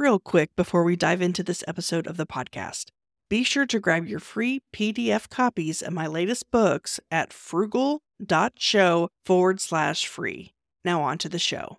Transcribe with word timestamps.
real 0.00 0.18
quick 0.18 0.56
before 0.56 0.82
we 0.82 0.96
dive 0.96 1.20
into 1.20 1.42
this 1.42 1.62
episode 1.68 2.06
of 2.06 2.16
the 2.16 2.26
podcast. 2.26 2.86
Be 3.28 3.44
sure 3.44 3.66
to 3.66 3.78
grab 3.78 4.08
your 4.08 4.18
free 4.18 4.62
PDF 4.72 5.28
copies 5.28 5.82
of 5.82 5.92
my 5.92 6.06
latest 6.06 6.50
books 6.50 6.98
at 7.10 7.34
frugal.show 7.34 9.10
forward 9.24 9.60
slash 9.60 10.06
free. 10.06 10.54
Now, 10.86 11.02
on 11.02 11.18
to 11.18 11.28
the 11.28 11.38
show. 11.38 11.78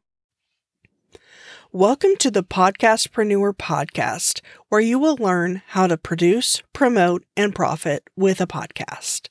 Welcome 1.73 2.15
to 2.17 2.29
the 2.29 2.43
Podcastpreneur 2.43 3.53
Podcast, 3.53 4.41
where 4.69 4.81
you 4.81 4.99
will 4.99 5.17
learn 5.17 5.63
how 5.69 5.87
to 5.87 5.97
produce, 5.97 6.61
promote, 6.73 7.25
and 7.35 7.55
profit 7.55 8.03
with 8.15 8.39
a 8.39 8.47
podcast. 8.47 9.29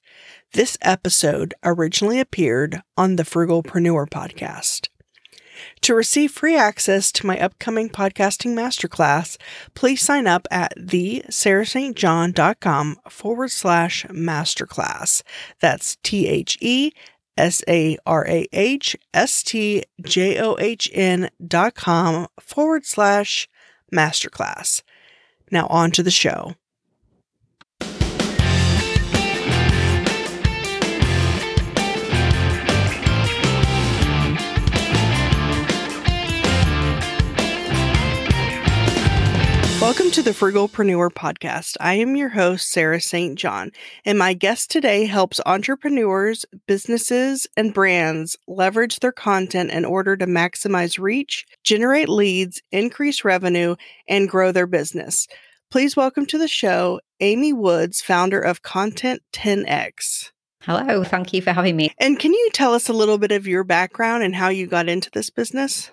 This 0.52 0.77
episode 0.82 1.54
originally 1.62 2.18
appeared 2.18 2.82
on 2.96 3.16
the 3.16 3.22
Frugalpreneur 3.22 4.11
Podcast. 4.11 4.88
To 5.82 5.95
receive 5.95 6.32
free 6.32 6.56
access 6.56 7.12
to 7.12 7.27
my 7.27 7.38
upcoming 7.38 7.88
podcasting 7.88 8.54
masterclass, 8.54 9.36
please 9.74 10.02
sign 10.02 10.27
up 10.27 10.48
at 10.50 10.77
thesarahstjohn.com 10.78 12.96
forward 13.09 13.51
slash 13.51 14.04
masterclass. 14.06 15.23
That's 15.60 15.96
T 16.02 16.27
H 16.28 16.59
E 16.60 16.91
S 17.37 17.62
A 17.68 17.96
R 18.04 18.27
A 18.28 18.46
H 18.52 18.96
S 19.15 19.42
T 19.42 19.84
J 20.02 20.41
O 20.41 20.56
H 20.59 20.91
N 20.92 21.30
dot 21.45 21.74
com 21.74 22.27
forward 22.38 22.84
slash 22.84 23.48
masterclass. 23.92 24.82
Now 25.51 25.66
on 25.66 25.90
to 25.92 26.02
the 26.02 26.10
show. 26.10 26.54
Welcome 39.91 40.12
to 40.12 40.23
the 40.23 40.30
Frugalpreneur 40.30 41.11
Podcast. 41.11 41.77
I 41.80 41.95
am 41.95 42.15
your 42.15 42.29
host, 42.29 42.71
Sarah 42.71 43.01
St. 43.01 43.37
John, 43.37 43.73
and 44.05 44.16
my 44.16 44.35
guest 44.35 44.71
today 44.71 45.07
helps 45.07 45.41
entrepreneurs, 45.45 46.47
businesses, 46.69 47.49
and 47.57 47.74
brands 47.74 48.37
leverage 48.47 49.01
their 49.01 49.10
content 49.10 49.73
in 49.73 49.85
order 49.85 50.16
to 50.16 50.27
maximize 50.27 51.01
reach, 51.01 51.45
generate 51.65 52.09
leads, 52.09 52.63
increase 52.71 53.24
revenue, 53.24 53.74
and 54.07 54.29
grow 54.29 54.52
their 54.52 54.69
business. 54.69 55.27
Please 55.73 55.97
welcome 55.97 56.25
to 56.27 56.38
the 56.38 56.47
show 56.47 57.01
Amy 57.19 57.52
Woods, 57.52 58.01
founder 58.01 58.41
of 58.41 58.63
Content 58.63 59.23
10X. 59.32 60.30
Hello, 60.63 61.02
thank 61.02 61.32
you 61.32 61.43
for 61.43 61.51
having 61.51 61.75
me. 61.75 61.93
And 61.99 62.16
can 62.16 62.32
you 62.32 62.49
tell 62.52 62.75
us 62.75 62.88
a 62.88 62.93
little 62.93 63.19
bit 63.19 63.32
of 63.32 63.49
your 63.49 63.65
background 63.65 64.22
and 64.22 64.37
how 64.37 64.50
you 64.50 64.69
got 64.69 64.88
into 64.88 65.10
this 65.10 65.31
business? 65.31 65.91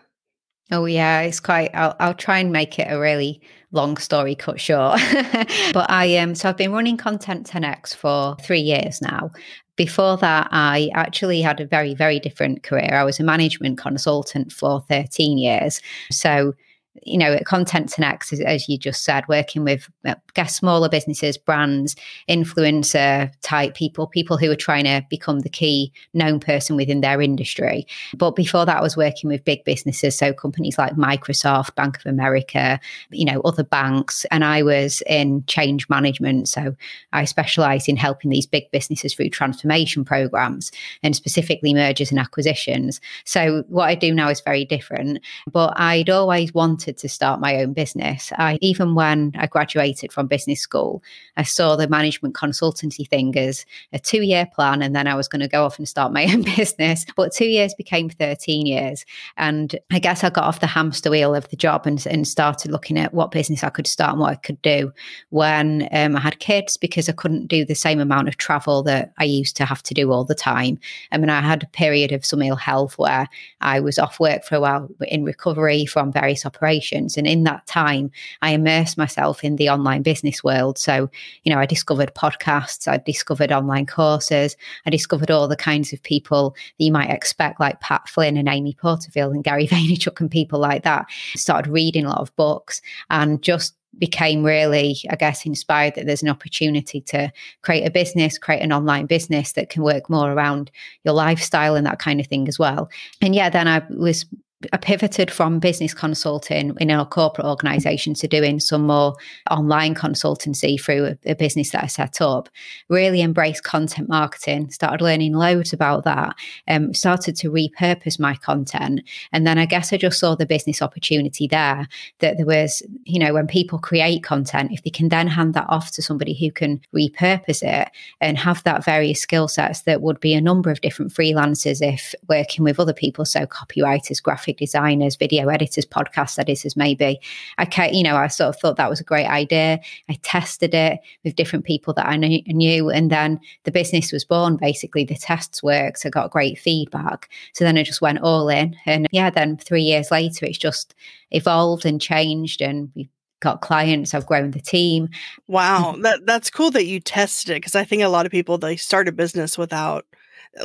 Oh 0.71 0.85
yeah, 0.85 1.21
it's 1.21 1.39
quite. 1.39 1.71
I'll, 1.73 1.95
I'll 1.99 2.13
try 2.13 2.37
and 2.39 2.51
make 2.51 2.77
it 2.77 2.91
a 2.91 2.99
really 2.99 3.41
long 3.71 3.97
story 3.97 4.35
cut 4.35 4.59
short. 4.59 4.99
but 5.73 5.89
I 5.89 6.05
am. 6.05 6.29
Um, 6.29 6.35
so 6.35 6.49
I've 6.49 6.57
been 6.57 6.71
running 6.71 6.97
Content 6.97 7.47
10x 7.47 7.95
for 7.95 8.35
three 8.41 8.61
years 8.61 9.01
now. 9.01 9.31
Before 9.75 10.17
that, 10.17 10.47
I 10.51 10.89
actually 10.95 11.41
had 11.41 11.59
a 11.59 11.65
very, 11.65 11.93
very 11.93 12.19
different 12.19 12.63
career. 12.63 12.93
I 12.93 13.03
was 13.03 13.19
a 13.19 13.23
management 13.23 13.77
consultant 13.77 14.51
for 14.51 14.83
13 14.89 15.37
years. 15.37 15.81
So 16.11 16.53
you 17.03 17.17
know, 17.17 17.37
Content 17.45 17.89
10x, 17.91 18.41
as 18.43 18.67
you 18.67 18.77
just 18.77 19.03
said, 19.03 19.27
working 19.27 19.63
with, 19.63 19.89
uh, 20.05 20.15
guess, 20.33 20.55
smaller 20.57 20.89
businesses, 20.89 21.37
brands, 21.37 21.95
influencer 22.29 23.31
type 23.41 23.75
people, 23.75 24.07
people 24.07 24.37
who 24.37 24.51
are 24.51 24.55
trying 24.55 24.85
to 24.85 25.05
become 25.09 25.39
the 25.39 25.49
key 25.49 25.91
known 26.13 26.39
person 26.39 26.75
within 26.75 27.01
their 27.01 27.21
industry. 27.21 27.85
But 28.15 28.35
before 28.35 28.65
that, 28.65 28.77
I 28.77 28.81
was 28.81 28.97
working 28.97 29.29
with 29.29 29.45
big 29.45 29.63
businesses, 29.63 30.17
so 30.17 30.33
companies 30.33 30.77
like 30.77 30.93
Microsoft, 30.93 31.75
Bank 31.75 31.97
of 31.97 32.05
America, 32.05 32.79
you 33.11 33.25
know, 33.25 33.41
other 33.41 33.63
banks, 33.63 34.25
and 34.31 34.43
I 34.43 34.63
was 34.63 35.01
in 35.07 35.43
change 35.47 35.89
management. 35.89 36.49
So 36.49 36.75
I 37.13 37.25
specialised 37.25 37.89
in 37.89 37.97
helping 37.97 38.31
these 38.31 38.45
big 38.45 38.69
businesses 38.71 39.13
through 39.13 39.29
transformation 39.29 40.05
programs 40.05 40.71
and 41.03 41.15
specifically 41.15 41.73
mergers 41.73 42.11
and 42.11 42.19
acquisitions. 42.19 43.01
So 43.25 43.63
what 43.67 43.85
I 43.85 43.95
do 43.95 44.13
now 44.13 44.29
is 44.29 44.41
very 44.41 44.65
different, 44.65 45.19
but 45.51 45.73
I'd 45.79 46.09
always 46.09 46.53
wanted 46.53 46.86
wanted 46.87 46.97
to 47.01 47.09
start 47.09 47.41
my 47.41 47.57
own 47.57 47.73
business. 47.73 48.31
I 48.37 48.57
even 48.61 48.95
when 48.95 49.33
I 49.37 49.47
graduated 49.47 50.13
from 50.13 50.27
business 50.27 50.61
school, 50.61 51.03
I 51.35 51.43
saw 51.43 51.75
the 51.75 51.87
management 51.87 52.33
consultancy 52.33 53.07
thing 53.07 53.37
as 53.37 53.65
a 53.91 53.99
two 53.99 54.23
year 54.23 54.45
plan, 54.45 54.81
and 54.81 54.95
then 54.95 55.05
I 55.07 55.15
was 55.15 55.27
going 55.27 55.41
to 55.41 55.49
go 55.49 55.65
off 55.65 55.77
and 55.77 55.87
start 55.87 56.13
my 56.13 56.25
own 56.25 56.41
business. 56.55 57.05
But 57.17 57.33
two 57.33 57.45
years 57.45 57.73
became 57.73 58.09
13 58.09 58.65
years. 58.65 59.05
And 59.35 59.75
I 59.91 59.99
guess 59.99 60.23
I 60.23 60.29
got 60.29 60.45
off 60.45 60.61
the 60.61 60.67
hamster 60.67 61.09
wheel 61.11 61.35
of 61.35 61.49
the 61.49 61.57
job 61.57 61.85
and, 61.85 62.05
and 62.07 62.25
started 62.25 62.71
looking 62.71 62.97
at 62.97 63.13
what 63.13 63.31
business 63.31 63.63
I 63.63 63.69
could 63.69 63.87
start 63.87 64.11
and 64.11 64.21
what 64.21 64.31
I 64.31 64.35
could 64.35 64.61
do 64.61 64.93
when 65.29 65.89
um, 65.91 66.15
I 66.15 66.19
had 66.21 66.39
kids 66.39 66.77
because 66.77 67.09
I 67.09 67.13
couldn't 67.13 67.47
do 67.47 67.65
the 67.65 67.75
same 67.75 67.99
amount 67.99 68.29
of 68.29 68.37
travel 68.37 68.81
that 68.83 69.11
I 69.17 69.25
used 69.25 69.57
to 69.57 69.65
have 69.65 69.83
to 69.83 69.93
do 69.93 70.11
all 70.11 70.23
the 70.23 70.35
time. 70.35 70.79
I 71.11 71.17
mean, 71.17 71.29
I 71.29 71.41
had 71.41 71.63
a 71.63 71.67
period 71.67 72.13
of 72.13 72.25
some 72.25 72.41
ill 72.41 72.55
health 72.55 72.97
where 72.97 73.27
I 73.59 73.81
was 73.81 73.99
off 73.99 74.19
work 74.19 74.45
for 74.45 74.55
a 74.55 74.61
while 74.61 74.89
in 75.01 75.25
recovery 75.25 75.85
from 75.85 76.13
various 76.13 76.45
operations 76.45 76.76
operations. 76.77 77.17
And 77.17 77.27
in 77.27 77.43
that 77.43 77.65
time, 77.67 78.11
I 78.41 78.51
immersed 78.51 78.97
myself 78.97 79.43
in 79.43 79.55
the 79.55 79.69
online 79.69 80.01
business 80.01 80.43
world. 80.43 80.77
So, 80.77 81.09
you 81.43 81.53
know, 81.53 81.59
I 81.59 81.65
discovered 81.65 82.13
podcasts, 82.13 82.87
I 82.87 82.97
discovered 82.97 83.51
online 83.51 83.85
courses, 83.85 84.55
I 84.85 84.89
discovered 84.89 85.31
all 85.31 85.47
the 85.47 85.55
kinds 85.55 85.93
of 85.93 86.01
people 86.03 86.51
that 86.77 86.85
you 86.85 86.91
might 86.91 87.09
expect, 87.09 87.59
like 87.59 87.79
Pat 87.81 88.07
Flynn 88.07 88.37
and 88.37 88.47
Amy 88.47 88.75
Porterfield 88.79 89.33
and 89.33 89.43
Gary 89.43 89.67
Vaynerchuk 89.71 90.19
and 90.19 90.31
people 90.31 90.59
like 90.59 90.83
that. 90.83 91.05
Started 91.35 91.71
reading 91.71 92.05
a 92.05 92.09
lot 92.09 92.21
of 92.21 92.35
books 92.35 92.81
and 93.09 93.41
just 93.41 93.73
became 93.97 94.43
really, 94.43 94.97
I 95.09 95.15
guess, 95.15 95.45
inspired 95.45 95.95
that 95.95 96.05
there's 96.05 96.21
an 96.21 96.29
opportunity 96.29 97.01
to 97.01 97.31
create 97.63 97.83
a 97.83 97.89
business, 97.89 98.37
create 98.37 98.61
an 98.61 98.71
online 98.71 99.07
business 99.07 99.53
that 99.53 99.69
can 99.69 99.81
work 99.81 100.07
more 100.07 100.31
around 100.31 100.69
your 101.03 101.15
lifestyle 101.15 101.75
and 101.75 101.87
that 101.87 101.97
kind 101.97 102.19
of 102.19 102.27
thing 102.27 102.47
as 102.47 102.59
well. 102.59 102.89
And 103.21 103.33
yeah, 103.33 103.49
then 103.49 103.67
I 103.67 103.81
was 103.89 104.25
I 104.73 104.77
pivoted 104.77 105.29
from 105.29 105.59
business 105.59 105.93
consulting 105.93 106.75
in 106.79 106.89
a 106.89 107.05
corporate 107.05 107.45
organization 107.45 108.15
to 108.15 108.27
doing 108.27 108.59
some 108.59 108.87
more 108.87 109.15
online 109.51 109.93
consultancy 109.93 110.81
through 110.81 111.05
a, 111.05 111.31
a, 111.31 111.35
business 111.35 111.69
that 111.71 111.83
I 111.83 111.87
set 111.87 112.21
up. 112.21 112.49
Really 112.89 113.21
embraced 113.21 113.63
content 113.63 114.09
marketing, 114.09 114.71
started 114.71 115.03
learning 115.03 115.33
loads 115.33 115.73
about 115.73 116.05
that, 116.05 116.35
um, 116.67 116.95
started 116.95 117.35
to 117.35 117.51
repurpose 117.51 118.19
my 118.19 118.33
content. 118.33 119.01
And 119.31 119.45
then 119.45 119.59
I 119.59 119.67
guess 119.67 119.93
I 119.93 119.97
just 119.97 120.19
saw 120.19 120.33
the 120.33 120.47
business 120.47 120.81
opportunity 120.81 121.47
there 121.47 121.87
that 122.19 122.37
there 122.37 122.45
was, 122.45 122.81
you 123.03 123.19
know, 123.19 123.35
when 123.35 123.45
people 123.45 123.77
create 123.77 124.23
content, 124.23 124.71
if 124.71 124.81
they 124.81 124.89
can 124.89 125.09
then 125.09 125.27
hand 125.27 125.53
that 125.53 125.69
off 125.69 125.91
to 125.91 126.01
somebody 126.01 126.33
who 126.33 126.51
can 126.51 126.81
repurpose 126.95 127.61
it 127.61 127.91
and 128.21 128.39
have 128.39 128.63
that 128.63 128.83
various 128.83 129.21
skill 129.21 129.47
sets 129.47 129.81
that 129.81 130.01
would 130.01 130.19
be 130.19 130.33
a 130.33 130.41
number 130.41 130.71
of 130.71 130.81
different 130.81 131.13
freelancers 131.13 131.79
if 131.79 132.15
working 132.27 132.63
with 132.63 132.79
other 132.79 132.93
people, 132.93 133.23
so 133.23 133.45
copywriters, 133.45 134.21
graphic 134.21 134.46
graphic 134.47 134.57
designers, 134.57 135.17
video 135.17 135.49
editors, 135.49 135.85
podcast 135.85 136.39
editors, 136.39 136.77
maybe. 136.77 137.19
I, 137.57 137.65
can 137.65 137.93
you 137.93 138.03
know, 138.03 138.15
I 138.15 138.27
sort 138.27 138.49
of 138.49 138.59
thought 138.59 138.77
that 138.77 138.89
was 138.89 139.01
a 139.01 139.03
great 139.03 139.27
idea. 139.27 139.79
I 140.09 140.17
tested 140.23 140.73
it 140.73 140.99
with 141.25 141.35
different 141.35 141.65
people 141.65 141.93
that 141.95 142.07
I 142.07 142.15
knew, 142.15 142.89
and 142.89 143.11
then 143.11 143.39
the 143.65 143.71
business 143.71 144.13
was 144.13 144.23
born. 144.23 144.55
Basically, 144.55 145.03
the 145.03 145.15
tests 145.15 145.61
worked. 145.61 146.05
I 146.05 146.09
got 146.09 146.31
great 146.31 146.57
feedback. 146.57 147.29
So 147.53 147.65
then 147.65 147.77
I 147.77 147.83
just 147.83 148.01
went 148.01 148.19
all 148.19 148.47
in, 148.47 148.75
and 148.85 149.07
yeah, 149.11 149.29
then 149.29 149.57
three 149.57 149.83
years 149.83 150.11
later, 150.11 150.45
it's 150.45 150.57
just 150.57 150.95
evolved 151.31 151.85
and 151.85 151.99
changed, 151.99 152.61
and 152.61 152.89
we 152.95 153.09
got 153.39 153.61
clients 153.61 154.15
i've 154.15 154.25
grown 154.25 154.49
the 154.49 154.59
team 154.59 155.07
wow 155.47 155.95
that 156.01 156.25
that's 156.25 156.49
cool 156.49 156.71
that 156.71 156.87
you 156.87 156.99
tested 156.99 157.51
it 157.51 157.57
because 157.57 157.75
i 157.75 157.83
think 157.83 158.01
a 158.01 158.07
lot 158.07 158.25
of 158.25 158.31
people 158.31 158.57
they 158.57 158.75
start 158.75 159.07
a 159.07 159.11
business 159.11 159.59
without 159.59 160.07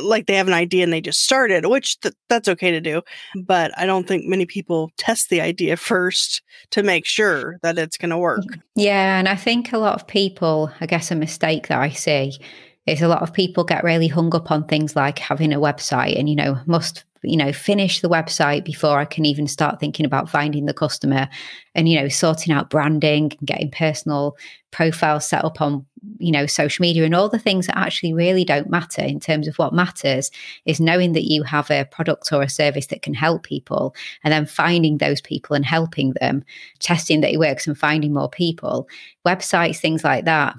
like 0.01 0.25
they 0.25 0.35
have 0.35 0.47
an 0.47 0.53
idea 0.53 0.83
and 0.83 0.93
they 0.93 1.01
just 1.01 1.23
started, 1.23 1.65
which 1.65 1.99
th- 2.01 2.15
that's 2.29 2.47
okay 2.47 2.71
to 2.71 2.81
do. 2.81 3.01
But 3.35 3.77
I 3.77 3.85
don't 3.85 4.07
think 4.07 4.25
many 4.25 4.45
people 4.45 4.91
test 4.97 5.29
the 5.29 5.41
idea 5.41 5.77
first 5.93 6.41
to 6.71 6.83
make 6.83 7.05
sure 7.05 7.57
that 7.61 7.77
it's 7.77 7.97
going 7.97 8.11
to 8.11 8.17
work. 8.17 8.41
Mm-hmm. 8.41 8.59
Yeah. 8.75 9.19
And 9.19 9.27
I 9.27 9.35
think 9.35 9.71
a 9.73 9.77
lot 9.77 9.95
of 9.95 10.07
people, 10.07 10.71
I 10.81 10.85
guess 10.85 11.11
a 11.11 11.15
mistake 11.15 11.67
that 11.67 11.79
I 11.79 11.89
see 11.89 12.37
is 12.85 13.01
a 13.01 13.07
lot 13.07 13.21
of 13.21 13.33
people 13.33 13.63
get 13.63 13.83
really 13.83 14.07
hung 14.07 14.35
up 14.35 14.51
on 14.51 14.65
things 14.65 14.95
like 14.95 15.19
having 15.19 15.53
a 15.53 15.59
website 15.59 16.19
and, 16.19 16.29
you 16.29 16.35
know, 16.35 16.59
must 16.65 17.05
you 17.23 17.37
know 17.37 17.53
finish 17.53 18.01
the 18.01 18.09
website 18.09 18.63
before 18.63 18.99
i 18.99 19.05
can 19.05 19.25
even 19.25 19.47
start 19.47 19.79
thinking 19.79 20.05
about 20.05 20.29
finding 20.29 20.65
the 20.65 20.73
customer 20.73 21.27
and 21.73 21.87
you 21.87 21.99
know 21.99 22.09
sorting 22.09 22.53
out 22.53 22.69
branding 22.69 23.31
and 23.39 23.47
getting 23.47 23.71
personal 23.71 24.35
profiles 24.71 25.27
set 25.27 25.43
up 25.43 25.61
on 25.61 25.85
you 26.17 26.31
know 26.31 26.45
social 26.45 26.83
media 26.83 27.03
and 27.03 27.15
all 27.15 27.29
the 27.29 27.39
things 27.39 27.67
that 27.67 27.77
actually 27.77 28.13
really 28.13 28.43
don't 28.43 28.69
matter 28.69 29.01
in 29.01 29.19
terms 29.19 29.47
of 29.47 29.55
what 29.57 29.73
matters 29.73 30.31
is 30.65 30.79
knowing 30.79 31.13
that 31.13 31.29
you 31.29 31.43
have 31.43 31.69
a 31.71 31.85
product 31.85 32.31
or 32.31 32.41
a 32.41 32.49
service 32.49 32.87
that 32.87 33.01
can 33.01 33.13
help 33.13 33.43
people 33.43 33.95
and 34.23 34.31
then 34.31 34.45
finding 34.45 34.97
those 34.97 35.21
people 35.21 35.55
and 35.55 35.65
helping 35.65 36.13
them 36.19 36.43
testing 36.79 37.21
that 37.21 37.31
it 37.31 37.39
works 37.39 37.67
and 37.67 37.77
finding 37.77 38.13
more 38.13 38.29
people 38.29 38.87
websites 39.25 39.77
things 39.77 40.03
like 40.03 40.25
that 40.25 40.55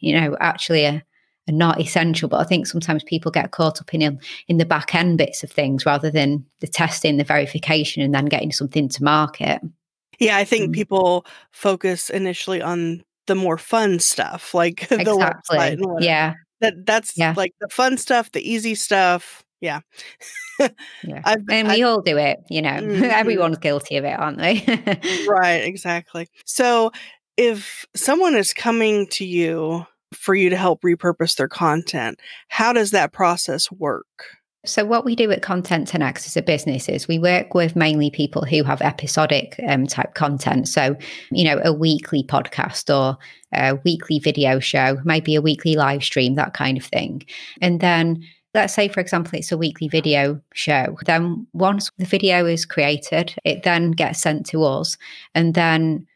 you 0.00 0.18
know 0.18 0.36
actually 0.40 0.86
are, 0.86 1.02
are 1.48 1.54
not 1.54 1.80
essential 1.80 2.28
but 2.28 2.40
i 2.40 2.44
think 2.44 2.66
sometimes 2.66 3.02
people 3.04 3.30
get 3.30 3.50
caught 3.50 3.80
up 3.80 3.94
in 3.94 4.20
in 4.48 4.58
the 4.58 4.66
back 4.66 4.94
end 4.94 5.16
bits 5.18 5.42
of 5.42 5.50
things 5.50 5.86
rather 5.86 6.10
than 6.10 6.44
the 6.60 6.66
testing 6.66 7.16
the 7.16 7.24
verification 7.24 8.02
and 8.02 8.14
then 8.14 8.26
getting 8.26 8.52
something 8.52 8.88
to 8.88 9.02
market 9.02 9.60
Yeah, 10.20 10.36
I 10.36 10.44
think 10.44 10.70
Mm. 10.70 10.74
people 10.74 11.26
focus 11.50 12.10
initially 12.10 12.62
on 12.62 13.02
the 13.26 13.34
more 13.34 13.58
fun 13.58 13.98
stuff, 14.00 14.54
like 14.54 14.88
the 14.90 15.00
Exactly. 15.00 15.78
Yeah. 16.00 16.34
That 16.60 16.74
that's 16.86 17.16
Yeah. 17.16 17.34
like 17.36 17.52
the 17.60 17.68
fun 17.68 17.96
stuff, 17.98 18.30
the 18.32 18.42
easy 18.48 18.74
stuff. 18.74 19.44
Yeah. 19.60 19.80
Yeah. 21.04 21.22
And 21.50 21.68
I 21.68 21.74
we 21.76 21.82
all 21.82 22.00
do 22.02 22.16
it, 22.18 22.38
you 22.50 22.62
know. 22.62 22.70
Mhm. 22.80 23.02
Everyone's 23.02 23.58
guilty 23.58 23.96
of 23.96 24.04
it, 24.04 24.18
aren't 24.18 24.38
they? 24.38 24.62
Right, 25.28 25.62
exactly. 25.64 26.28
So 26.44 26.92
if 27.36 27.84
someone 27.96 28.34
is 28.34 28.52
coming 28.52 29.06
to 29.12 29.24
you 29.24 29.86
for 30.14 30.34
you 30.34 30.50
to 30.50 30.56
help 30.56 30.82
repurpose 30.82 31.36
their 31.36 31.48
content, 31.48 32.18
how 32.48 32.72
does 32.72 32.90
that 32.90 33.12
process 33.12 33.70
work? 33.72 34.06
So, 34.64 34.84
what 34.84 35.04
we 35.04 35.16
do 35.16 35.30
at 35.32 35.42
Content 35.42 35.90
10x 35.90 36.26
as 36.26 36.36
a 36.36 36.42
business 36.42 36.88
is 36.88 37.08
we 37.08 37.18
work 37.18 37.52
with 37.52 37.74
mainly 37.74 38.10
people 38.10 38.44
who 38.44 38.62
have 38.62 38.80
episodic 38.80 39.58
um, 39.66 39.88
type 39.88 40.14
content. 40.14 40.68
So, 40.68 40.96
you 41.32 41.42
know, 41.42 41.60
a 41.64 41.72
weekly 41.72 42.22
podcast 42.22 42.94
or 42.94 43.18
a 43.52 43.74
weekly 43.84 44.20
video 44.20 44.60
show, 44.60 44.98
maybe 45.04 45.34
a 45.34 45.42
weekly 45.42 45.74
live 45.74 46.04
stream, 46.04 46.36
that 46.36 46.54
kind 46.54 46.78
of 46.78 46.84
thing. 46.84 47.22
And 47.60 47.80
then 47.80 48.22
let's 48.54 48.72
say, 48.72 48.86
for 48.86 49.00
example, 49.00 49.36
it's 49.36 49.50
a 49.50 49.58
weekly 49.58 49.88
video 49.88 50.40
show. 50.54 50.96
Then 51.06 51.44
once 51.52 51.90
the 51.98 52.04
video 52.04 52.46
is 52.46 52.64
created, 52.64 53.34
it 53.44 53.64
then 53.64 53.90
gets 53.90 54.22
sent 54.22 54.46
to 54.46 54.62
us. 54.62 54.96
And 55.34 55.54
then 55.54 56.06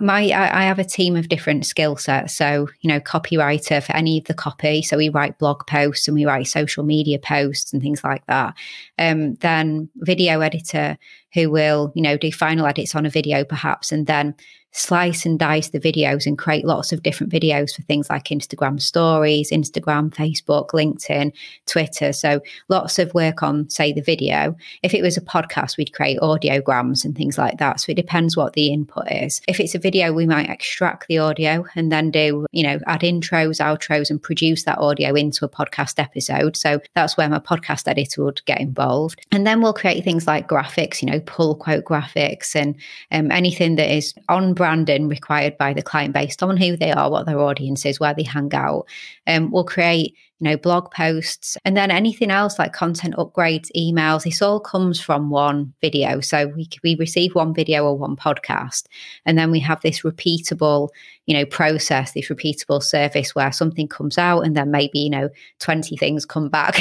my 0.00 0.30
I, 0.30 0.60
I 0.60 0.64
have 0.64 0.78
a 0.78 0.84
team 0.84 1.16
of 1.16 1.28
different 1.28 1.64
skill 1.64 1.96
sets. 1.96 2.34
So 2.34 2.68
you 2.80 2.88
know 2.88 3.00
copywriter 3.00 3.82
for 3.82 3.94
any 3.94 4.18
of 4.18 4.24
the 4.24 4.34
copy. 4.34 4.82
So 4.82 4.96
we 4.96 5.08
write 5.08 5.38
blog 5.38 5.66
posts 5.66 6.06
and 6.06 6.14
we 6.14 6.26
write 6.26 6.46
social 6.48 6.84
media 6.84 7.18
posts 7.18 7.72
and 7.72 7.80
things 7.80 8.04
like 8.04 8.24
that. 8.26 8.54
Um, 8.98 9.34
then 9.36 9.88
video 9.96 10.40
editor 10.40 10.98
who 11.34 11.50
will 11.50 11.92
you 11.94 12.02
know 12.02 12.16
do 12.16 12.30
final 12.30 12.66
edits 12.66 12.94
on 12.94 13.06
a 13.06 13.10
video 13.10 13.44
perhaps. 13.44 13.92
And 13.92 14.06
then 14.06 14.34
slice 14.72 15.26
and 15.26 15.38
dice 15.38 15.70
the 15.70 15.80
videos 15.80 16.26
and 16.26 16.38
create 16.38 16.64
lots 16.64 16.92
of 16.92 17.02
different 17.02 17.32
videos 17.32 17.74
for 17.74 17.82
things 17.82 18.08
like 18.08 18.24
Instagram 18.24 18.80
stories, 18.80 19.50
Instagram, 19.50 20.10
Facebook, 20.10 20.68
LinkedIn, 20.70 21.32
Twitter. 21.66 22.12
So 22.12 22.40
lots 22.68 22.98
of 22.98 23.12
work 23.14 23.42
on, 23.42 23.68
say, 23.68 23.92
the 23.92 24.02
video. 24.02 24.56
If 24.82 24.94
it 24.94 25.02
was 25.02 25.16
a 25.16 25.22
podcast, 25.22 25.76
we'd 25.76 25.92
create 25.92 26.20
audiograms 26.20 27.04
and 27.04 27.16
things 27.16 27.38
like 27.38 27.58
that. 27.58 27.80
So 27.80 27.92
it 27.92 27.96
depends 27.96 28.36
what 28.36 28.52
the 28.52 28.72
input 28.72 29.10
is. 29.10 29.40
If 29.48 29.58
it's 29.58 29.74
a 29.74 29.78
video, 29.78 30.12
we 30.12 30.26
might 30.26 30.48
extract 30.48 31.08
the 31.08 31.18
audio 31.18 31.64
and 31.74 31.90
then 31.90 32.10
do, 32.10 32.46
you 32.52 32.62
know, 32.62 32.78
add 32.86 33.00
intros, 33.00 33.60
outros, 33.60 34.10
and 34.10 34.22
produce 34.22 34.64
that 34.64 34.78
audio 34.78 35.14
into 35.14 35.44
a 35.44 35.48
podcast 35.48 35.98
episode. 35.98 36.56
So 36.56 36.80
that's 36.94 37.16
where 37.16 37.28
my 37.28 37.38
podcast 37.38 37.88
editor 37.88 38.24
would 38.24 38.44
get 38.44 38.60
involved. 38.60 39.26
And 39.32 39.46
then 39.46 39.60
we'll 39.60 39.72
create 39.72 40.04
things 40.04 40.26
like 40.26 40.48
graphics, 40.48 41.02
you 41.02 41.10
know, 41.10 41.20
pull 41.20 41.56
quote 41.56 41.84
graphics 41.84 42.54
and 42.54 42.76
um, 43.10 43.30
anything 43.30 43.76
that 43.76 43.94
is 43.94 44.14
on 44.28 44.54
branding 44.60 45.08
required 45.08 45.56
by 45.56 45.72
the 45.72 45.80
client 45.80 46.12
based 46.12 46.42
on 46.42 46.54
who 46.58 46.76
they 46.76 46.92
are, 46.92 47.10
what 47.10 47.24
their 47.24 47.40
audience 47.40 47.86
is, 47.86 47.98
where 47.98 48.12
they 48.12 48.22
hang 48.22 48.52
out. 48.52 48.86
Um, 49.26 49.50
we'll 49.50 49.64
create 49.64 50.14
you 50.38 50.50
know, 50.50 50.58
blog 50.58 50.90
posts, 50.90 51.56
and 51.64 51.78
then 51.78 51.90
anything 51.90 52.30
else 52.30 52.58
like 52.58 52.74
content 52.74 53.14
upgrades, 53.14 53.70
emails. 53.74 54.24
This 54.24 54.42
all 54.42 54.60
comes 54.60 55.00
from 55.00 55.30
one 55.30 55.72
video. 55.80 56.20
So 56.20 56.48
we 56.48 56.68
we 56.84 56.94
receive 56.96 57.34
one 57.34 57.54
video 57.54 57.86
or 57.86 57.96
one 57.96 58.16
podcast, 58.16 58.84
and 59.24 59.38
then 59.38 59.50
we 59.50 59.60
have 59.60 59.80
this 59.80 60.02
repeatable, 60.02 60.90
you 61.24 61.34
know, 61.34 61.46
process, 61.46 62.12
this 62.12 62.28
repeatable 62.28 62.82
service 62.82 63.34
where 63.34 63.52
something 63.52 63.88
comes 63.88 64.18
out, 64.18 64.42
and 64.42 64.54
then 64.54 64.70
maybe 64.70 64.98
you 64.98 65.10
know, 65.10 65.30
twenty 65.58 65.96
things 65.96 66.26
come 66.26 66.50
back. 66.50 66.78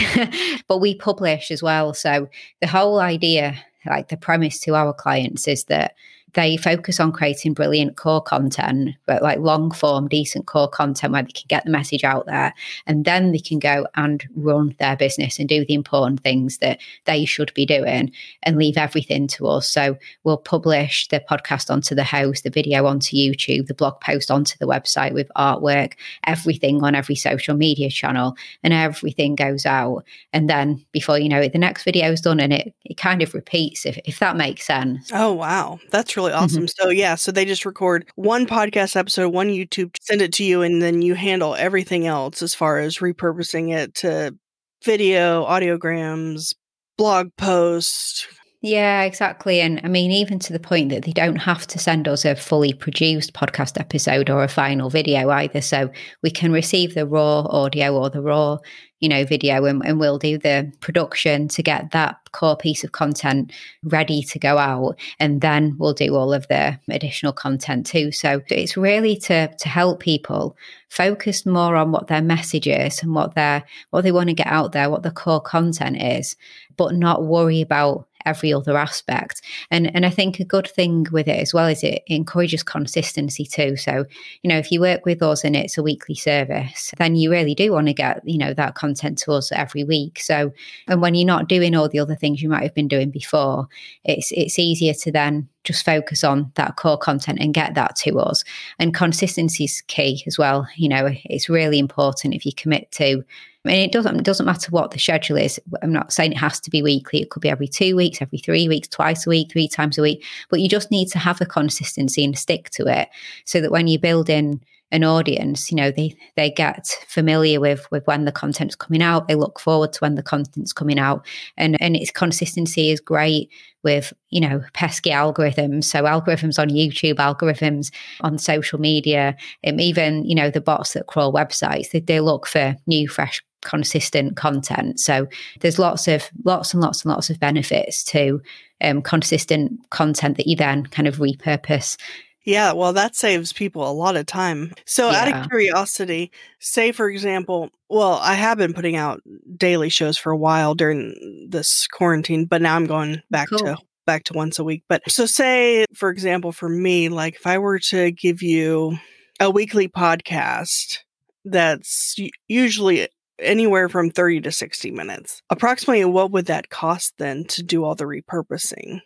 but 0.68 0.80
we 0.80 0.96
publish 0.96 1.50
as 1.50 1.64
well. 1.64 1.94
So 1.94 2.28
the 2.60 2.68
whole 2.68 3.00
idea, 3.00 3.56
like 3.86 4.10
the 4.10 4.18
premise 4.18 4.60
to 4.62 4.76
our 4.76 4.94
clients, 4.94 5.48
is 5.48 5.64
that 5.66 5.96
they 6.34 6.58
focus 6.58 7.00
on 7.00 7.12
creating 7.12 7.54
brilliant 7.54 7.98
core 7.98 8.22
content, 8.22 8.96
but 9.06 9.22
like 9.22 9.40
long 9.40 9.72
form, 9.72 10.08
decent 10.08 10.46
core 10.46 10.68
content 10.68 11.14
where 11.14 11.24
they 11.24 11.32
can 11.32 11.46
get 11.48 11.66
the 11.66 11.72
message 11.72 12.04
out 12.04 12.26
there. 12.26 12.54
And 12.86 13.06
then 13.06 13.32
they 13.32 13.40
can 13.40 13.60
go 13.60 13.88
and 13.96 14.24
run 14.36 14.76
their 14.80 14.96
business 14.96 15.40
and 15.40 15.50
do 15.50 15.66
the 15.66 15.74
important 15.74 16.22
things 16.22 16.60
that 16.60 16.80
they 17.06 17.26
should 17.26 17.54
be 17.54 17.66
doing 17.66 18.12
and 18.44 18.58
leave 18.58 18.78
everything 18.78 19.28
to 19.28 19.48
us. 19.48 19.70
So 19.70 19.98
we'll 20.24 20.38
publish 20.38 21.08
the 21.08 21.20
podcast 21.20 21.72
onto 21.72 21.96
the 21.96 22.04
house, 22.04 22.42
the 22.42 22.50
video 22.50 22.86
onto 22.86 23.16
YouTube, 23.16 23.68
the 23.68 23.74
blog 23.74 24.00
post 24.02 24.30
onto 24.30 24.58
the 24.60 24.68
website 24.68 25.14
with 25.14 25.32
artwork, 25.36 25.94
everything 26.26 26.84
on 26.84 26.96
every 26.96 27.16
social 27.16 27.56
media 27.56 27.90
channel, 27.90 28.36
and 28.64 28.74
everything 28.74 29.36
goes 29.36 29.66
out. 29.66 30.04
And 30.34 30.50
then 30.50 30.86
before 30.92 31.18
you 31.18 31.30
know 31.30 31.42
it, 31.42 31.54
the 31.54 31.60
next 31.60 31.84
video 31.84 32.12
is 32.12 32.22
done 32.22 32.40
and 32.40 32.54
it, 32.54 32.74
it 32.86 32.98
kind 32.98 33.22
of 33.22 33.34
repeats, 33.34 33.86
if, 33.86 33.98
if 34.06 34.20
that 34.20 34.38
makes 34.38 34.66
sense. 34.66 35.10
Oh, 35.14 35.34
wow. 35.34 35.80
That's 35.90 36.16
really 36.20 36.32
mm-hmm. 36.32 36.44
awesome. 36.44 36.68
So, 36.68 36.90
yeah, 36.90 37.16
so 37.16 37.32
they 37.32 37.46
just 37.46 37.66
record 37.66 38.10
one 38.16 38.46
podcast 38.46 38.96
episode, 38.96 39.34
one 39.34 39.50
YouTube, 39.50 39.96
send 40.02 40.22
it 40.22 40.34
to 40.34 40.44
you, 40.44 40.62
and 40.62 40.82
then 40.82 41.02
you 41.02 41.16
handle 41.16 41.56
everything 41.56 42.08
else 42.08 42.42
as 42.42 42.54
far 42.54 42.80
as 42.80 42.98
repurposing 42.98 43.74
it 43.74 43.96
to 43.96 44.36
video, 44.84 45.46
audiograms, 45.46 46.54
blog 46.98 47.30
posts. 47.38 48.28
Yeah, 48.62 49.04
exactly. 49.04 49.62
And 49.62 49.80
I 49.86 49.88
mean, 49.88 50.12
even 50.12 50.38
to 50.40 50.52
the 50.52 50.60
point 50.60 50.90
that 50.90 51.04
they 51.04 51.14
don't 51.14 51.38
have 51.38 51.66
to 51.68 51.80
send 51.80 52.10
us 52.10 52.26
a 52.26 52.36
fully 52.36 52.74
produced 52.74 53.34
podcast 53.34 53.80
episode 53.80 54.30
or 54.30 54.44
a 54.44 54.50
final 54.50 54.90
video 54.90 55.30
either. 55.30 55.62
So 55.62 55.90
we 56.24 56.30
can 56.30 56.52
receive 56.52 56.94
the 56.94 57.06
raw 57.08 57.40
audio 57.48 57.96
or 57.98 58.10
the 58.10 58.22
raw, 58.22 58.58
you 59.00 59.08
know, 59.08 59.24
video 59.24 59.64
and, 59.64 59.82
and 59.86 59.98
we'll 59.98 60.18
do 60.18 60.38
the 60.38 60.70
production 60.82 61.48
to 61.48 61.64
get 61.64 61.92
that 61.92 62.18
core 62.34 62.58
piece 62.58 62.84
of 62.84 62.92
content 62.92 63.54
ready 63.86 64.24
to 64.24 64.38
go 64.38 64.58
out. 64.58 65.00
And 65.22 65.40
then 65.40 65.78
we'll 65.80 65.94
do 65.94 66.14
all 66.16 66.34
of 66.34 66.46
the 66.50 66.78
additional 66.90 67.32
content 67.32 67.86
too. 67.86 68.12
So 68.12 68.42
it's 68.50 68.76
really 68.76 69.16
to 69.20 69.48
to 69.56 69.70
help 69.70 70.02
people 70.02 70.58
focus 70.90 71.46
more 71.46 71.78
on 71.78 71.94
what 71.94 72.08
their 72.08 72.22
message 72.22 72.68
is 72.68 73.02
and 73.04 73.16
what 73.16 73.36
their 73.36 73.64
what 73.92 74.02
they 74.02 74.12
want 74.12 74.28
to 74.28 74.36
get 74.36 74.48
out 74.48 74.74
there, 74.74 74.90
what 74.90 75.04
the 75.04 75.12
core 75.12 75.40
content 75.40 76.02
is, 76.02 76.36
but 76.76 76.94
not 76.94 77.24
worry 77.24 77.62
about 77.62 78.09
every 78.30 78.54
other 78.54 78.78
aspect. 78.78 79.42
And 79.72 79.94
and 79.96 80.06
I 80.06 80.10
think 80.10 80.40
a 80.40 80.46
good 80.46 80.68
thing 80.68 81.08
with 81.12 81.28
it 81.28 81.40
as 81.40 81.54
well 81.54 81.68
is 81.68 81.84
it 81.84 82.04
encourages 82.08 82.64
consistency 82.64 83.46
too. 83.46 83.76
So, 83.76 84.06
you 84.44 84.48
know, 84.48 84.58
if 84.58 84.72
you 84.72 84.80
work 84.80 85.06
with 85.06 85.22
us 85.22 85.44
and 85.44 85.56
it's 85.56 85.78
a 85.78 85.84
weekly 85.84 86.16
service, 86.16 86.94
then 86.98 87.16
you 87.16 87.32
really 87.32 87.56
do 87.56 87.72
want 87.72 87.88
to 87.88 87.94
get, 87.94 88.22
you 88.28 88.38
know, 88.38 88.54
that 88.54 88.76
content 88.76 89.18
to 89.20 89.34
us 89.34 89.52
every 89.52 89.84
week. 89.84 90.20
So 90.20 90.54
and 90.88 91.02
when 91.02 91.16
you're 91.16 91.26
not 91.26 91.50
doing 91.50 91.76
all 91.76 91.90
the 91.90 92.00
other 92.00 92.16
things 92.16 92.42
you 92.42 92.50
might 92.50 92.64
have 92.64 92.76
been 92.76 92.88
doing 92.88 93.12
before, 93.12 93.68
it's 94.04 94.32
it's 94.32 94.60
easier 94.60 94.94
to 94.94 95.12
then 95.12 95.50
just 95.64 95.86
focus 95.86 96.24
on 96.24 96.52
that 96.56 96.76
core 96.78 96.98
content 96.98 97.40
and 97.42 97.54
get 97.54 97.76
that 97.76 97.96
to 97.98 98.20
us. 98.20 98.44
And 98.80 98.94
consistency 98.94 99.66
is 99.66 99.82
key 99.88 100.24
as 100.26 100.38
well. 100.38 100.68
You 100.76 100.90
know, 100.90 101.10
it's 101.26 101.50
really 101.50 101.80
important 101.80 102.34
if 102.34 102.46
you 102.46 102.54
commit 102.54 102.92
to 102.94 103.24
and 103.66 103.74
it 103.74 103.92
doesn't 103.92 104.16
it 104.16 104.24
doesn't 104.24 104.46
matter 104.46 104.72
what 104.72 104.92
the 104.92 105.00
schedule 105.00 105.38
is. 105.38 105.60
I'm 105.82 105.92
not 105.92 106.14
saying 106.14 106.32
it 106.32 106.38
has 106.38 106.60
to 106.62 106.70
be 106.70 106.82
weekly. 106.82 107.22
It 107.22 107.30
could 107.30 107.42
be 107.42 107.50
every 107.50 107.68
two 107.68 107.96
weeks, 107.96 108.22
every 108.22 108.40
three 108.40 108.68
weeks, 108.68 108.88
twice 108.88 109.28
a 109.28 109.30
week, 109.30 109.52
three 109.52 109.68
times 109.68 109.98
a 109.98 110.02
week. 110.02 110.24
But 110.50 110.62
you 110.62 110.70
just 110.70 110.92
need 110.92 111.08
to 111.10 111.20
have 111.20 111.40
the 111.40 111.46
consistency 111.46 112.24
and 112.24 112.38
stick 112.38 112.70
to 112.72 112.88
it, 112.88 113.10
so 113.46 113.60
that 113.60 113.72
when 113.72 113.88
you 113.88 114.00
build 114.00 114.30
in 114.30 114.62
an 114.92 115.04
audience, 115.04 115.72
you 115.72 115.78
know 115.78 115.92
they 115.92 116.16
they 116.36 116.50
get 116.50 116.88
familiar 117.08 117.60
with 117.60 117.90
with 117.92 118.06
when 118.08 118.26
the 118.26 118.32
content's 118.32 118.76
coming 118.76 119.02
out. 119.02 119.28
They 119.28 119.36
look 119.36 119.60
forward 119.60 119.94
to 119.94 120.00
when 120.00 120.16
the 120.16 120.24
content's 120.24 120.74
coming 120.74 121.00
out, 121.00 121.26
and 121.58 121.82
and 121.82 121.96
its 121.96 122.12
consistency 122.12 122.90
is 122.90 123.00
great 123.00 123.50
with 123.84 124.14
you 124.30 124.42
know 124.42 124.64
pesky 124.74 125.12
algorithms. 125.12 125.86
So 125.86 126.04
algorithms 126.04 126.60
on 126.60 126.70
YouTube, 126.70 127.16
algorithms 127.16 127.92
on 128.22 128.38
social 128.38 128.80
media, 128.80 129.36
um, 129.66 129.80
even 129.80 130.26
you 130.26 130.36
know 130.36 130.50
the 130.50 130.62
bots 130.62 130.94
that 130.94 131.08
crawl 131.08 131.34
websites. 131.34 131.92
They, 131.92 132.00
they 132.00 132.20
look 132.20 132.48
for 132.48 132.76
new, 132.88 133.08
fresh 133.08 133.44
consistent 133.62 134.38
content 134.38 134.98
so 135.02 135.28
there's 135.60 135.78
lots 135.78 136.08
of 136.08 136.30
lots 136.46 136.74
and 136.74 136.82
lots 136.82 137.04
and 137.04 137.12
lots 137.12 137.30
of 137.30 137.42
benefits 137.42 138.06
to 138.06 138.42
um, 138.80 139.02
consistent 139.02 139.78
content 139.90 140.38
that 140.38 140.48
you 140.48 140.56
then 140.56 140.86
kind 140.86 141.10
of 141.10 141.18
repurpose 141.18 141.98
Yeah, 142.46 142.72
well, 142.74 142.94
that 142.94 143.16
saves 143.16 143.54
people 143.54 143.90
a 143.90 143.92
lot 143.92 144.16
of 144.16 144.26
time. 144.26 144.74
So, 144.86 145.10
out 145.10 145.32
of 145.32 145.50
curiosity, 145.50 146.32
say 146.60 146.92
for 146.92 147.10
example, 147.10 147.70
well, 147.90 148.14
I 148.22 148.36
have 148.36 148.58
been 148.58 148.74
putting 148.74 148.96
out 148.96 149.22
daily 149.58 149.90
shows 149.90 150.18
for 150.18 150.32
a 150.32 150.38
while 150.38 150.74
during 150.74 151.48
this 151.50 151.88
quarantine, 151.88 152.46
but 152.46 152.62
now 152.62 152.76
I'm 152.76 152.86
going 152.88 153.22
back 153.30 153.50
Cool. 153.50 153.60
to 153.60 153.78
back 154.06 154.24
to 154.24 154.34
once 154.34 154.58
a 154.58 154.64
week. 154.64 154.84
But 154.90 155.04
so 155.10 155.26
say 155.28 155.86
for 155.94 156.10
example 156.10 156.52
for 156.52 156.68
me, 156.70 157.10
like 157.10 157.36
if 157.36 157.46
I 157.46 157.60
were 157.60 157.80
to 157.90 158.12
give 158.12 158.42
you 158.42 158.98
a 159.40 159.52
weekly 159.52 159.88
podcast 159.88 161.00
that's 161.46 162.16
usually 162.48 163.08
anywhere 163.38 163.88
from 163.88 164.10
30 164.10 164.42
to 164.42 164.52
60 164.52 164.92
minutes. 164.92 165.42
Approximately 165.50 166.06
what 166.06 166.32
would 166.32 166.48
that 166.48 166.70
cost 166.70 167.14
then 167.20 167.44
to 167.46 167.64
do 167.64 167.84
all 167.84 167.96
the 167.96 168.06
repurposing? 168.06 169.02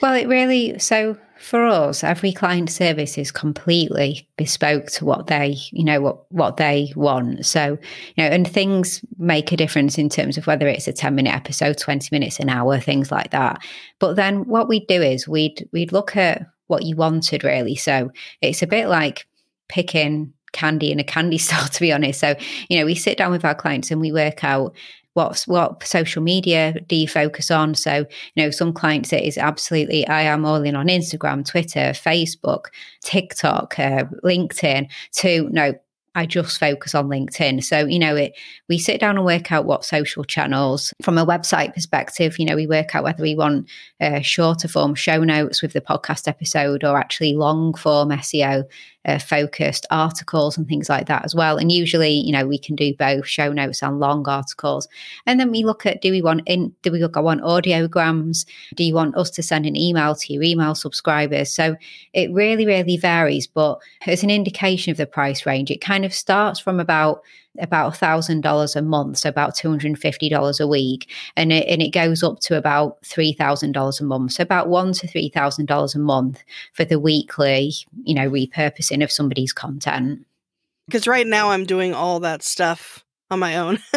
Well, 0.00 0.14
it 0.14 0.28
really 0.28 0.78
so 0.78 1.16
for 1.40 1.64
us, 1.64 2.04
every 2.04 2.32
client 2.32 2.70
service 2.70 3.16
is 3.16 3.30
completely 3.30 4.28
bespoke 4.36 4.86
to 4.88 5.06
what 5.06 5.26
they, 5.26 5.56
you 5.72 5.84
know, 5.84 6.00
what 6.00 6.30
what 6.30 6.56
they 6.58 6.92
want. 6.96 7.46
So, 7.46 7.78
you 8.16 8.24
know, 8.24 8.30
and 8.30 8.46
things 8.46 9.02
make 9.18 9.50
a 9.50 9.56
difference 9.56 9.98
in 9.98 10.08
terms 10.08 10.36
of 10.36 10.46
whether 10.46 10.68
it's 10.68 10.86
a 10.86 10.92
10 10.92 11.14
minute 11.14 11.34
episode, 11.34 11.78
20 11.78 12.08
minutes, 12.12 12.40
an 12.40 12.50
hour, 12.50 12.78
things 12.78 13.10
like 13.10 13.30
that. 13.30 13.62
But 13.98 14.16
then 14.16 14.46
what 14.46 14.68
we'd 14.68 14.86
do 14.86 15.00
is 15.02 15.26
we'd 15.26 15.68
we'd 15.72 15.92
look 15.92 16.16
at 16.16 16.46
what 16.66 16.84
you 16.84 16.94
wanted 16.94 17.42
really. 17.42 17.74
So 17.74 18.12
it's 18.42 18.62
a 18.62 18.66
bit 18.66 18.88
like 18.88 19.26
picking 19.68 20.32
candy 20.52 20.90
in 20.90 21.00
a 21.00 21.04
candy 21.04 21.38
store 21.38 21.68
to 21.68 21.80
be 21.80 21.92
honest 21.92 22.18
so 22.18 22.34
you 22.68 22.76
know 22.76 22.84
we 22.84 22.96
sit 22.96 23.16
down 23.16 23.30
with 23.30 23.44
our 23.44 23.54
clients 23.54 23.92
and 23.92 24.00
we 24.00 24.10
work 24.10 24.42
out 24.42 24.74
what's 25.14 25.46
what 25.46 25.84
social 25.84 26.22
media 26.22 26.74
do 26.86 26.96
you 26.96 27.08
focus 27.08 27.50
on 27.50 27.74
so 27.74 28.06
you 28.34 28.42
know 28.42 28.50
some 28.50 28.72
clients 28.72 29.12
it 29.12 29.24
is 29.24 29.36
absolutely 29.36 30.06
i 30.06 30.22
am 30.22 30.44
all 30.44 30.62
in 30.62 30.76
on 30.76 30.86
instagram 30.86 31.44
twitter 31.44 31.90
facebook 31.92 32.66
tiktok 33.02 33.78
uh, 33.78 34.04
linkedin 34.24 34.88
to 35.12 35.48
no 35.50 35.74
I 36.14 36.26
just 36.26 36.58
focus 36.58 36.94
on 36.94 37.08
LinkedIn. 37.08 37.62
So, 37.62 37.86
you 37.86 37.98
know, 37.98 38.16
it 38.16 38.36
we 38.68 38.78
sit 38.78 39.00
down 39.00 39.16
and 39.16 39.24
work 39.24 39.52
out 39.52 39.64
what 39.64 39.84
social 39.84 40.24
channels 40.24 40.92
from 41.02 41.16
a 41.16 41.24
website 41.24 41.72
perspective, 41.72 42.38
you 42.38 42.44
know, 42.44 42.56
we 42.56 42.66
work 42.66 42.96
out 42.96 43.04
whether 43.04 43.22
we 43.22 43.36
want 43.36 43.70
uh, 44.00 44.20
shorter 44.20 44.66
form 44.66 44.96
show 44.96 45.22
notes 45.22 45.62
with 45.62 45.72
the 45.72 45.80
podcast 45.80 46.26
episode 46.26 46.82
or 46.82 46.98
actually 46.98 47.34
long 47.34 47.74
form 47.74 48.08
SEO 48.10 48.64
uh, 49.06 49.18
focused 49.18 49.86
articles 49.90 50.58
and 50.58 50.68
things 50.68 50.88
like 50.88 51.06
that 51.06 51.24
as 51.24 51.34
well. 51.34 51.56
And 51.56 51.72
usually, 51.72 52.12
you 52.12 52.32
know, 52.32 52.46
we 52.46 52.58
can 52.58 52.76
do 52.76 52.94
both 52.94 53.26
show 53.26 53.52
notes 53.52 53.82
and 53.82 53.98
long 53.98 54.28
articles. 54.28 54.88
And 55.26 55.40
then 55.40 55.50
we 55.50 55.64
look 55.64 55.86
at 55.86 56.02
do 56.02 56.10
we 56.10 56.22
want 56.22 56.42
in 56.46 56.74
do 56.82 56.92
we 56.92 57.02
want 57.02 57.42
audiograms? 57.42 58.44
Do 58.74 58.84
you 58.84 58.94
want 58.94 59.16
us 59.16 59.30
to 59.30 59.42
send 59.42 59.66
an 59.66 59.76
email 59.76 60.14
to 60.14 60.32
your 60.32 60.42
email 60.42 60.74
subscribers? 60.74 61.52
So 61.52 61.76
it 62.12 62.30
really, 62.32 62.66
really 62.66 62.96
varies. 62.96 63.46
But 63.46 63.78
as 64.06 64.22
an 64.22 64.30
indication 64.30 64.90
of 64.90 64.96
the 64.96 65.06
price 65.06 65.46
range, 65.46 65.70
it 65.70 65.80
kind 65.80 66.04
of 66.04 66.12
starts 66.12 66.60
from 66.60 66.78
about 66.78 67.22
about 67.58 67.94
$1,000 67.94 68.76
a 68.76 68.82
month, 68.82 69.18
so 69.18 69.28
about 69.28 69.56
$250 69.56 70.60
a 70.60 70.66
week. 70.66 71.10
And 71.36 71.52
it, 71.52 71.66
and 71.68 71.82
it 71.82 71.90
goes 71.90 72.22
up 72.22 72.40
to 72.40 72.56
about 72.56 73.02
$3,000 73.02 74.00
a 74.00 74.04
month, 74.04 74.32
so 74.32 74.42
about 74.42 74.68
one 74.68 74.92
to 74.94 75.06
$3,000 75.06 75.94
a 75.94 75.98
month 75.98 76.42
for 76.72 76.84
the 76.84 77.00
weekly, 77.00 77.72
you 78.04 78.14
know, 78.14 78.30
repurposing 78.30 79.02
of 79.02 79.10
somebody's 79.10 79.52
content. 79.52 80.26
Because 80.86 81.06
right 81.06 81.26
now 81.26 81.50
I'm 81.50 81.64
doing 81.64 81.94
all 81.94 82.20
that 82.20 82.42
stuff 82.42 83.04
on 83.30 83.38
my 83.38 83.56
own. 83.56 83.78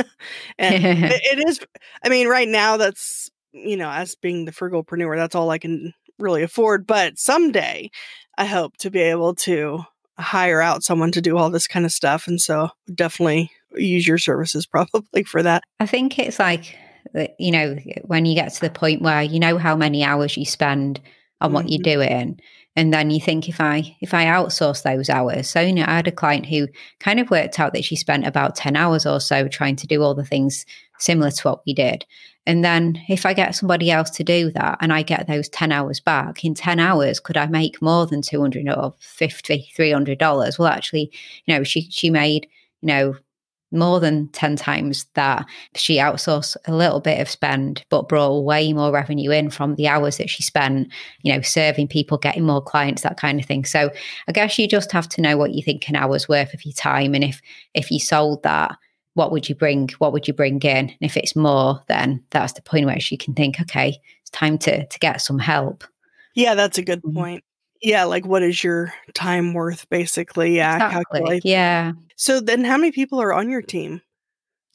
and 0.58 0.86
it, 0.86 1.22
it 1.24 1.48
is, 1.48 1.60
I 2.04 2.10
mean, 2.10 2.28
right 2.28 2.48
now 2.48 2.78
that's, 2.78 3.30
you 3.52 3.78
know, 3.78 3.90
as 3.90 4.16
being 4.16 4.46
the 4.46 4.52
frugalpreneur, 4.52 5.16
that's 5.16 5.36
all 5.36 5.50
I 5.50 5.58
can 5.58 5.94
really 6.20 6.44
afford. 6.44 6.88
But 6.88 7.18
someday 7.18 7.92
I 8.38 8.46
hope 8.46 8.78
to 8.78 8.90
be 8.90 9.00
able 9.00 9.36
to 9.36 9.84
hire 10.20 10.62
out 10.62 10.84
someone 10.84 11.12
to 11.12 11.22
do 11.22 11.38
all 11.38 11.50
this 11.50 11.68
kind 11.68 11.86
of 11.86 11.92
stuff. 11.92 12.28
And 12.28 12.40
so 12.40 12.70
definitely 12.94 13.52
use 13.76 14.08
your 14.08 14.18
services 14.18 14.66
probably 14.68 15.24
for 15.24 15.44
that. 15.44 15.64
I 15.80 15.86
think 15.86 16.20
it's 16.20 16.40
like, 16.40 16.78
you 17.38 17.52
know, 17.52 17.76
when 18.04 18.26
you 18.26 18.36
get 18.36 18.54
to 18.54 18.62
the 18.62 18.70
point 18.70 19.02
where 19.02 19.22
you 19.22 19.40
know 19.40 19.58
how 19.58 19.76
many 19.76 20.04
hours 20.04 20.38
you 20.38 20.46
spend 20.46 21.02
on 21.42 21.54
what 21.54 21.66
mm-hmm. 21.66 21.74
you're 21.74 21.98
doing. 21.98 22.40
And 22.76 22.92
then 22.92 23.12
you 23.12 23.22
think 23.22 23.48
if 23.48 23.62
I 23.62 23.96
if 24.02 24.16
I 24.16 24.26
outsource 24.26 24.82
those 24.82 25.08
hours, 25.08 25.48
so 25.48 25.62
you 25.62 25.74
know, 25.74 25.86
I 25.86 25.96
had 25.96 26.08
a 26.08 26.12
client 26.12 26.48
who 26.48 26.68
kind 27.00 27.20
of 27.20 27.30
worked 27.30 27.60
out 27.60 27.74
that 27.74 27.86
she 27.86 27.96
spent 27.96 28.26
about 28.26 28.56
10 28.56 28.76
hours 28.76 29.06
or 29.06 29.20
so 29.20 29.48
trying 29.48 29.76
to 29.76 29.88
do 29.88 30.02
all 30.02 30.16
the 30.16 30.26
things 30.26 30.66
similar 31.04 31.32
to 31.32 31.48
what 31.48 31.62
we 31.66 31.74
did. 31.74 32.06
And 32.46 32.64
then 32.64 33.02
if 33.08 33.26
I 33.26 33.34
get 33.34 33.56
somebody 33.56 33.90
else 33.90 34.10
to 34.12 34.24
do 34.24 34.52
that 34.52 34.78
and 34.82 34.92
I 34.92 35.02
get 35.02 35.28
those 35.28 35.48
10 35.50 35.72
hours 35.72 36.00
back, 36.00 36.44
in 36.44 36.54
10 36.54 36.80
hours, 36.80 37.20
could 37.20 37.38
I 37.38 37.46
make 37.46 37.82
more 37.82 38.06
than 38.06 38.22
200 38.22 38.68
or 38.70 38.94
50, 39.00 39.72
$300? 39.78 40.60
Well, 40.60 40.68
actually, 40.68 41.12
you 41.46 41.54
know, 41.54 41.64
she, 41.64 41.90
she 41.90 42.10
made, 42.10 42.48
you 42.82 42.88
know, 42.88 43.16
more 43.72 44.00
than 44.00 44.28
10 44.30 44.56
times 44.56 45.06
that 45.16 45.46
she 45.76 45.98
outsourced 45.98 46.56
a 46.68 46.76
little 46.76 47.00
bit 47.00 47.20
of 47.20 47.28
spend 47.28 47.84
but 47.90 48.08
brought 48.08 48.44
way 48.44 48.72
more 48.72 48.92
revenue 48.92 49.32
in 49.32 49.50
from 49.50 49.74
the 49.76 49.88
hours 49.88 50.18
that 50.18 50.30
she 50.30 50.44
spent 50.44 50.88
you 51.24 51.34
know 51.34 51.42
serving 51.42 51.88
people 51.88 52.20
getting 52.20 52.46
more 52.46 52.62
clients 52.62 53.02
that 53.02 53.18
kind 53.18 53.40
of 53.40 53.48
thing 53.48 53.66
so 53.66 53.90
i 54.28 54.32
guess 54.32 54.60
you 54.60 54.68
just 54.68 54.92
have 54.92 55.10
to 55.10 55.22
know 55.22 55.38
what 55.38 55.54
you 55.54 55.64
think 55.64 55.90
an 55.90 55.96
hour's 55.96 56.30
worth 56.30 56.54
of 56.54 56.64
your 56.64 56.74
time 56.74 57.16
and 57.16 57.24
if 57.24 57.42
if 57.74 57.90
you 57.90 58.00
sold 58.00 58.44
that 58.44 58.78
what 59.16 59.32
would 59.32 59.48
you 59.48 59.56
bring? 59.56 59.90
What 60.00 60.14
would 60.14 60.28
you 60.28 60.34
bring 60.34 60.60
in? 60.62 60.90
And 60.90 60.98
if 61.02 61.18
it's 61.18 61.36
more, 61.36 61.82
then 61.88 62.24
that's 62.32 62.54
the 62.54 62.62
point 62.62 62.86
where 62.86 63.00
she 63.00 63.18
can 63.18 63.34
think, 63.34 63.60
okay, 63.62 64.00
it's 64.22 64.32
time 64.32 64.58
to 64.60 64.86
to 64.86 65.00
get 65.00 65.22
some 65.22 65.40
help. 65.40 65.84
Yeah, 66.36 66.56
that's 66.56 66.78
a 66.78 66.84
good 66.84 67.02
mm-hmm. 67.04 67.18
point. 67.18 67.44
Yeah, 67.82 68.06
like 68.06 68.26
what 68.26 68.44
is 68.44 68.64
your 68.64 68.94
time 69.14 69.54
worth 69.54 69.90
basically? 69.90 70.56
Yeah, 70.56 70.76
exactly. 70.76 71.20
calculate. 71.20 71.46
Yeah. 71.46 71.92
So 72.16 72.40
then 72.40 72.64
how 72.64 72.78
many 72.78 72.92
people 72.92 73.22
are 73.22 73.34
on 73.34 73.50
your 73.50 73.62
team? 73.62 74.02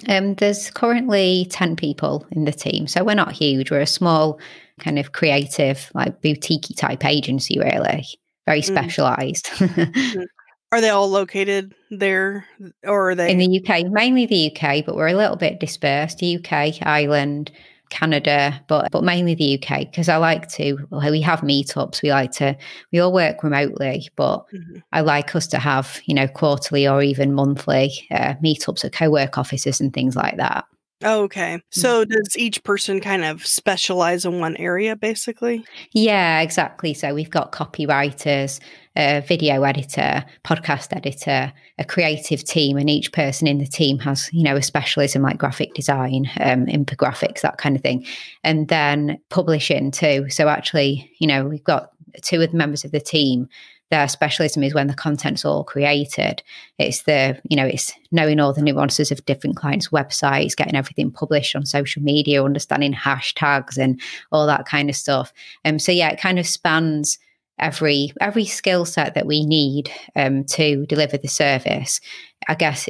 Um, 0.07 0.35
there's 0.35 0.71
currently 0.71 1.47
10 1.51 1.75
people 1.75 2.27
in 2.31 2.45
the 2.45 2.53
team. 2.53 2.87
So 2.87 3.03
we're 3.03 3.15
not 3.15 3.33
huge. 3.33 3.71
We're 3.71 3.81
a 3.81 3.87
small 3.87 4.39
kind 4.79 4.99
of 4.99 5.13
creative, 5.13 5.91
like 5.95 6.23
boutique 6.23 6.67
type 6.77 7.05
agency, 7.05 7.59
really. 7.59 8.07
Very 8.47 8.61
mm. 8.61 8.65
specialized. 8.65 9.47
mm. 9.57 10.27
Are 10.71 10.81
they 10.81 10.91
all 10.91 11.09
located 11.09 11.75
there 11.91 12.47
or 12.85 13.11
are 13.11 13.15
they 13.15 13.31
in 13.31 13.39
the 13.39 13.63
UK? 13.63 13.91
Mainly 13.91 14.27
the 14.27 14.53
UK, 14.53 14.85
but 14.85 14.97
we're 14.97 15.09
a 15.09 15.15
little 15.15 15.37
bit 15.37 15.61
dispersed. 15.61 16.23
UK, 16.23 16.83
Ireland, 16.83 17.51
Canada, 17.91 18.61
but 18.69 18.91
but 18.91 19.03
mainly 19.03 19.35
the 19.35 19.59
UK 19.59 19.81
because 19.81 20.09
I 20.09 20.17
like 20.17 20.49
to. 20.53 20.87
We 20.91 21.23
have 21.23 21.41
meetups. 21.41 22.03
We 22.03 22.11
like 22.11 22.33
to. 22.33 22.57
We 22.93 22.99
all 22.99 23.13
work 23.13 23.43
remotely, 23.43 24.09
but 24.17 24.45
mm-hmm. 24.53 24.79
I 24.93 25.01
like 25.01 25.35
us 25.35 25.47
to 25.49 25.59
have 25.59 26.01
you 26.05 26.15
know 26.15 26.29
quarterly 26.29 26.87
or 26.87 27.03
even 27.03 27.33
monthly 27.33 28.07
uh, 28.11 28.35
meetups 28.45 28.85
at 28.85 28.93
co-work 28.93 29.39
offices 29.39 29.81
and 29.81 29.93
things 29.93 30.17
like 30.17 30.37
that. 30.37 30.67
Oh, 31.05 31.23
okay. 31.25 31.63
So 31.71 32.03
mm-hmm. 32.03 32.11
does 32.11 32.37
each 32.37 32.65
person 32.65 33.01
kind 33.01 33.25
of 33.25 33.47
specialize 33.47 34.25
in 34.25 34.41
one 34.41 34.57
area 34.57 34.97
basically? 34.97 35.65
Yeah, 35.93 36.41
exactly. 36.41 36.93
So 36.93 37.15
we've 37.15 37.31
got 37.31 37.53
copywriters, 37.53 38.59
a 38.97 39.21
video 39.21 39.63
editor, 39.63 40.25
podcast 40.45 40.97
editor, 40.97 41.53
a 41.79 41.85
creative 41.85 42.43
team, 42.43 42.77
and 42.77 42.91
each 42.91 43.13
person 43.13 43.47
in 43.47 43.59
the 43.59 43.67
team 43.67 44.01
has, 44.01 44.29
you 44.33 44.43
know, 44.43 44.57
a 44.57 44.63
specialism 44.63 45.23
like 45.23 45.39
graphic 45.39 45.75
design, 45.75 46.29
um, 46.41 46.67
infographics, 46.67 47.43
that 47.43 47.59
kind 47.59 47.77
of 47.77 47.83
thing. 47.83 48.05
And 48.43 48.67
then 48.67 49.21
publishing 49.29 49.93
too. 49.93 50.29
So 50.31 50.49
actually, 50.49 51.13
you 51.21 51.29
know, 51.29 51.45
we've 51.45 51.63
got 51.63 51.93
two 52.23 52.43
of 52.43 52.51
the 52.51 52.57
members 52.57 52.85
of 52.85 52.91
the 52.91 53.01
team 53.01 53.49
their 53.91 54.09
specialism 54.09 54.63
is 54.63 54.75
when 54.75 54.87
the 54.87 54.95
content's 54.95 55.45
all 55.45 55.65
created. 55.65 56.43
It's 56.79 57.03
the, 57.03 57.41
you 57.49 57.57
know, 57.57 57.67
it's 57.67 57.93
knowing 58.13 58.39
all 58.39 58.53
the 58.53 58.63
nuances 58.63 59.11
of 59.11 59.25
different 59.25 59.57
clients' 59.57 59.89
websites, 59.89 60.57
getting 60.57 60.77
everything 60.77 61.11
published 61.11 61.57
on 61.57 61.65
social 61.65 62.03
media, 62.03 62.45
understanding 62.45 62.93
hashtags 62.93 63.79
and 63.79 64.01
all 64.31 64.47
that 64.47 64.67
kind 64.67 64.91
of 64.91 64.97
stuff. 64.97 65.33
Um, 65.65 65.79
so 65.79 65.93
yeah, 65.93 66.11
it 66.11 66.21
kind 66.21 66.39
of 66.39 66.47
spans 66.47 67.19
every 67.59 68.13
every 68.21 68.45
skill 68.45 68.85
set 68.85 69.15
that 69.15 69.27
we 69.27 69.45
need 69.45 69.91
um, 70.17 70.45
to 70.45 70.87
deliver 70.87 71.17
the 71.17 71.29
service. 71.29 72.01
I 72.49 72.55
guess 72.55 72.89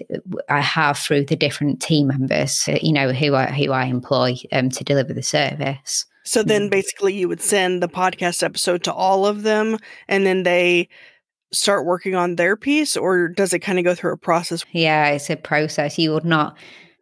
I 0.48 0.60
have 0.60 0.98
through 0.98 1.24
the 1.24 1.36
different 1.36 1.80
team 1.80 2.08
members, 2.08 2.64
uh, 2.68 2.78
you 2.82 2.92
know, 2.92 3.12
who 3.12 3.34
I 3.34 3.46
who 3.46 3.72
I 3.72 3.84
employ 3.84 4.36
um, 4.52 4.68
to 4.70 4.84
deliver 4.84 5.12
the 5.12 5.22
service. 5.22 6.04
So 6.28 6.42
then 6.42 6.62
mm-hmm. 6.62 6.70
basically 6.70 7.14
you 7.14 7.26
would 7.28 7.40
send 7.40 7.82
the 7.82 7.88
podcast 7.88 8.42
episode 8.42 8.84
to 8.84 8.92
all 8.92 9.24
of 9.24 9.44
them 9.44 9.78
and 10.08 10.26
then 10.26 10.42
they 10.42 10.90
start 11.54 11.86
working 11.86 12.14
on 12.14 12.36
their 12.36 12.54
piece 12.54 12.98
or 12.98 13.28
does 13.28 13.54
it 13.54 13.60
kind 13.60 13.78
of 13.78 13.86
go 13.86 13.94
through 13.94 14.12
a 14.12 14.18
process? 14.18 14.62
Yeah, 14.72 15.08
it's 15.08 15.30
a 15.30 15.36
process. 15.36 15.98
You 15.98 16.12
would 16.12 16.26
not 16.26 16.58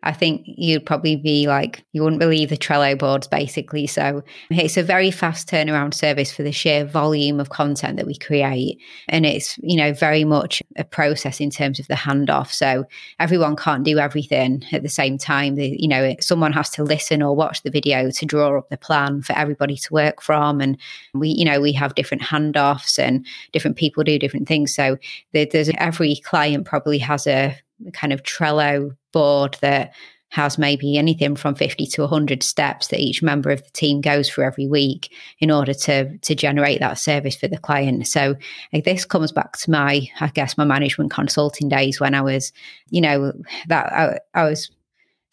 I 0.06 0.12
think 0.12 0.42
you'd 0.46 0.86
probably 0.86 1.16
be 1.16 1.48
like, 1.48 1.84
you 1.92 2.02
wouldn't 2.02 2.20
believe 2.20 2.48
the 2.48 2.56
Trello 2.56 2.96
boards 2.96 3.26
basically. 3.26 3.88
So 3.88 4.22
it's 4.50 4.76
a 4.76 4.82
very 4.82 5.10
fast 5.10 5.48
turnaround 5.48 5.94
service 5.94 6.32
for 6.32 6.44
the 6.44 6.52
sheer 6.52 6.84
volume 6.84 7.40
of 7.40 7.50
content 7.50 7.96
that 7.96 8.06
we 8.06 8.16
create. 8.16 8.78
And 9.08 9.26
it's, 9.26 9.58
you 9.58 9.76
know, 9.76 9.92
very 9.92 10.22
much 10.22 10.62
a 10.76 10.84
process 10.84 11.40
in 11.40 11.50
terms 11.50 11.80
of 11.80 11.88
the 11.88 11.94
handoff. 11.94 12.52
So 12.52 12.84
everyone 13.18 13.56
can't 13.56 13.82
do 13.82 13.98
everything 13.98 14.62
at 14.70 14.84
the 14.84 14.88
same 14.88 15.18
time. 15.18 15.56
The, 15.56 15.76
you 15.76 15.88
know, 15.88 16.14
someone 16.20 16.52
has 16.52 16.70
to 16.70 16.84
listen 16.84 17.20
or 17.20 17.34
watch 17.34 17.62
the 17.62 17.70
video 17.70 18.10
to 18.12 18.26
draw 18.26 18.58
up 18.58 18.68
the 18.70 18.76
plan 18.76 19.22
for 19.22 19.32
everybody 19.36 19.76
to 19.76 19.92
work 19.92 20.22
from. 20.22 20.60
And 20.60 20.78
we, 21.14 21.30
you 21.30 21.44
know, 21.44 21.60
we 21.60 21.72
have 21.72 21.96
different 21.96 22.22
handoffs 22.22 22.96
and 22.96 23.26
different 23.52 23.76
people 23.76 24.04
do 24.04 24.20
different 24.20 24.46
things. 24.46 24.72
So 24.72 24.98
there's 25.32 25.70
every 25.78 26.16
client 26.24 26.64
probably 26.64 26.98
has 26.98 27.26
a 27.26 27.56
kind 27.92 28.12
of 28.12 28.22
Trello 28.22 28.96
board 29.12 29.56
that 29.60 29.92
has 30.30 30.58
maybe 30.58 30.98
anything 30.98 31.36
from 31.36 31.54
50 31.54 31.86
to 31.86 32.02
100 32.02 32.42
steps 32.42 32.88
that 32.88 33.00
each 33.00 33.22
member 33.22 33.50
of 33.50 33.62
the 33.62 33.70
team 33.70 34.00
goes 34.00 34.28
through 34.28 34.44
every 34.44 34.66
week 34.66 35.12
in 35.38 35.50
order 35.50 35.72
to 35.72 36.18
to 36.18 36.34
generate 36.34 36.80
that 36.80 36.98
service 36.98 37.36
for 37.36 37.48
the 37.48 37.58
client. 37.58 38.06
So 38.06 38.34
like, 38.72 38.84
this 38.84 39.04
comes 39.04 39.32
back 39.32 39.56
to 39.58 39.70
my 39.70 40.08
i 40.20 40.28
guess 40.28 40.58
my 40.58 40.64
management 40.64 41.10
consulting 41.10 41.68
days 41.68 42.00
when 42.00 42.14
i 42.14 42.20
was 42.20 42.52
you 42.90 43.00
know 43.00 43.32
that 43.68 43.92
I, 43.92 44.18
I 44.34 44.44
was 44.44 44.70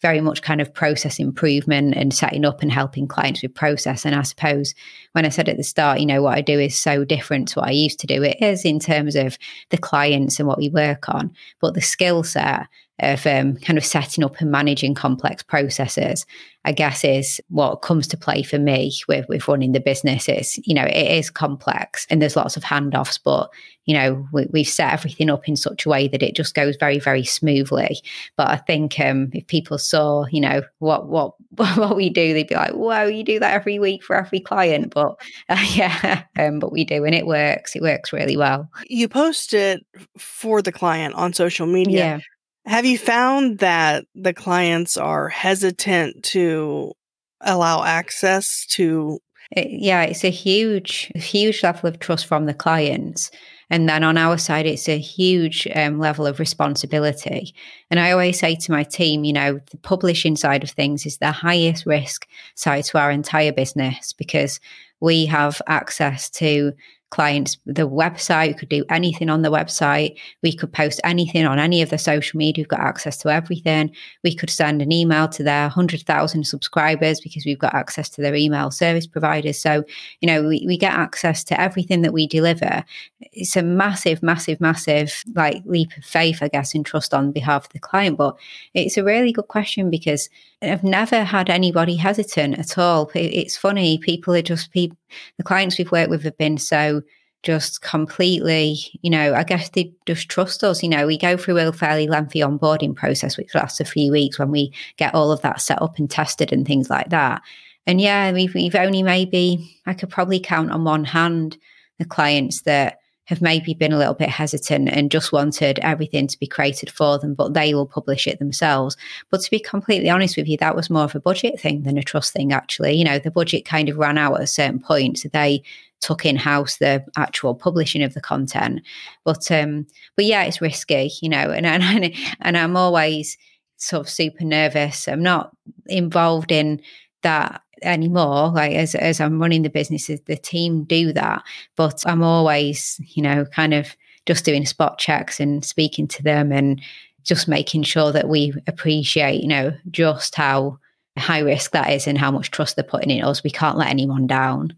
very 0.04 0.20
much 0.20 0.42
kind 0.42 0.60
of 0.60 0.74
process 0.74 1.18
improvement 1.18 1.94
and 1.96 2.12
setting 2.12 2.44
up 2.44 2.60
and 2.60 2.70
helping 2.70 3.08
clients 3.08 3.40
with 3.40 3.54
process. 3.54 4.04
And 4.04 4.14
I 4.14 4.20
suppose 4.20 4.74
when 5.12 5.24
I 5.24 5.30
said 5.30 5.48
at 5.48 5.56
the 5.56 5.62
start, 5.64 5.98
you 5.98 6.04
know, 6.04 6.20
what 6.20 6.36
I 6.36 6.42
do 6.42 6.60
is 6.60 6.78
so 6.78 7.06
different 7.06 7.48
to 7.48 7.60
what 7.60 7.70
I 7.70 7.72
used 7.72 8.00
to 8.00 8.06
do, 8.06 8.22
it 8.22 8.36
is 8.38 8.66
in 8.66 8.78
terms 8.78 9.16
of 9.16 9.38
the 9.70 9.78
clients 9.78 10.38
and 10.38 10.46
what 10.46 10.58
we 10.58 10.68
work 10.68 11.08
on, 11.08 11.32
but 11.58 11.72
the 11.72 11.80
skill 11.80 12.22
set 12.22 12.66
of 13.00 13.26
um, 13.26 13.56
kind 13.56 13.76
of 13.76 13.84
setting 13.84 14.22
up 14.22 14.40
and 14.40 14.50
managing 14.50 14.94
complex 14.94 15.42
processes, 15.42 16.24
I 16.64 16.72
guess 16.72 17.04
is 17.04 17.40
what 17.48 17.82
comes 17.82 18.06
to 18.08 18.16
play 18.16 18.42
for 18.42 18.58
me 18.58 18.92
with, 19.08 19.28
with 19.28 19.48
running 19.48 19.72
the 19.72 19.80
business. 19.80 20.28
It's, 20.28 20.58
you 20.66 20.74
know, 20.74 20.84
it 20.84 21.18
is 21.18 21.28
complex 21.28 22.06
and 22.08 22.22
there's 22.22 22.36
lots 22.36 22.56
of 22.56 22.62
handoffs, 22.62 23.18
but, 23.22 23.50
you 23.84 23.94
know, 23.94 24.26
we, 24.32 24.46
we've 24.50 24.68
set 24.68 24.92
everything 24.92 25.28
up 25.28 25.48
in 25.48 25.56
such 25.56 25.84
a 25.84 25.88
way 25.88 26.06
that 26.06 26.22
it 26.22 26.36
just 26.36 26.54
goes 26.54 26.76
very, 26.76 27.00
very 27.00 27.24
smoothly. 27.24 28.00
But 28.36 28.48
I 28.48 28.56
think 28.56 28.98
um, 29.00 29.28
if 29.32 29.46
people 29.48 29.76
saw, 29.76 30.26
you 30.30 30.40
know, 30.40 30.62
what, 30.78 31.08
what, 31.08 31.34
what 31.56 31.96
we 31.96 32.10
do, 32.10 32.32
they'd 32.32 32.48
be 32.48 32.54
like, 32.54 32.74
wow, 32.74 33.02
you 33.02 33.24
do 33.24 33.40
that 33.40 33.54
every 33.54 33.80
week 33.80 34.04
for 34.04 34.14
every 34.14 34.40
client. 34.40 34.94
But 34.94 35.20
uh, 35.48 35.66
yeah, 35.74 36.22
um, 36.38 36.60
but 36.60 36.70
we 36.70 36.84
do 36.84 37.04
and 37.04 37.14
it 37.14 37.26
works. 37.26 37.74
It 37.74 37.82
works 37.82 38.12
really 38.12 38.36
well. 38.36 38.70
You 38.86 39.08
post 39.08 39.52
it 39.52 39.84
for 40.16 40.62
the 40.62 40.72
client 40.72 41.14
on 41.16 41.32
social 41.32 41.66
media. 41.66 41.98
Yeah. 41.98 42.18
Have 42.66 42.86
you 42.86 42.96
found 42.96 43.58
that 43.58 44.06
the 44.14 44.32
clients 44.32 44.96
are 44.96 45.28
hesitant 45.28 46.22
to 46.24 46.92
allow 47.40 47.84
access 47.84 48.64
to? 48.70 49.18
Yeah, 49.54 50.02
it's 50.02 50.24
a 50.24 50.30
huge, 50.30 51.12
huge 51.14 51.62
level 51.62 51.88
of 51.88 51.98
trust 51.98 52.26
from 52.26 52.46
the 52.46 52.54
clients. 52.54 53.30
And 53.68 53.88
then 53.88 54.02
on 54.02 54.16
our 54.16 54.38
side, 54.38 54.66
it's 54.66 54.88
a 54.88 54.98
huge 54.98 55.68
um, 55.74 55.98
level 55.98 56.26
of 56.26 56.38
responsibility. 56.38 57.54
And 57.90 58.00
I 58.00 58.12
always 58.12 58.38
say 58.38 58.54
to 58.56 58.72
my 58.72 58.82
team, 58.82 59.24
you 59.24 59.32
know, 59.32 59.60
the 59.70 59.78
publishing 59.78 60.36
side 60.36 60.64
of 60.64 60.70
things 60.70 61.04
is 61.04 61.18
the 61.18 61.32
highest 61.32 61.84
risk 61.84 62.26
side 62.54 62.84
to 62.84 62.98
our 62.98 63.10
entire 63.10 63.52
business 63.52 64.12
because 64.14 64.58
we 65.00 65.26
have 65.26 65.60
access 65.66 66.30
to 66.30 66.72
clients 67.14 67.56
the 67.64 67.88
website. 67.88 68.48
We 68.48 68.54
could 68.54 68.68
do 68.68 68.84
anything 68.90 69.30
on 69.30 69.42
the 69.42 69.48
website. 69.48 70.18
We 70.42 70.52
could 70.52 70.72
post 70.72 71.00
anything 71.04 71.46
on 71.46 71.60
any 71.60 71.80
of 71.80 71.90
the 71.90 71.96
social 71.96 72.36
media. 72.36 72.62
We've 72.62 72.68
got 72.68 72.80
access 72.80 73.16
to 73.18 73.28
everything. 73.28 73.92
We 74.24 74.34
could 74.34 74.50
send 74.50 74.82
an 74.82 74.90
email 74.90 75.28
to 75.28 75.44
their 75.44 75.62
100,000 75.62 76.44
subscribers 76.44 77.20
because 77.20 77.46
we've 77.46 77.58
got 77.58 77.72
access 77.72 78.08
to 78.10 78.20
their 78.20 78.34
email 78.34 78.72
service 78.72 79.06
providers. 79.06 79.60
So, 79.60 79.84
you 80.20 80.26
know, 80.26 80.42
we, 80.42 80.64
we 80.66 80.76
get 80.76 80.92
access 80.92 81.44
to 81.44 81.60
everything 81.60 82.02
that 82.02 82.12
we 82.12 82.26
deliver. 82.26 82.84
It's 83.20 83.54
a 83.54 83.62
massive, 83.62 84.20
massive, 84.20 84.60
massive 84.60 85.22
like 85.36 85.62
leap 85.66 85.96
of 85.96 86.04
faith, 86.04 86.38
I 86.42 86.48
guess, 86.48 86.74
and 86.74 86.84
trust 86.84 87.14
on 87.14 87.30
behalf 87.30 87.66
of 87.66 87.72
the 87.72 87.78
client. 87.78 88.18
But 88.18 88.36
it's 88.74 88.96
a 88.96 89.04
really 89.04 89.30
good 89.30 89.46
question 89.46 89.88
because 89.88 90.28
I've 90.70 90.84
never 90.84 91.24
had 91.24 91.50
anybody 91.50 91.96
hesitant 91.96 92.58
at 92.58 92.78
all. 92.78 93.10
It's 93.14 93.56
funny, 93.56 93.98
people 93.98 94.34
are 94.34 94.42
just 94.42 94.70
people 94.70 94.96
the 95.36 95.44
clients 95.44 95.78
we've 95.78 95.92
worked 95.92 96.10
with 96.10 96.22
have 96.22 96.36
been 96.38 96.58
so 96.58 97.02
just 97.44 97.82
completely, 97.82 98.78
you 99.02 99.10
know, 99.10 99.34
I 99.34 99.44
guess 99.44 99.68
they 99.68 99.92
just 100.06 100.28
trust 100.28 100.64
us. 100.64 100.82
You 100.82 100.88
know, 100.88 101.06
we 101.06 101.18
go 101.18 101.36
through 101.36 101.58
a 101.58 101.72
fairly 101.72 102.08
lengthy 102.08 102.40
onboarding 102.40 102.96
process, 102.96 103.36
which 103.36 103.54
lasts 103.54 103.80
a 103.80 103.84
few 103.84 104.10
weeks 104.10 104.38
when 104.38 104.50
we 104.50 104.72
get 104.96 105.14
all 105.14 105.30
of 105.30 105.42
that 105.42 105.60
set 105.60 105.80
up 105.80 105.98
and 105.98 106.10
tested 106.10 106.52
and 106.52 106.66
things 106.66 106.88
like 106.90 107.10
that. 107.10 107.42
And 107.86 108.00
yeah, 108.00 108.32
we've, 108.32 108.54
we've 108.54 108.74
only 108.74 109.02
maybe, 109.02 109.78
I 109.86 109.92
could 109.92 110.08
probably 110.08 110.40
count 110.40 110.70
on 110.70 110.84
one 110.84 111.04
hand 111.04 111.58
the 111.98 112.06
clients 112.06 112.62
that 112.62 112.98
have 113.26 113.40
maybe 113.40 113.72
been 113.72 113.92
a 113.92 113.98
little 113.98 114.14
bit 114.14 114.28
hesitant 114.28 114.88
and 114.90 115.10
just 115.10 115.32
wanted 115.32 115.78
everything 115.78 116.26
to 116.26 116.38
be 116.38 116.46
created 116.46 116.90
for 116.90 117.18
them, 117.18 117.34
but 117.34 117.54
they 117.54 117.74
will 117.74 117.86
publish 117.86 118.26
it 118.26 118.38
themselves. 118.38 118.96
But 119.30 119.40
to 119.40 119.50
be 119.50 119.58
completely 119.58 120.10
honest 120.10 120.36
with 120.36 120.46
you, 120.46 120.58
that 120.58 120.76
was 120.76 120.90
more 120.90 121.04
of 121.04 121.14
a 121.14 121.20
budget 121.20 121.58
thing 121.58 121.82
than 121.82 121.96
a 121.96 122.02
trust 122.02 122.32
thing, 122.32 122.52
actually. 122.52 122.94
You 122.94 123.04
know, 123.04 123.18
the 123.18 123.30
budget 123.30 123.64
kind 123.64 123.88
of 123.88 123.96
ran 123.96 124.18
out 124.18 124.34
at 124.34 124.42
a 124.42 124.46
certain 124.46 124.78
point. 124.78 125.18
So 125.18 125.28
they 125.28 125.62
took 126.00 126.26
in 126.26 126.36
house 126.36 126.76
the 126.76 127.02
actual 127.16 127.54
publishing 127.54 128.02
of 128.02 128.12
the 128.12 128.20
content. 128.20 128.82
But 129.24 129.50
um, 129.50 129.86
but 130.16 130.26
yeah, 130.26 130.42
it's 130.42 130.60
risky, 130.60 131.10
you 131.22 131.30
know, 131.30 131.50
and 131.50 131.64
and, 131.64 132.14
and 132.40 132.58
I'm 132.58 132.76
always 132.76 133.38
sort 133.76 134.00
of 134.00 134.10
super 134.10 134.44
nervous. 134.44 135.08
I'm 135.08 135.22
not 135.22 135.56
involved 135.86 136.52
in 136.52 136.80
that 137.22 137.62
anymore. 137.84 138.50
Like 138.50 138.72
as 138.72 138.94
as 138.94 139.20
I'm 139.20 139.40
running 139.40 139.62
the 139.62 139.70
businesses, 139.70 140.20
the 140.26 140.36
team 140.36 140.84
do 140.84 141.12
that, 141.12 141.42
but 141.76 142.02
I'm 142.06 142.22
always, 142.22 143.00
you 143.14 143.22
know, 143.22 143.44
kind 143.46 143.74
of 143.74 143.96
just 144.26 144.44
doing 144.44 144.66
spot 144.66 144.98
checks 144.98 145.40
and 145.40 145.64
speaking 145.64 146.08
to 146.08 146.22
them 146.22 146.50
and 146.50 146.80
just 147.24 147.48
making 147.48 147.82
sure 147.82 148.12
that 148.12 148.28
we 148.28 148.52
appreciate, 148.66 149.42
you 149.42 149.48
know, 149.48 149.72
just 149.90 150.34
how 150.34 150.78
high 151.18 151.38
risk 151.38 151.72
that 151.72 151.90
is 151.92 152.06
and 152.06 152.18
how 152.18 152.30
much 152.30 152.50
trust 152.50 152.76
they're 152.76 152.84
putting 152.84 153.10
in 153.10 153.24
us. 153.24 153.44
We 153.44 153.50
can't 153.50 153.78
let 153.78 153.88
anyone 153.88 154.26
down. 154.26 154.74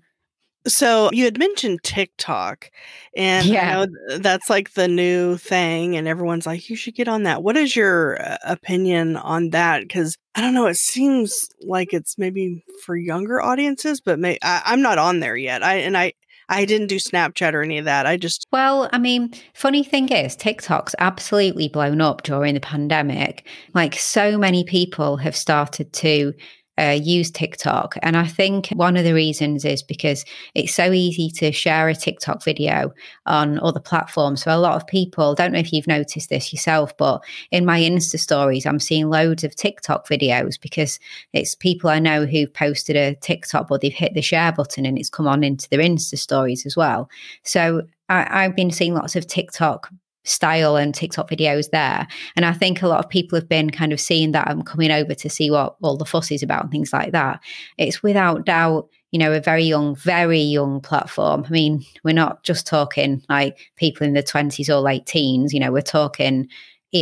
So 0.67 1.11
you 1.13 1.25
had 1.25 1.39
mentioned 1.39 1.83
TikTok, 1.83 2.71
and 3.17 3.47
yeah. 3.47 3.87
That's 4.19 4.51
like 4.51 4.73
the 4.75 4.89
new 4.89 5.37
thing, 5.37 5.97
and 5.97 6.09
everyone's 6.09 6.47
like, 6.47 6.69
"You 6.69 6.77
should 6.77 6.95
get 6.95 7.09
on 7.09 7.23
that." 7.23 7.43
What 7.43 7.57
is 7.57 7.77
your 7.77 8.21
uh, 8.23 8.39
opinion 8.45 9.17
on 9.17 9.51
that? 9.51 9.83
Because 9.83 10.17
I 10.35 10.41
don't 10.41 10.55
know, 10.55 10.67
it 10.67 10.77
seems 10.77 11.49
like 11.63 11.93
it's 11.93 12.19
maybe 12.19 12.65
for 12.85 12.97
younger 12.97 13.41
audiences, 13.41 14.01
but 14.01 14.19
may- 14.19 14.39
I, 14.43 14.63
am 14.67 14.83
not 14.83 14.99
on 14.99 15.21
there 15.21 15.37
yet. 15.37 15.63
I 15.63 15.77
and 15.77 15.97
I 15.97 16.13
I 16.49 16.65
didn't 16.65 16.89
do 16.89 16.97
Snapchat 16.97 17.55
or 17.55 17.63
any 17.63 17.79
of 17.79 17.87
that. 17.87 18.07
I 18.07 18.17
just 18.17 18.47
well, 18.53 18.89
I 18.93 18.99
mean, 18.99 19.33
funny 19.55 19.83
thing 19.83 20.09
is, 20.09 20.37
TikTok's 20.37 20.95
absolutely 20.99 21.69
blown 21.69 22.01
up 22.01 22.23
during 22.23 22.55
the 22.55 22.61
pandemic. 22.61 23.47
Like 23.75 23.95
so 23.95 24.39
many 24.39 24.65
people 24.65 25.17
have 25.17 25.37
started 25.37 25.93
to 25.95 26.35
uh, 26.79 26.99
use 27.01 27.31
TikTok. 27.31 27.97
And 28.03 28.17
I 28.17 28.27
think 28.27 28.69
one 28.71 28.97
of 28.97 29.05
the 29.05 29.15
reasons 29.15 29.65
is 29.65 29.83
because 29.83 30.25
it's 30.55 30.75
so 30.75 30.93
easy 30.93 31.31
to 31.31 31.53
share 31.53 31.89
a 31.89 31.95
TikTok 31.95 32.45
video 32.45 32.93
on 33.27 33.59
other 33.61 33.81
platforms. 33.81 34.43
So 34.43 34.55
a 34.55 34.59
lot 34.59 34.77
of 34.77 34.87
people, 34.87 35.35
don't 35.35 35.53
know 35.53 35.59
if 35.59 35.73
you've 35.73 35.87
noticed 35.87 36.29
this 36.29 36.53
yourself, 36.53 36.97
but 36.97 37.23
in 37.51 37.65
my 37.65 37.81
Insta 37.81 38.19
stories, 38.19 38.67
I'm 38.67 38.81
seeing 38.81 39.09
loads 39.09 39.45
of 39.45 39.55
TikTok 39.55 40.07
videos 40.07 40.61
because 40.61 40.99
it's 41.33 41.55
people 41.55 41.91
I 41.91 41.99
know 41.99 42.27
who've 42.27 42.53
posted 42.53 42.97
a 42.97 43.15
TikTok, 43.15 43.69
but 43.69 43.81
they've 43.81 43.93
hit 43.93 44.15
the 44.15 44.23
share 44.23 44.53
button 44.53 44.87
and 44.87 44.99
it's 44.99 45.11
come 45.11 45.27
on 45.27 45.45
into 45.45 45.69
their 45.71 45.81
Insta 45.81 46.19
stories 46.19 46.67
as 46.67 46.77
well. 46.77 47.09
So 47.43 47.83
I, 48.09 48.45
I've 48.45 48.57
been 48.57 48.71
seeing 48.71 48.95
lots 48.95 49.17
of 49.17 49.27
TikTok 49.27 49.91
style 50.27 50.77
and 50.77 50.95
TikTok 50.95 51.31
videos 51.31 51.71
there. 51.71 52.07
And 52.35 52.45
I 52.45 52.53
think 52.53 52.83
a 52.83 52.89
lot 52.89 53.05
of 53.05 53.09
people 53.11 53.39
have 53.39 53.49
been 53.49 53.71
kind 53.71 53.93
of 53.93 54.01
seeing 54.01 54.33
that 54.33 54.49
I'm 54.49 54.63
coming 54.63 54.91
over 54.91 55.15
to 55.15 55.31
see 55.31 55.51
what 55.51 55.77
all 55.83 55.97
the 55.97 56.05
fuss 56.05 56.31
is 56.31 56.43
about 56.43 56.65
and 56.65 56.71
things 56.71 56.93
like 56.93 57.13
that. 57.13 57.41
It's 57.79 58.03
without 58.03 58.45
doubt, 58.45 58.89
you 59.13 59.19
know, 59.19 59.33
a 59.33 59.41
very 59.41 59.65
young, 59.65 59.95
very 59.97 60.41
young 60.41 60.81
platform. 60.81 61.45
I 61.47 61.51
mean, 61.51 61.85
we're 62.05 62.13
not 62.13 62.43
just 62.43 62.67
talking 62.67 63.23
like 63.29 63.59
people 63.77 64.07
in 64.07 64.15
the 64.15 64.23
20s 64.23 64.69
or 64.69 64.81
late 64.81 65.07
teens, 65.07 65.55
you 65.55 65.61
know, 65.61 65.73
we're 65.73 65.81
talking 65.81 66.49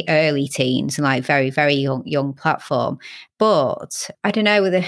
early 0.08 0.48
teens 0.48 0.98
and 0.98 1.04
like 1.04 1.22
very 1.22 1.50
very 1.50 1.74
young 1.74 2.02
young 2.06 2.32
platform. 2.32 2.98
But 3.38 4.10
i 4.22 4.30
don't 4.30 4.44
know 4.44 4.70
the, 4.70 4.80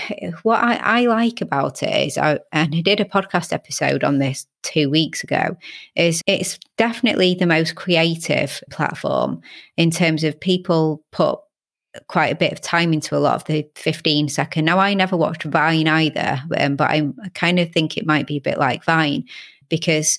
what 0.42 0.62
I, 0.62 0.76
I 0.76 1.06
like 1.06 1.40
about 1.40 1.82
it 1.82 2.06
is 2.06 2.16
I, 2.16 2.38
and 2.52 2.74
i 2.74 2.80
did 2.80 3.00
a 3.00 3.04
podcast 3.04 3.52
episode 3.52 4.02
on 4.02 4.18
this 4.18 4.46
two 4.62 4.88
weeks 4.88 5.22
ago 5.22 5.56
is 5.94 6.22
it's 6.26 6.58
definitely 6.78 7.34
the 7.34 7.46
most 7.46 7.74
creative 7.74 8.62
platform 8.70 9.40
in 9.76 9.90
terms 9.90 10.24
of 10.24 10.40
people 10.40 11.02
put 11.12 11.38
quite 12.08 12.32
a 12.32 12.36
bit 12.36 12.52
of 12.52 12.60
time 12.60 12.92
into 12.92 13.16
a 13.16 13.20
lot 13.20 13.36
of 13.36 13.44
the 13.44 13.66
15 13.74 14.28
second. 14.28 14.64
Now 14.64 14.78
i 14.78 14.94
never 14.94 15.16
watched 15.16 15.42
vine 15.42 15.88
either 15.88 16.40
um, 16.58 16.76
but 16.76 16.90
I 16.90 17.08
kind 17.34 17.58
of 17.58 17.72
think 17.72 17.96
it 17.96 18.06
might 18.06 18.26
be 18.26 18.36
a 18.36 18.40
bit 18.40 18.58
like 18.58 18.84
vine 18.84 19.24
because 19.68 20.18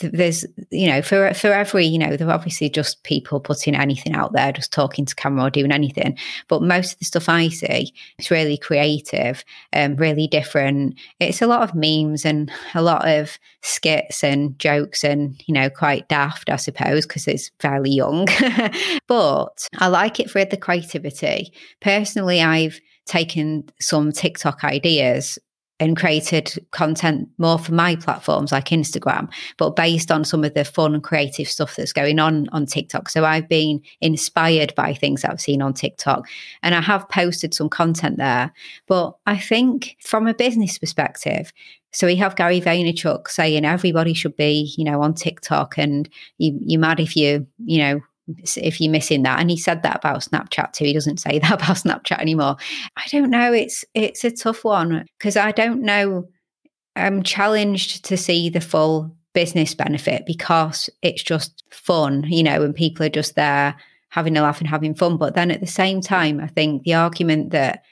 there's 0.00 0.44
you 0.70 0.86
know 0.86 1.02
for 1.02 1.34
for 1.34 1.48
every 1.48 1.84
you 1.84 1.98
know 1.98 2.16
there 2.16 2.28
are 2.28 2.34
obviously 2.34 2.68
just 2.68 3.02
people 3.02 3.40
putting 3.40 3.74
anything 3.74 4.14
out 4.14 4.32
there 4.32 4.52
just 4.52 4.72
talking 4.72 5.04
to 5.04 5.14
camera 5.14 5.44
or 5.44 5.50
doing 5.50 5.72
anything. 5.72 6.16
But 6.48 6.62
most 6.62 6.92
of 6.92 6.98
the 7.00 7.04
stuff 7.04 7.28
i 7.28 7.48
see 7.48 7.92
it's 8.18 8.30
really 8.30 8.56
creative 8.56 9.44
and 9.72 9.94
um, 9.94 9.96
really 9.98 10.26
different. 10.26 10.94
It's 11.18 11.42
a 11.42 11.46
lot 11.46 11.62
of 11.62 11.74
memes 11.74 12.24
and 12.24 12.50
a 12.74 12.82
lot 12.82 13.08
of 13.08 13.38
skits 13.62 14.22
and 14.22 14.58
jokes 14.58 15.02
and 15.04 15.42
you 15.46 15.54
know 15.54 15.68
quite 15.68 16.08
daft 16.08 16.48
i 16.50 16.56
suppose 16.56 17.06
because 17.06 17.26
it's 17.26 17.50
fairly 17.58 17.90
young. 17.90 18.26
But 19.06 19.68
i 19.78 19.88
like 19.88 20.20
it 20.20 20.30
for 20.30 20.44
the 20.44 20.56
creativity. 20.56 21.52
Personally 21.80 22.40
i've 22.40 22.80
taken 23.06 23.68
some 23.80 24.12
tiktok 24.12 24.62
ideas 24.62 25.38
and 25.80 25.96
created 25.96 26.54
content 26.70 27.28
more 27.38 27.58
for 27.58 27.72
my 27.72 27.96
platforms 27.96 28.52
like 28.52 28.66
Instagram, 28.66 29.28
but 29.56 29.74
based 29.74 30.12
on 30.12 30.24
some 30.24 30.44
of 30.44 30.52
the 30.52 30.64
fun, 30.64 31.00
creative 31.00 31.48
stuff 31.48 31.74
that's 31.74 31.92
going 31.92 32.18
on 32.18 32.48
on 32.50 32.66
TikTok. 32.66 33.08
So 33.08 33.24
I've 33.24 33.48
been 33.48 33.82
inspired 34.02 34.74
by 34.76 34.92
things 34.92 35.24
I've 35.24 35.40
seen 35.40 35.62
on 35.62 35.72
TikTok 35.72 36.28
and 36.62 36.74
I 36.74 36.82
have 36.82 37.08
posted 37.08 37.54
some 37.54 37.70
content 37.70 38.18
there. 38.18 38.52
But 38.86 39.16
I 39.26 39.38
think 39.38 39.96
from 40.00 40.26
a 40.26 40.34
business 40.34 40.78
perspective, 40.78 41.50
so 41.92 42.06
we 42.06 42.14
have 42.16 42.36
Gary 42.36 42.60
Vaynerchuk 42.60 43.28
saying 43.28 43.64
everybody 43.64 44.14
should 44.14 44.36
be, 44.36 44.72
you 44.76 44.84
know, 44.84 45.02
on 45.02 45.14
TikTok 45.14 45.76
and 45.78 46.08
you, 46.38 46.56
you're 46.60 46.80
mad 46.80 47.00
if 47.00 47.16
you, 47.16 47.46
you 47.64 47.78
know, 47.78 48.00
if 48.56 48.80
you're 48.80 48.90
missing 48.90 49.22
that. 49.22 49.40
And 49.40 49.50
he 49.50 49.56
said 49.56 49.82
that 49.82 49.96
about 49.96 50.20
snapchat 50.20 50.72
too. 50.72 50.84
He 50.84 50.92
doesn't 50.92 51.20
say 51.20 51.38
that 51.40 51.52
about 51.52 51.76
snapchat 51.76 52.18
anymore. 52.18 52.56
I 52.96 53.04
don't 53.10 53.30
know. 53.30 53.52
It's 53.52 53.84
it's 53.94 54.24
a 54.24 54.30
tough 54.30 54.64
one 54.64 55.06
because 55.18 55.36
i 55.36 55.52
don't 55.52 55.82
know. 55.82 56.28
I'm 56.96 57.22
challenged 57.22 58.04
to 58.06 58.16
see 58.16 58.48
the 58.48 58.60
full 58.60 59.14
business 59.32 59.74
benefit 59.74 60.24
because 60.26 60.90
it's 61.02 61.22
just 61.22 61.62
fun 61.70 62.24
you 62.26 62.42
know 62.42 62.64
and 62.64 62.74
people 62.74 63.06
are 63.06 63.10
just 63.10 63.36
there 63.36 63.76
having 64.10 64.36
a 64.36 64.42
laugh 64.42 64.60
and 64.60 64.68
having 64.68 64.94
fun. 64.94 65.16
But 65.16 65.34
then 65.34 65.50
at 65.50 65.60
the 65.60 65.66
same 65.66 66.00
time, 66.00 66.40
I 66.40 66.48
think 66.48 66.82
the 66.82 66.94
argument 66.94 67.50
that 67.50 67.84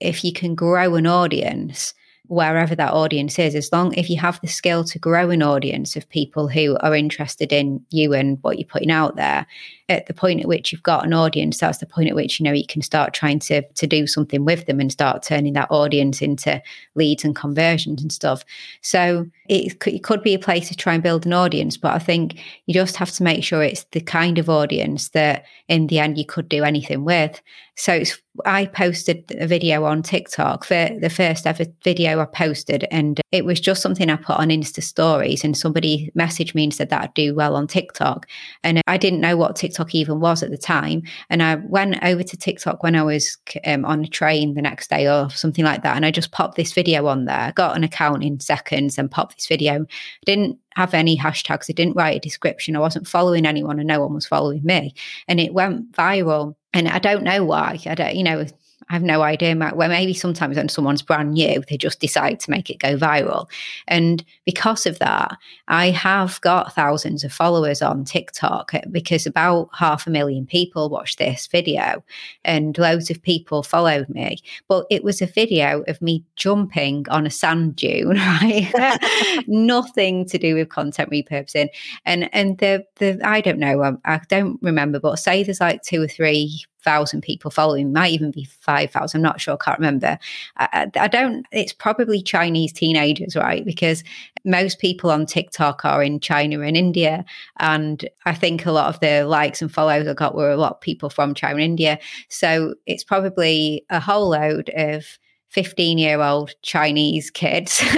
if 0.00 0.24
you 0.24 0.32
can 0.32 0.54
grow 0.54 0.94
an 0.94 1.06
audience, 1.06 1.92
wherever 2.28 2.74
that 2.74 2.92
audience 2.92 3.38
is 3.38 3.54
as 3.54 3.70
long 3.72 3.94
if 3.94 4.10
you 4.10 4.18
have 4.18 4.40
the 4.40 4.46
skill 4.46 4.84
to 4.84 4.98
grow 4.98 5.30
an 5.30 5.42
audience 5.42 5.96
of 5.96 6.08
people 6.08 6.48
who 6.48 6.76
are 6.80 6.94
interested 6.94 7.52
in 7.52 7.84
you 7.90 8.12
and 8.14 8.38
what 8.42 8.58
you're 8.58 8.68
putting 8.68 8.90
out 8.90 9.16
there 9.16 9.46
at 9.88 10.06
the 10.06 10.14
point 10.14 10.40
at 10.40 10.48
which 10.48 10.72
you've 10.72 10.82
got 10.82 11.04
an 11.04 11.12
audience, 11.12 11.58
that's 11.58 11.78
the 11.78 11.86
point 11.86 12.08
at 12.08 12.16
which 12.16 12.40
you 12.40 12.44
know 12.44 12.52
you 12.52 12.66
can 12.66 12.82
start 12.82 13.14
trying 13.14 13.38
to 13.40 13.62
to 13.62 13.86
do 13.86 14.06
something 14.06 14.44
with 14.44 14.66
them 14.66 14.80
and 14.80 14.90
start 14.90 15.22
turning 15.22 15.52
that 15.52 15.70
audience 15.70 16.20
into 16.20 16.60
leads 16.94 17.24
and 17.24 17.36
conversions 17.36 18.02
and 18.02 18.12
stuff. 18.12 18.44
So 18.80 19.26
it 19.48 19.78
could, 19.78 19.94
it 19.94 20.02
could 20.02 20.22
be 20.22 20.34
a 20.34 20.38
place 20.38 20.68
to 20.68 20.76
try 20.76 20.94
and 20.94 21.02
build 21.02 21.26
an 21.26 21.32
audience, 21.32 21.76
but 21.76 21.94
I 21.94 21.98
think 21.98 22.38
you 22.66 22.74
just 22.74 22.96
have 22.96 23.10
to 23.12 23.22
make 23.22 23.44
sure 23.44 23.62
it's 23.62 23.84
the 23.92 24.00
kind 24.00 24.38
of 24.38 24.50
audience 24.50 25.10
that 25.10 25.44
in 25.68 25.86
the 25.86 25.98
end 25.98 26.18
you 26.18 26.26
could 26.26 26.48
do 26.48 26.64
anything 26.64 27.04
with. 27.04 27.40
So 27.78 28.02
I 28.46 28.66
posted 28.66 29.24
a 29.38 29.46
video 29.46 29.84
on 29.84 30.02
TikTok 30.02 30.64
for 30.64 30.88
the 30.98 31.10
first 31.10 31.46
ever 31.46 31.66
video 31.84 32.20
I 32.20 32.24
posted, 32.24 32.86
and 32.90 33.20
it 33.32 33.44
was 33.44 33.60
just 33.60 33.82
something 33.82 34.08
I 34.08 34.16
put 34.16 34.36
on 34.36 34.48
Insta 34.48 34.82
stories, 34.82 35.44
and 35.44 35.56
somebody 35.56 36.10
messaged 36.18 36.54
me 36.54 36.64
and 36.64 36.74
said 36.74 36.88
that 36.88 37.02
I'd 37.02 37.14
do 37.14 37.34
well 37.34 37.54
on 37.54 37.66
TikTok, 37.66 38.26
and 38.64 38.80
I 38.86 38.96
didn't 38.96 39.20
know 39.20 39.36
what 39.36 39.56
TikTok 39.56 39.75
TikTok 39.76 39.94
even 39.94 40.20
was 40.20 40.42
at 40.42 40.50
the 40.50 40.56
time. 40.56 41.02
And 41.28 41.42
I 41.42 41.56
went 41.56 42.02
over 42.02 42.22
to 42.22 42.36
TikTok 42.36 42.82
when 42.82 42.96
I 42.96 43.02
was 43.02 43.36
um, 43.66 43.84
on 43.84 44.04
a 44.04 44.08
train 44.08 44.54
the 44.54 44.62
next 44.62 44.88
day 44.88 45.06
or 45.06 45.28
something 45.30 45.64
like 45.64 45.82
that. 45.82 45.96
And 45.96 46.06
I 46.06 46.10
just 46.10 46.32
popped 46.32 46.56
this 46.56 46.72
video 46.72 47.06
on 47.06 47.26
there, 47.26 47.52
got 47.54 47.76
an 47.76 47.84
account 47.84 48.24
in 48.24 48.40
seconds 48.40 48.96
and 48.96 49.10
popped 49.10 49.36
this 49.36 49.46
video. 49.46 49.82
I 49.82 49.86
didn't 50.24 50.58
have 50.76 50.94
any 50.94 51.16
hashtags. 51.16 51.66
I 51.68 51.74
didn't 51.74 51.96
write 51.96 52.16
a 52.16 52.20
description. 52.20 52.74
I 52.74 52.80
wasn't 52.80 53.06
following 53.06 53.44
anyone 53.44 53.78
and 53.78 53.88
no 53.88 54.00
one 54.00 54.14
was 54.14 54.26
following 54.26 54.64
me. 54.64 54.94
And 55.28 55.38
it 55.38 55.52
went 55.52 55.92
viral. 55.92 56.54
And 56.72 56.88
I 56.88 56.98
don't 56.98 57.22
know 57.22 57.44
why. 57.44 57.78
I 57.86 57.94
don't, 57.94 58.16
you 58.16 58.24
know, 58.24 58.46
I 58.88 58.92
have 58.92 59.02
no 59.02 59.22
idea. 59.22 59.56
Where 59.56 59.88
maybe 59.88 60.14
sometimes 60.14 60.56
when 60.56 60.68
someone's 60.68 61.02
brand 61.02 61.32
new, 61.32 61.62
they 61.68 61.76
just 61.76 62.00
decide 62.00 62.38
to 62.40 62.50
make 62.50 62.70
it 62.70 62.78
go 62.78 62.96
viral. 62.96 63.48
And 63.88 64.24
because 64.44 64.86
of 64.86 65.00
that, 65.00 65.36
I 65.66 65.90
have 65.90 66.40
got 66.40 66.72
thousands 66.72 67.24
of 67.24 67.32
followers 67.32 67.82
on 67.82 68.04
TikTok 68.04 68.74
eh, 68.74 68.82
because 68.90 69.26
about 69.26 69.70
half 69.72 70.06
a 70.06 70.10
million 70.10 70.46
people 70.46 70.88
watched 70.88 71.18
this 71.18 71.48
video 71.48 72.04
and 72.44 72.78
loads 72.78 73.10
of 73.10 73.22
people 73.22 73.64
followed 73.64 74.08
me. 74.08 74.38
But 74.68 74.86
it 74.88 75.02
was 75.02 75.20
a 75.20 75.26
video 75.26 75.82
of 75.88 76.00
me 76.00 76.24
jumping 76.36 77.06
on 77.08 77.26
a 77.26 77.30
sand 77.30 77.74
dune, 77.74 78.10
right? 78.16 79.42
Nothing 79.48 80.26
to 80.26 80.38
do 80.38 80.54
with 80.54 80.68
content 80.68 81.10
repurposing. 81.10 81.68
And 82.04 82.32
and 82.32 82.58
the 82.58 82.84
the 82.96 83.20
I 83.24 83.40
don't 83.40 83.58
know, 83.58 83.82
I, 83.82 83.94
I 84.04 84.20
don't 84.28 84.60
remember, 84.62 85.00
but 85.00 85.18
say 85.18 85.42
there's 85.42 85.60
like 85.60 85.82
two 85.82 86.02
or 86.02 86.08
three 86.08 86.64
thousand 86.86 87.20
people 87.20 87.50
following, 87.50 87.92
might 87.92 88.12
even 88.12 88.30
be 88.30 88.44
five 88.44 88.90
thousand. 88.90 89.18
I'm 89.18 89.22
not 89.22 89.40
sure. 89.40 89.58
Can't 89.58 89.78
remember. 89.78 90.18
I, 90.56 90.90
I, 90.98 91.08
don't. 91.08 91.44
It's 91.50 91.72
probably 91.72 92.22
Chinese 92.22 92.72
teenagers, 92.72 93.36
right? 93.36 93.64
Because 93.64 94.04
most 94.44 94.78
people 94.78 95.10
on 95.10 95.26
TikTok 95.26 95.84
are 95.84 96.02
in 96.02 96.20
China 96.20 96.60
and 96.60 96.76
India, 96.76 97.24
and 97.58 98.08
I 98.24 98.34
think 98.34 98.64
a 98.64 98.72
lot 98.72 98.88
of 98.88 99.00
the 99.00 99.24
likes 99.24 99.60
and 99.60 99.70
follows 99.70 100.06
I 100.06 100.14
got 100.14 100.36
were 100.36 100.50
a 100.50 100.56
lot 100.56 100.74
of 100.74 100.80
people 100.80 101.10
from 101.10 101.34
China 101.34 101.54
and 101.54 101.64
India. 101.64 101.98
So 102.28 102.74
it's 102.86 103.04
probably 103.04 103.84
a 103.90 104.00
whole 104.00 104.30
load 104.30 104.70
of 104.76 105.18
15 105.56 105.96
year 105.96 106.20
old 106.20 106.54
Chinese 106.60 107.30
kids. 107.30 107.82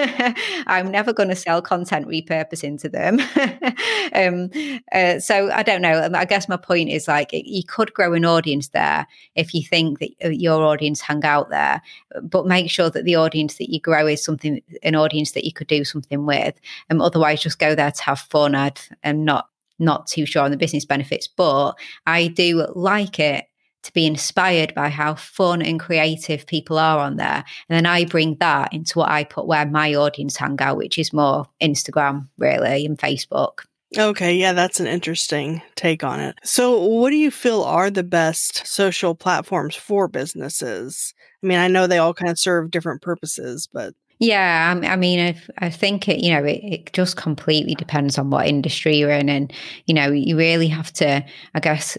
I'm 0.68 0.92
never 0.92 1.12
going 1.12 1.29
to 1.29 1.35
sell 1.35 1.61
content 1.61 2.07
repurposing 2.07 2.81
to 2.83 2.88
them. 2.88 3.18
um, 4.14 4.49
uh, 4.92 5.18
so 5.18 5.51
I 5.51 5.64
don't 5.64 5.83
know. 5.83 6.09
I 6.14 6.25
guess 6.25 6.49
my 6.49 6.57
point 6.57 6.88
is 6.88 7.09
like 7.09 7.31
you 7.33 7.64
could 7.64 7.92
grow 7.94 8.12
an 8.12 8.25
audience 8.25 8.68
there 8.68 9.09
if 9.35 9.55
you 9.55 9.64
think 9.64 9.99
that 9.99 10.11
uh, 10.25 10.29
your 10.29 10.62
audience 10.62 11.01
hang 11.01 11.25
out 11.25 11.51
there, 11.51 11.83
but 12.23 12.47
make 12.47 12.71
sure 12.71 12.90
that 12.90 13.05
the 13.05 13.16
audience 13.16 13.59
that 13.59 13.73
you 13.73 13.81
grow 13.81 14.07
is 14.07 14.23
something, 14.23 14.62
an 14.85 14.94
audience 14.94 15.33
that 15.33 15.44
you 15.44 15.53
could 15.53 15.66
do 15.66 15.85
something 15.85 16.27
with. 16.27 16.55
Um, 16.90 17.01
otherwise, 17.01 17.42
just 17.42 17.59
go 17.59 17.75
there 17.75 17.90
to 17.90 18.03
have 18.05 18.21
fun. 18.21 18.55
I'd, 18.55 18.79
I'm 19.03 19.25
not 19.25 19.49
not 19.81 20.07
too 20.07 20.27
sure 20.27 20.42
on 20.42 20.53
the 20.53 20.57
business 20.57 20.85
benefits, 20.85 21.27
but 21.27 21.73
I 22.07 22.29
do 22.29 22.68
like 22.75 23.18
it 23.18 23.47
to 23.83 23.93
be 23.93 24.07
inspired 24.07 24.75
by 24.75 24.88
how 24.88 25.14
fun 25.14 25.62
and 25.62 25.81
creative 25.81 26.47
people 26.47 26.79
are 26.79 26.99
on 26.99 27.17
there. 27.17 27.45
And 27.69 27.77
then 27.77 27.87
I 27.87 28.05
bring 28.05 28.37
that 28.37 28.73
into 28.73 28.99
what 28.99 29.11
I 29.11 29.25
put 29.25 29.47
where 29.47 29.67
my 29.67 29.95
audience 29.95 30.37
hang 30.37 30.61
out, 30.61 30.77
which 30.77 30.99
is 30.99 31.12
more 31.12 31.47
Instagram, 31.62 32.29
really, 32.38 32.85
and 32.85 32.99
Facebook. 32.99 33.61
Okay, 33.97 34.37
yeah, 34.37 34.53
that's 34.53 34.81
an 34.81 34.87
interesting 34.87 35.62
take 35.75 36.05
on 36.05 36.21
it. 36.21 36.37
So, 36.45 36.79
what 36.79 37.09
do 37.11 37.17
you 37.17 37.31
feel 37.31 37.62
are 37.62 37.91
the 37.91 38.03
best 38.03 38.67
social 38.67 39.14
platforms 39.14 39.75
for 39.75 40.09
businesses? 40.09 41.14
I 41.43 41.47
mean, 41.47 41.59
I 41.59 41.69
know 41.69 41.87
they 41.87 41.99
all 41.99 42.12
kind 42.12 42.31
of 42.31 42.38
serve 42.38 42.71
different 42.71 43.01
purposes, 43.01 43.67
but 43.73 43.95
yeah, 44.19 44.75
I, 44.85 44.97
mean, 44.97 45.21
I, 45.21 45.67
I 45.67 45.71
think 45.71 46.09
it, 46.09 46.19
you 46.19 46.35
know, 46.35 46.45
it, 46.45 46.61
it, 46.62 46.93
just 46.93 47.17
completely 47.17 47.77
depends 47.77 48.19
on 48.19 48.31
what 48.31 48.49
industry 48.49 48.97
you're 48.97 49.11
in, 49.11 49.29
and 49.29 49.53
you 49.87 49.95
know, 49.95 50.11
you 50.11 50.37
really 50.37 50.69
have 50.69 50.93
to, 50.95 51.25
I 51.55 51.61
guess, 51.61 51.97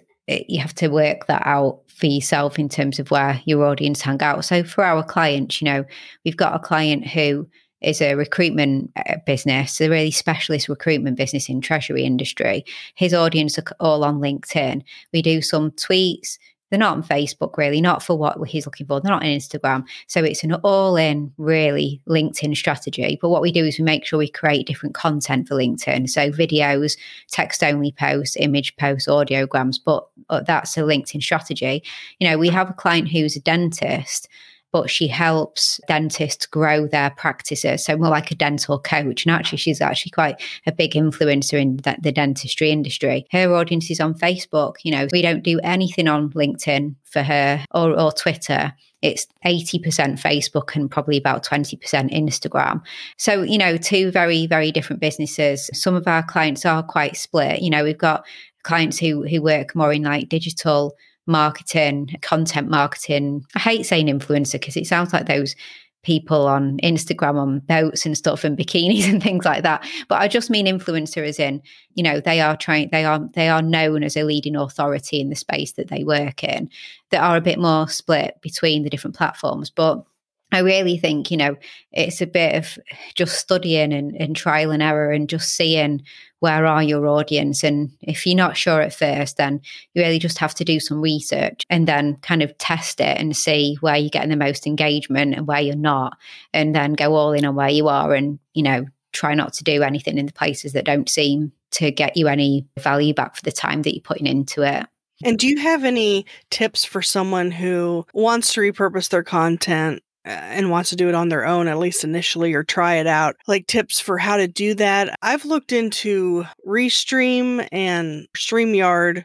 you 0.48 0.60
have 0.60 0.76
to 0.76 0.88
work 0.90 1.28
that 1.28 1.44
out 1.46 1.80
for 1.88 2.06
yourself 2.06 2.58
in 2.58 2.70
terms 2.70 3.00
of 3.00 3.12
where 3.12 3.42
your 3.46 3.66
audience 3.66 4.02
hang 4.02 4.22
out. 4.22 4.46
So 4.46 4.64
for 4.64 4.84
our 4.84 5.04
clients, 5.04 5.62
you 5.62 5.66
know, 5.66 5.86
we've 6.24 6.38
got 6.38 6.56
a 6.56 6.60
client 6.60 7.08
who 7.08 7.48
is 7.82 8.02
a 8.02 8.16
recruitment 8.16 8.92
uh, 8.96 9.16
business, 9.26 9.80
a 9.80 9.90
really 9.90 10.12
specialist 10.12 10.70
recruitment 10.70 11.18
business 11.18 11.50
in 11.50 11.62
treasury 11.62 12.04
industry. 12.04 12.66
His 12.96 13.14
audience 13.14 13.58
are 13.58 13.64
all 13.80 14.04
on 14.04 14.20
LinkedIn. 14.20 14.82
We 15.14 15.22
do 15.22 15.42
some 15.42 15.72
tweets, 15.72 16.38
they're 16.70 16.80
not 16.80 16.96
on 16.96 17.04
Facebook, 17.04 17.58
really, 17.58 17.82
not 17.82 18.04
for 18.04 18.18
what 18.18 18.38
he's 18.48 18.66
looking 18.66 18.88
for. 18.88 19.00
They're 19.00 19.12
not 19.12 19.24
on 19.24 19.30
Instagram. 19.30 19.86
So 20.08 20.24
it's 20.24 20.44
an 20.44 20.54
all 20.56 20.96
in, 20.96 21.32
really 21.38 22.02
LinkedIn 22.08 22.56
strategy. 22.56 23.18
But 23.22 23.30
what 23.30 23.42
we 23.42 23.52
do 23.52 23.66
is 23.66 23.80
we 23.80 23.86
make 23.86 24.06
sure 24.06 24.20
we 24.20 24.30
create 24.30 24.68
different 24.68 24.96
content 24.96 25.48
for 25.48 25.56
LinkedIn. 25.56 26.10
So 26.10 26.32
videos, 26.32 26.98
text 27.30 27.64
only 27.64 27.92
posts, 27.92 28.38
image 28.38 28.76
posts, 28.78 29.08
audiograms. 29.08 29.78
But 29.84 30.08
uh, 30.30 30.42
that's 30.42 30.78
a 30.78 30.82
LinkedIn 30.82 31.22
strategy. 31.22 31.84
You 32.20 32.30
know, 32.30 32.38
we 32.38 32.50
have 32.50 32.70
a 32.70 32.74
client 32.74 33.10
who's 33.10 33.36
a 33.36 33.42
dentist 33.42 34.28
but 34.72 34.90
she 34.90 35.08
helps 35.08 35.80
dentists 35.88 36.46
grow 36.46 36.88
their 36.88 37.10
practices. 37.12 37.86
So 37.86 37.98
more 37.98 38.10
like 38.10 38.32
a 38.32 38.36
dental 38.36 38.80
coach. 38.80 39.26
And 39.26 39.34
actually, 39.34 39.58
she's 39.58 39.82
actually 39.82 40.12
quite 40.12 40.42
a 40.66 40.72
big 40.72 40.92
influencer 40.94 41.60
in 41.60 41.78
the, 41.78 41.98
the 42.02 42.12
dentistry 42.12 42.72
industry. 42.72 43.26
Her 43.32 43.54
audience 43.54 43.90
is 43.90 44.00
on 44.00 44.14
Facebook. 44.14 44.76
You 44.84 44.92
know, 44.92 45.08
we 45.12 45.22
don't 45.22 45.44
do 45.44 45.60
anything 45.64 46.08
on 46.08 46.30
LinkedIn 46.32 46.96
for 47.04 47.24
her 47.24 47.66
or, 47.72 48.00
or 48.00 48.12
Twitter 48.12 48.74
it's 49.02 49.28
80% 49.46 50.20
Facebook 50.20 50.76
and 50.76 50.92
probably 50.92 51.18
about 51.18 51.46
20% 51.46 51.80
Instagram. 52.12 52.82
So, 53.18 53.44
you 53.44 53.58
know, 53.58 53.78
two 53.78 54.12
very, 54.12 54.46
very 54.46 54.72
different 54.72 55.02
businesses. 55.02 55.70
Some 55.74 55.96
of 55.96 56.08
our 56.08 56.24
clients 56.24 56.66
are 56.66 56.84
quite 56.84 57.16
split. 57.16 57.62
You 57.62 57.70
know, 57.70 57.84
we've 57.84 57.98
got 57.98 58.26
clients 58.64 59.00
who 59.00 59.26
who 59.26 59.42
work 59.42 59.74
more 59.74 59.94
in 59.94 60.04
like 60.04 60.30
digital 60.30 60.96
marketing, 61.30 62.18
content 62.22 62.70
marketing. 62.70 63.46
I 63.56 63.60
hate 63.60 63.86
saying 63.86 64.08
influencer 64.08 64.54
because 64.54 64.76
it 64.76 64.88
sounds 64.88 65.14
like 65.14 65.28
those 65.28 65.56
people 66.04 66.48
on 66.48 66.78
Instagram 66.80 67.38
on 67.38 67.60
boats 67.60 68.06
and 68.06 68.18
stuff 68.18 68.44
and 68.44 68.58
bikinis 68.58 69.04
and 69.10 69.22
things 69.22 69.46
like 69.46 69.64
that. 69.64 69.88
But 70.08 70.22
I 70.22 70.28
just 70.28 70.50
mean 70.50 70.66
influencer 70.66 71.26
as 71.26 71.40
in, 71.40 71.62
you 71.94 72.04
know, 72.04 72.20
they 72.20 72.42
are 72.42 72.58
trying 72.58 72.90
they 72.92 73.06
are 73.06 73.20
they 73.34 73.50
are 73.50 73.62
known 73.62 74.04
as 74.04 74.16
a 74.18 74.24
leading 74.24 74.56
authority 74.56 75.22
in 75.22 75.30
the 75.30 75.36
space 75.36 75.74
that 75.74 75.90
they 75.90 76.04
work 76.04 76.44
in 76.44 76.70
that 77.12 77.22
are 77.22 77.38
a 77.38 77.42
bit 77.42 77.60
more 77.60 77.88
split 77.88 78.36
between 78.42 78.84
the 78.84 78.90
different 78.90 79.16
platforms. 79.16 79.70
But 79.70 80.04
I 80.52 80.60
really 80.60 80.98
think, 80.98 81.30
you 81.30 81.38
know, 81.38 81.58
it's 81.92 82.22
a 82.22 82.28
bit 82.28 82.56
of 82.56 82.78
just 83.16 83.40
studying 83.40 83.94
and, 83.94 84.16
and, 84.16 84.36
trial 84.36 84.72
and 84.72 84.82
error 84.82 85.12
and 85.12 85.30
just 85.30 85.50
seeing 85.50 86.02
where 86.40 86.66
are 86.66 86.82
your 86.82 87.06
audience. 87.08 87.64
And 87.64 87.92
if 88.02 88.26
you're 88.26 88.36
not 88.36 88.58
sure 88.58 88.82
at 88.82 88.94
first, 88.94 89.38
then 89.38 89.62
you 89.94 90.02
really 90.02 90.18
just 90.18 90.40
have 90.40 90.56
to 90.56 90.66
do 90.66 90.80
some 90.80 91.02
research 91.02 91.64
and 91.70 91.88
then 91.88 92.16
kind 92.18 92.42
of 92.42 92.58
test 92.58 93.00
it 93.00 93.20
and 93.20 93.36
see 93.38 93.78
where 93.82 93.98
you're 93.98 94.10
getting 94.10 94.32
the 94.32 94.36
most 94.36 94.66
engagement 94.66 95.36
and 95.36 95.46
where 95.46 95.62
you're 95.62 95.76
not. 95.76 96.18
And 96.54 96.74
then 96.74 96.94
go 96.94 97.14
all 97.14 97.34
in 97.34 97.46
on 97.46 97.56
where 97.56 97.70
you 97.70 97.88
are 97.88 98.14
and, 98.16 98.40
you 98.54 98.64
know, 98.64 98.86
try 99.12 99.36
not 99.36 99.54
to 99.54 99.64
do 99.64 99.84
anything 99.84 100.18
in 100.18 100.26
the 100.26 100.34
places 100.34 100.74
that 100.74 100.86
don't 100.86 101.10
seem 101.10 101.52
to 101.72 101.92
get 101.92 102.18
you 102.18 102.28
any 102.28 102.66
value 102.80 103.14
back 103.14 103.36
for 103.36 103.44
the 103.44 103.52
time 103.52 103.84
that 103.84 103.94
you're 103.94 104.02
putting 104.02 104.28
into 104.28 104.64
it. 104.64 104.86
And 105.24 105.38
do 105.38 105.48
you 105.48 105.60
have 105.60 105.84
any 105.84 106.26
tips 106.50 106.86
for 106.86 107.02
someone 107.02 107.52
who 107.52 108.06
wants 108.14 108.54
to 108.54 108.62
repurpose 108.62 109.10
their 109.10 109.24
content 109.24 110.02
and 110.26 110.70
wants 110.70 110.90
to 110.90 110.96
do 110.96 111.10
it 111.10 111.16
on 111.16 111.30
their 111.30 111.46
own, 111.46 111.68
at 111.68 111.78
least 111.78 112.04
initially, 112.04 112.54
or 112.54 112.64
try 112.64 112.96
it 112.96 113.08
out, 113.08 113.36
like 113.48 113.68
tips 113.68 114.00
for 114.00 114.18
how 114.18 114.38
to 114.38 114.48
do 114.48 114.74
that. 114.76 115.16
I've 115.22 115.46
looked 115.46 115.72
into 115.72 116.46
Restream 116.68 117.68
and 117.72 118.28
StreamYard. 118.38 119.24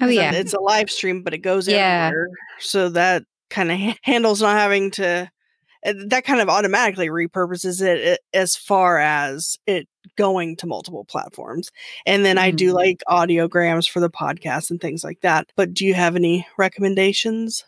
Oh, 0.00 0.08
yeah. 0.08 0.32
It's 0.32 0.52
a 0.52 0.60
live 0.60 0.90
stream, 0.90 1.22
but 1.22 1.34
it 1.34 1.38
goes 1.38 1.66
yeah. 1.66 2.08
everywhere. 2.08 2.28
So 2.58 2.90
that 2.90 3.24
kind 3.50 3.70
of 3.72 3.78
ha- 3.78 3.98
handles 4.02 4.42
not 4.42 4.56
having 4.56 4.90
to, 4.92 5.30
uh, 5.84 5.94
that 6.08 6.24
kind 6.24 6.40
of 6.40 6.48
automatically 6.48 7.08
repurposes 7.08 7.82
it 7.82 8.20
as 8.32 8.56
far 8.56 8.98
as 8.98 9.56
it 9.66 9.88
going 10.16 10.56
to 10.56 10.66
multiple 10.66 11.04
platforms. 11.04 11.70
And 12.06 12.24
then 12.24 12.36
mm-hmm. 12.36 12.44
I 12.44 12.50
do 12.50 12.72
mm. 12.72 12.74
like 12.74 13.02
audiograms 13.08 13.88
for 13.88 14.00
the 14.00 14.10
podcast 14.10 14.70
and 14.70 14.80
things 14.80 15.02
like 15.02 15.20
that. 15.22 15.48
But 15.56 15.74
do 15.74 15.86
you 15.86 15.94
have 15.94 16.16
any 16.16 16.46
recommendations? 16.58 17.64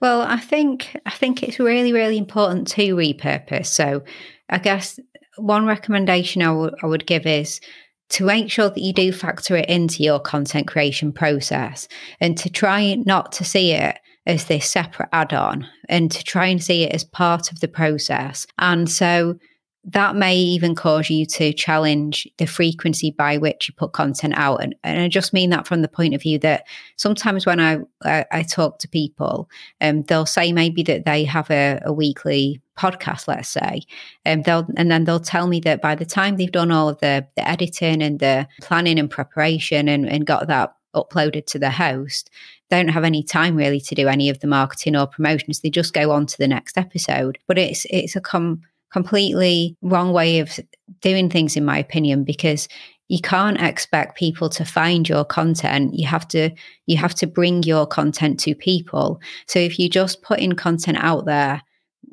Well, 0.00 0.20
I 0.22 0.38
think 0.38 0.98
I 1.06 1.10
think 1.10 1.42
it's 1.42 1.58
really 1.58 1.92
really 1.92 2.18
important 2.18 2.68
to 2.68 2.94
repurpose. 2.94 3.66
So, 3.66 4.02
I 4.48 4.58
guess 4.58 5.00
one 5.36 5.66
recommendation 5.66 6.42
I, 6.42 6.46
w- 6.46 6.74
I 6.82 6.86
would 6.86 7.06
give 7.06 7.26
is 7.26 7.60
to 8.08 8.24
make 8.24 8.50
sure 8.50 8.70
that 8.70 8.80
you 8.80 8.92
do 8.92 9.12
factor 9.12 9.56
it 9.56 9.68
into 9.68 10.02
your 10.02 10.20
content 10.20 10.66
creation 10.68 11.12
process 11.12 11.88
and 12.20 12.38
to 12.38 12.48
try 12.48 12.94
not 12.94 13.32
to 13.32 13.44
see 13.44 13.72
it 13.72 13.98
as 14.26 14.44
this 14.46 14.68
separate 14.68 15.08
add-on 15.12 15.66
and 15.88 16.10
to 16.10 16.22
try 16.24 16.46
and 16.46 16.62
see 16.62 16.84
it 16.84 16.92
as 16.92 17.04
part 17.04 17.52
of 17.52 17.60
the 17.60 17.68
process. 17.68 18.46
And 18.58 18.90
so 18.90 19.38
that 19.86 20.16
may 20.16 20.36
even 20.36 20.74
cause 20.74 21.08
you 21.08 21.24
to 21.24 21.52
challenge 21.52 22.26
the 22.38 22.46
frequency 22.46 23.12
by 23.12 23.38
which 23.38 23.68
you 23.68 23.74
put 23.74 23.92
content 23.92 24.34
out. 24.36 24.60
And, 24.62 24.74
and 24.82 25.00
I 25.00 25.08
just 25.08 25.32
mean 25.32 25.50
that 25.50 25.66
from 25.66 25.82
the 25.82 25.88
point 25.88 26.12
of 26.12 26.22
view 26.22 26.40
that 26.40 26.66
sometimes 26.96 27.46
when 27.46 27.60
I, 27.60 27.78
I, 28.04 28.24
I 28.32 28.42
talk 28.42 28.80
to 28.80 28.88
people, 28.88 29.48
um, 29.80 30.02
they'll 30.02 30.26
say 30.26 30.52
maybe 30.52 30.82
that 30.84 31.04
they 31.04 31.22
have 31.24 31.48
a, 31.52 31.80
a 31.84 31.92
weekly 31.92 32.60
podcast, 32.76 33.28
let's 33.28 33.48
say, 33.48 33.82
and 34.24 34.44
they'll 34.44 34.66
and 34.76 34.90
then 34.90 35.04
they'll 35.04 35.20
tell 35.20 35.46
me 35.46 35.60
that 35.60 35.80
by 35.80 35.94
the 35.94 36.04
time 36.04 36.36
they've 36.36 36.50
done 36.50 36.72
all 36.72 36.88
of 36.88 36.98
the, 36.98 37.24
the 37.36 37.48
editing 37.48 38.02
and 38.02 38.18
the 38.18 38.48
planning 38.62 38.98
and 38.98 39.08
preparation 39.08 39.88
and, 39.88 40.08
and 40.08 40.26
got 40.26 40.48
that 40.48 40.74
uploaded 40.96 41.46
to 41.46 41.60
the 41.60 41.70
host, 41.70 42.28
they 42.70 42.76
don't 42.76 42.88
have 42.88 43.04
any 43.04 43.22
time 43.22 43.54
really 43.54 43.80
to 43.80 43.94
do 43.94 44.08
any 44.08 44.28
of 44.28 44.40
the 44.40 44.48
marketing 44.48 44.96
or 44.96 45.06
promotions. 45.06 45.60
They 45.60 45.70
just 45.70 45.94
go 45.94 46.10
on 46.10 46.26
to 46.26 46.38
the 46.38 46.48
next 46.48 46.76
episode. 46.76 47.38
But 47.46 47.56
it's 47.56 47.86
it's 47.88 48.16
a 48.16 48.20
com 48.20 48.62
completely 48.96 49.76
wrong 49.82 50.10
way 50.10 50.38
of 50.38 50.58
doing 51.02 51.28
things, 51.28 51.54
in 51.54 51.66
my 51.66 51.76
opinion, 51.76 52.24
because 52.24 52.66
you 53.08 53.20
can't 53.20 53.60
expect 53.60 54.16
people 54.16 54.48
to 54.48 54.64
find 54.64 55.06
your 55.06 55.22
content. 55.22 55.92
You 55.92 56.06
have 56.06 56.26
to 56.28 56.50
you 56.86 56.96
have 56.96 57.14
to 57.16 57.26
bring 57.26 57.62
your 57.62 57.86
content 57.86 58.40
to 58.40 58.54
people. 58.54 59.20
So 59.48 59.58
if 59.58 59.78
you 59.78 59.90
just 59.90 60.22
put 60.22 60.38
in 60.40 60.54
content 60.54 60.96
out 60.98 61.26
there 61.26 61.60